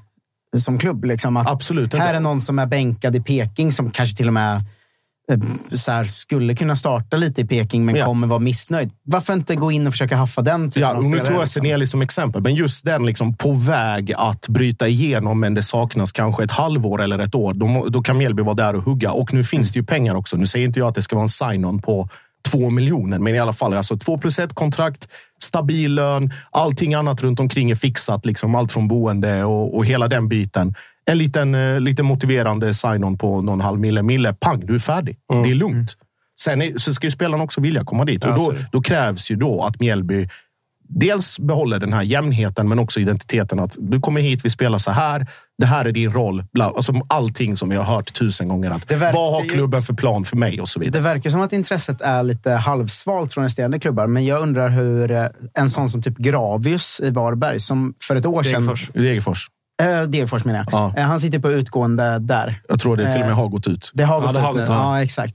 som 0.57 0.79
klubb. 0.79 1.05
Liksom, 1.05 1.37
att 1.37 1.50
Absolut 1.50 1.85
inte. 1.85 1.98
Här 1.98 2.14
är 2.14 2.20
någon 2.20 2.40
som 2.40 2.59
är 2.59 2.66
bänkad 2.66 3.16
i 3.16 3.20
Peking, 3.20 3.72
som 3.72 3.90
kanske 3.90 4.16
till 4.16 4.26
och 4.26 4.35
med 4.35 4.61
så 5.72 5.90
här, 5.92 6.04
skulle 6.04 6.54
kunna 6.56 6.76
starta 6.76 7.16
lite 7.16 7.40
i 7.40 7.44
Peking, 7.46 7.84
men 7.84 7.94
Ja. 7.96 8.04
kommer 8.04 8.26
vara 8.26 8.38
missnöjd. 8.38 8.90
Varför 9.04 9.32
inte 9.34 9.56
gå 9.56 9.72
in 9.72 9.86
och 9.86 9.92
försöka 9.92 10.16
haffa 10.16 10.42
den 10.42 10.70
typen 10.70 10.82
Ja, 10.82 10.90
av 10.90 10.96
och 10.96 11.04
nu 11.04 11.10
spelare? 11.10 11.26
tog 11.26 11.36
jag 11.36 11.40
liksom? 11.40 11.62
Seneli 11.62 11.86
som 11.86 12.02
exempel, 12.02 12.42
men 12.42 12.54
just 12.54 12.84
den 12.84 13.06
liksom 13.06 13.36
på 13.36 13.52
väg 13.52 14.12
att 14.16 14.48
bryta 14.48 14.88
igenom, 14.88 15.40
men 15.40 15.54
det 15.54 15.62
saknas 15.62 16.12
kanske 16.12 16.44
ett 16.44 16.50
halvår 16.52 17.02
eller 17.02 17.18
ett 17.18 17.34
år. 17.34 17.54
Då, 17.54 17.86
då 17.88 18.02
kan 18.02 18.18
Mjällby 18.18 18.42
vara 18.42 18.54
där 18.54 18.74
och 18.76 18.82
hugga. 18.82 19.12
Och 19.12 19.34
nu 19.34 19.44
finns 19.44 19.72
det 19.72 19.78
ju 19.78 19.84
pengar 19.84 20.14
också. 20.14 20.36
Nu 20.36 20.46
säger 20.46 20.66
inte 20.66 20.78
jag 20.78 20.88
att 20.88 20.94
det 20.94 21.02
ska 21.02 21.16
vara 21.16 21.22
en 21.22 21.28
sign-on 21.28 21.82
på 21.82 22.08
två 22.48 22.70
miljoner, 22.70 23.18
men 23.18 23.34
i 23.34 23.38
alla 23.38 23.52
fall 23.52 23.74
alltså 23.74 23.96
två 23.98 24.18
plus 24.18 24.38
ett 24.38 24.54
kontrakt, 24.54 25.08
stabil 25.42 25.94
lön, 25.94 26.32
allting 26.50 26.94
annat 26.94 27.20
runt 27.22 27.40
omkring 27.40 27.70
är 27.70 27.74
fixat. 27.74 28.26
Liksom 28.26 28.54
allt 28.54 28.72
från 28.72 28.88
boende 28.88 29.44
och, 29.44 29.76
och 29.76 29.86
hela 29.86 30.08
den 30.08 30.28
biten. 30.28 30.74
En 31.11 31.19
liten, 31.19 31.55
eh, 31.55 31.81
lite 31.81 32.03
motiverande 32.03 32.75
sign-on 32.75 33.19
på 33.19 33.42
någon 33.42 33.61
halv 33.61 33.81
mille. 33.81 34.03
Mille, 34.03 34.35
pang, 34.35 34.66
du 34.66 34.75
är 34.75 34.79
färdig. 34.79 35.16
Det 35.45 35.51
är 35.51 35.55
lugnt. 35.55 35.97
Sen 36.40 36.62
är, 36.62 36.79
så 36.79 36.95
ska 36.95 37.07
ju 37.07 37.11
spelarna 37.11 37.45
också 37.45 37.61
vilja 37.61 37.85
komma 37.85 38.05
dit. 38.05 38.25
Och 38.25 38.35
då, 38.35 38.55
då 38.73 38.83
krävs 38.83 39.31
ju 39.31 39.37
då 39.37 39.62
att 39.62 39.81
Mjällby 39.81 40.29
dels 40.88 41.40
behåller 41.40 41.79
den 41.79 41.92
här 41.92 42.03
jämnheten, 42.03 42.69
men 42.69 42.79
också 42.79 43.01
identiteten. 43.01 43.61
Att 43.61 43.77
du 43.81 44.01
kommer 44.01 44.21
hit, 44.21 44.45
vi 44.45 44.51
spelar 44.51 44.79
så 44.79 44.90
här. 44.90 45.27
Det 45.59 45.66
här 45.66 45.85
är 45.85 45.92
din 45.92 46.12
roll. 46.12 46.45
Bla, 46.53 46.64
alltså 46.64 46.92
allting 47.09 47.57
som 47.57 47.69
vi 47.69 47.77
har 47.77 47.85
hört 47.85 48.14
tusen 48.14 48.49
gånger. 48.49 48.71
Att, 48.71 48.92
vad 48.92 49.33
har 49.33 49.49
klubben 49.49 49.83
för 49.83 49.95
plan 49.95 50.25
för 50.25 50.37
mig 50.37 50.61
och 50.61 50.69
så 50.69 50.81
vidare. 50.81 51.03
Det 51.03 51.09
verkar 51.09 51.31
som 51.31 51.40
att 51.40 51.53
intresset 51.53 52.01
är 52.01 52.23
lite 52.23 52.51
halvsvalt 52.51 53.35
från 53.35 53.45
resterande 53.45 53.79
klubbar, 53.79 54.07
men 54.07 54.25
jag 54.25 54.42
undrar 54.42 54.69
hur 54.69 55.11
eh, 55.11 55.27
en 55.55 55.71
sån 55.71 55.88
som 55.88 56.03
typ 56.03 56.19
Gravius 56.19 57.01
i 57.05 57.11
Varberg, 57.11 57.61
som 57.61 57.95
för 58.03 58.16
ett 58.16 58.27
år 58.27 58.42
sedan... 58.42 58.53
Degerfors. 58.53 58.90
Degerfors. 58.95 59.49
Äh, 59.82 60.02
Degerfors 60.02 60.44
menar 60.44 60.58
jag. 60.58 60.68
Ja. 60.72 60.92
Eh, 60.96 61.04
Han 61.06 61.20
sitter 61.20 61.38
på 61.38 61.50
utgående 61.50 62.18
där. 62.18 62.62
Jag 62.68 62.80
tror 62.80 62.96
det 62.96 63.04
till 63.12 63.14
och 63.20 63.26
med 63.26 63.30
Eh, 63.30 63.36
har 63.36 63.48
gått 63.48 63.66
ut. 63.66 63.90
Det 63.94 64.04
har 64.04 64.14
Ja, 64.20 64.26
gått 64.26 64.34
det 64.34 64.40
har 64.40 64.50
ut 64.50 64.54
nu. 64.56 64.60
gått 64.60 64.68
ut. 64.70 64.74
Ja, 64.76 65.02
exakt. 65.02 65.34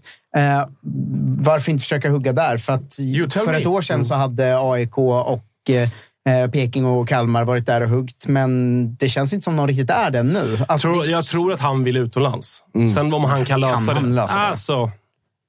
Varför 1.38 1.72
inte 1.72 1.82
försöka 1.82 2.10
hugga 2.10 2.34
där? 2.34 2.58
För 2.58 2.74
att 2.74 2.96
för 3.34 3.52
me. 3.52 3.58
ett 3.58 3.66
år 3.68 3.82
sedan 3.82 4.04
så 4.04 4.16
hade 4.16 4.60
AIK 4.60 4.98
och 4.98 5.44
eh, 5.70 6.50
Peking 6.52 6.86
och 6.86 7.08
Kalmar 7.08 7.44
varit 7.44 7.66
där 7.66 7.82
och 7.82 7.90
huggt, 7.90 8.28
men 8.28 8.96
det 8.96 9.10
känns 9.10 9.34
inte 9.34 9.44
som 9.44 9.56
någon 9.56 9.68
riktigt 9.68 9.90
är 9.90 10.12
det 10.12 10.24
nu. 10.24 10.58
Alltså, 10.68 10.92
Tror, 10.94 11.04
det- 11.04 11.10
jag 11.12 11.24
tror 11.26 11.54
att 11.54 11.60
han 11.60 11.84
vill 11.84 11.98
utomlands. 11.98 12.64
Sen 12.94 13.14
om 13.14 13.24
han 13.24 13.46
kan 13.46 13.60
lösa 13.60 13.94
han 13.94 14.04
det. 14.04 14.10
lösa 14.16 14.38
det? 14.38 14.42
Alltså, 14.48 14.92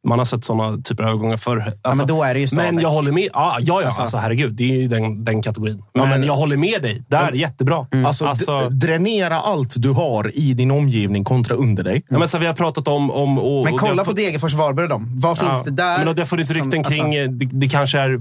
man 0.08 0.18
har 0.18 0.24
sett 0.24 0.44
sådana 0.44 0.78
typer 0.82 1.02
av 1.04 1.08
övergångar 1.08 1.36
förr. 1.36 1.72
Alltså, 1.82 2.00
men 2.02 2.06
då 2.08 2.22
är 2.22 2.34
det 2.34 2.40
ju. 2.40 2.46
Men 2.56 2.78
jag 2.78 2.90
håller 2.90 3.12
med. 3.12 3.28
Ja, 3.32 3.56
ja, 3.60 3.80
ja 3.80 3.86
alltså, 3.86 4.00
Alltså- 4.02 4.16
herregud. 4.16 4.54
Det 4.54 4.64
är 4.64 4.76
ju 4.80 4.88
den, 4.88 5.24
den 5.24 5.42
kategorin. 5.42 5.82
Men, 5.94 6.08
men- 6.08 6.22
jag 6.24 6.34
håller 6.36 6.56
med 6.56 6.82
dig. 6.82 7.02
Där, 7.08 7.32
jättebra. 7.32 7.86
Alltså, 8.06 8.26
Alltså, 8.26 8.60
d- 8.60 8.68
dränera 8.86 9.36
allt 9.40 9.74
du 9.76 9.90
har 9.90 10.30
i 10.38 10.54
din 10.54 10.70
omgivning 10.70 11.24
kontra 11.24 11.56
under 11.56 11.82
dig. 11.84 12.02
ja, 12.08 12.18
men 12.18 12.28
så 12.28 12.38
vi 12.38 12.46
har 12.46 12.54
pratat 12.54 12.88
om... 12.88 13.10
om 13.10 13.38
och, 13.38 13.64
Men 13.64 13.74
och 13.74 13.80
kolla 13.80 13.94
har 13.96 14.04
på 14.04 14.12
Degerfors 14.12 14.54
Varberg 14.54 14.88
då. 14.88 15.02
Vad 15.06 15.38
finns 15.38 15.50
Ja, 15.52 15.62
det 15.64 15.70
där? 15.70 16.04
Men 16.04 16.14
det 16.14 16.20
har 16.20 16.26
funnits 16.26 16.50
som- 16.50 16.60
rykten 16.62 16.84
kring... 16.84 17.16
alltså- 17.16 17.32
det, 17.32 17.46
det 17.60 17.68
kanske 17.68 17.98
är... 18.00 18.18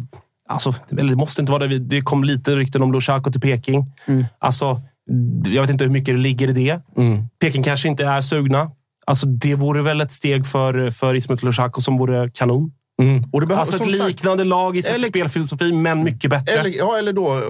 Alltså, 0.50 0.76
eller 0.92 1.10
det 1.10 1.16
måste 1.16 1.42
inte 1.42 1.52
vara 1.52 1.68
det. 1.68 1.80
Det 1.80 2.02
kom 2.02 2.24
lite 2.24 2.56
rykten 2.56 2.82
om 2.82 2.94
Lushaku 2.94 3.32
till 3.32 3.42
Peking. 3.42 3.86
Alltså, 4.40 4.82
jag 5.46 5.62
vet 5.62 5.70
inte 5.72 5.84
hur 5.84 5.92
mycket 5.92 6.16
det 6.16 6.22
ligger 6.22 6.48
i 6.50 6.54
det. 6.54 6.80
Peking 7.42 7.64
kanske 7.64 7.88
inte 7.88 8.06
är 8.06 8.22
sugna. 8.22 8.72
Alltså, 9.06 9.26
det 9.28 9.56
vore 9.56 9.82
väl 9.82 10.02
ett 10.02 10.12
steg 10.12 10.48
för, 10.48 10.90
för 10.92 11.16
Ismet 11.16 11.44
Lushaku 11.44 11.82
som 11.82 11.98
vore 11.98 12.30
kanon. 12.34 12.72
Mm. 13.02 13.24
Och 13.32 13.42
det 13.42 13.48
behövs, 13.48 13.60
Alltså 13.62 13.76
ett 13.76 13.84
som 13.84 13.92
sagt, 14.00 14.08
liknande 14.10 14.44
lag 14.44 14.78
i 14.78 14.82
sin 14.82 14.96
Eller- 14.96 15.08
spelfilosofi, 15.08 15.72
men 15.74 16.04
mycket 16.04 16.30
bättre. 16.30 16.54
Eller, 16.54 16.70
ja, 16.78 16.98
eller 16.98 17.14
då, 17.14 17.42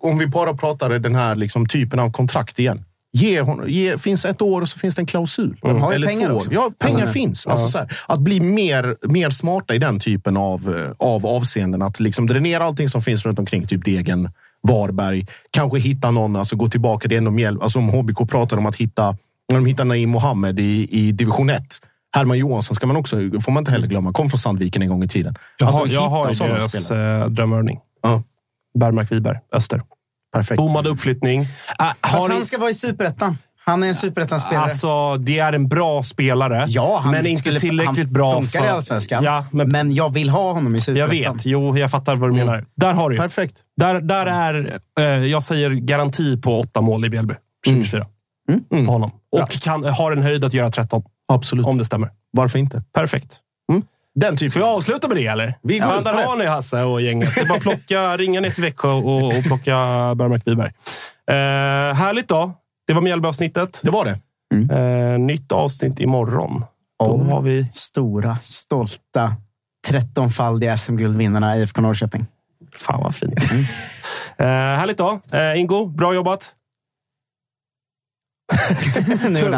om 0.00 0.18
vi 0.18 0.26
bara 0.26 0.54
pratar 0.54 0.98
den 0.98 1.14
här 1.14 1.36
liksom, 1.36 1.66
typen 1.66 1.98
av 1.98 2.12
kontrakt 2.12 2.58
igen. 2.58 2.84
Ge, 3.12 3.40
hon, 3.40 3.64
ge, 3.68 3.98
finns 3.98 4.24
ett 4.24 4.42
år 4.42 4.60
och 4.60 4.68
så 4.68 4.78
finns 4.78 4.94
det 4.94 5.02
en 5.02 5.06
klausul. 5.06 5.56
De 5.62 5.80
har 5.80 5.92
eller 5.92 6.06
pengar 6.06 6.28
två 6.28 6.36
år. 6.36 6.44
Ja, 6.50 6.70
pengar 6.78 7.00
Alltså, 7.00 7.12
finns. 7.12 7.46
Alltså, 7.46 7.68
så 7.68 7.78
här, 7.78 7.88
att 8.08 8.20
bli 8.20 8.40
mer, 8.40 8.96
mer 9.08 9.30
smarta 9.30 9.74
i 9.74 9.78
den 9.78 9.98
typen 9.98 10.36
av, 10.36 10.88
av 10.98 11.26
avseenden. 11.26 11.82
Att 11.82 12.00
liksom 12.00 12.26
dränera 12.26 12.64
allting 12.64 12.88
som 12.88 13.02
finns 13.02 13.26
runt 13.26 13.38
omkring. 13.38 13.66
Typ 13.66 13.84
Degen, 13.84 14.30
Varberg. 14.68 15.26
Kanske 15.50 15.78
hitta 15.78 16.10
någon, 16.10 16.36
alltså 16.36 16.56
gå 16.56 16.68
tillbaka. 16.68 17.08
Det 17.08 17.14
är 17.14 17.18
ändå 17.18 17.38
hjälp. 17.38 17.62
Alltså, 17.62 17.78
om 17.78 17.88
HBK 17.88 18.30
pratar 18.30 18.56
om 18.56 18.66
att 18.66 18.76
hitta, 18.76 19.16
när 19.52 19.56
de 19.60 19.66
hittar 19.66 19.84
Naim 19.84 20.10
Mohammed 20.10 20.60
i, 20.60 20.88
i 20.90 21.12
division 21.12 21.50
1. 21.50 21.62
Herman 22.12 22.38
Johansson 22.38 22.74
ska 22.76 22.86
man 22.86 22.96
också, 22.96 23.16
får 23.16 23.50
man 23.52 23.60
inte 23.60 23.70
heller 23.70 23.86
glömma. 23.86 24.12
Kom 24.12 24.30
från 24.30 24.38
Sandviken 24.38 24.82
en 24.82 24.88
gång 24.88 25.02
i 25.04 25.08
tiden. 25.08 25.34
jag 25.58 25.66
Alltså, 25.66 25.80
har, 25.80 25.86
jag 25.86 26.28
hitta 26.28 26.44
har 26.44 26.48
deras 26.50 26.84
spelare. 26.84 27.20
eh, 27.24 27.28
drömövning. 27.28 27.78
Ja, 28.02 28.22
Bergmark 28.78 29.12
Wiberg, 29.12 29.38
Öster. 29.52 29.82
perfekt. 30.34 30.56
Bommad 30.56 30.86
uppflyttning. 30.86 31.40
Äh, 31.40 31.46
Fast 32.00 32.28
ni- 32.28 32.34
han 32.34 32.44
ska 32.44 32.58
vara 32.58 32.70
i 32.70 32.74
superettan. 32.74 33.38
Han 33.64 33.82
är 33.82 33.88
en 33.88 33.94
superettan-spelare. 33.94 34.64
Alltså, 34.64 35.16
det 35.16 35.38
är 35.38 35.52
en 35.52 35.68
bra 35.68 36.02
spelare, 36.02 36.64
ja, 36.68 37.00
han 37.02 37.12
men 37.12 37.26
inte 37.26 37.40
skulle- 37.42 37.60
tillräckligt 37.60 38.06
han 38.06 38.12
bra 38.12 38.34
funkar 38.34 38.58
för... 38.60 38.66
i 38.66 38.70
Allsvenskan. 38.70 39.24
Ja, 39.24 39.44
men, 39.52 39.68
Men 39.68 39.94
jag 39.94 40.14
vill 40.14 40.30
ha 40.30 40.52
honom 40.52 40.74
i 40.74 40.78
jag 40.78 40.84
superettan. 40.84 41.34
vet. 41.36 41.46
Jo, 41.46 41.78
jag 41.78 41.90
fattar 41.90 42.16
vad 42.16 42.30
du 42.30 42.34
menar. 42.34 42.64
Där 42.76 42.92
har 42.94 43.10
du. 43.10 43.16
Perfekt. 43.16 43.54
Där, 43.76 44.00
där 44.00 44.26
är, 44.26 44.78
eh, 44.98 45.04
jag 45.04 45.42
säger 45.42 45.70
garanti 45.70 46.36
på 46.40 46.60
åtta 46.60 46.80
mål 46.80 47.04
i 47.04 47.08
Bjälby 47.10 47.34
2024. 47.66 48.00
Mm. 48.00 48.12
På 48.86 48.92
honom. 48.92 49.10
Och 49.32 49.50
kan, 49.50 49.84
har 49.84 50.12
en 50.12 50.22
höjd 50.22 50.44
att 50.44 50.54
göra 50.54 50.70
13, 50.70 51.02
Absolut. 51.32 51.66
om 51.66 51.78
det 51.78 51.84
stämmer. 51.84 52.10
Varför 52.32 52.58
inte? 52.58 52.82
Perfekt. 52.94 53.40
Den 54.14 54.36
typen. 54.36 54.50
Ska 54.50 54.60
vi 54.60 54.66
avsluta 54.66 55.08
med 55.08 55.16
det 55.16 55.26
eller? 55.26 55.54
Vi 55.62 55.78
går 55.78 55.86
Fan, 55.86 56.04
där 56.04 56.24
har 56.26 56.36
ni 56.36 56.46
Hasse 56.46 56.82
och 56.82 57.00
gänget. 57.00 57.34
Det 57.34 57.40
är 57.40 57.46
bara 57.46 57.56
att 57.56 57.62
plocka, 57.62 58.16
ringa 58.16 58.40
ner 58.40 58.50
till 58.50 58.62
Växjö 58.62 58.88
och, 58.88 59.26
och 59.26 59.44
plocka 59.44 59.74
Bergmark 60.14 60.42
Wiberg. 60.46 60.72
Eh, 61.30 61.34
härligt 61.94 62.28
då. 62.28 62.52
Det 62.86 62.92
var 62.92 63.02
Mjällby-avsnittet. 63.02 63.80
Det 63.82 63.90
var 63.90 64.04
det. 64.04 64.18
Eh, 64.74 65.18
nytt 65.18 65.52
avsnitt 65.52 66.00
imorgon. 66.00 66.64
Då 66.98 67.06
Om 67.06 67.28
har 67.28 67.42
vi... 67.42 67.68
Stora, 67.72 68.38
stolta, 68.42 69.36
13-faldiga 69.88 70.76
SM-guldvinnarna 70.76 71.56
IFK 71.56 71.80
Norrköping. 71.82 72.26
Fan 72.74 73.00
vad 73.02 73.14
fint. 73.14 73.38
Eh, 74.36 74.46
härligt 74.46 74.98
då. 74.98 75.20
Eh, 75.32 75.60
Ingo, 75.60 75.86
bra 75.86 76.14
jobbat. 76.14 76.54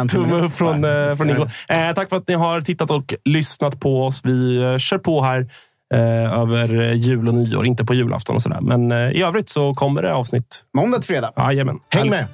Tumme 0.07 0.35
upp 0.35 0.53
från, 0.53 0.85
eh, 0.85 1.15
från 1.15 1.29
Ingo. 1.29 1.47
Eh, 1.67 1.93
tack 1.95 2.09
för 2.09 2.17
att 2.17 2.27
ni 2.27 2.33
har 2.33 2.61
tittat 2.61 2.91
och 2.91 3.13
lyssnat 3.25 3.79
på 3.79 4.05
oss. 4.05 4.21
Vi 4.23 4.57
eh, 4.57 4.77
kör 4.77 4.97
på 4.97 5.21
här 5.21 5.47
eh, 5.93 6.39
över 6.39 6.93
jul 6.93 7.27
och 7.27 7.33
nyår. 7.33 7.65
Inte 7.65 7.85
på 7.85 7.93
julafton 7.93 8.35
och 8.35 8.41
sådär. 8.41 8.61
Men 8.61 8.91
eh, 8.91 8.97
i 8.97 9.23
övrigt 9.23 9.49
så 9.49 9.73
kommer 9.73 10.01
det 10.01 10.13
avsnitt. 10.13 10.63
Måndag 10.77 10.97
till 10.97 11.07
fredag. 11.07 11.31
Jajamän. 11.37 11.79
Häng 11.89 12.09
med. 12.09 12.25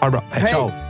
Ha 0.00 0.06
det 0.06 0.10
bra. 0.10 0.24
Hej. 0.30 0.42
Hej. 0.52 0.89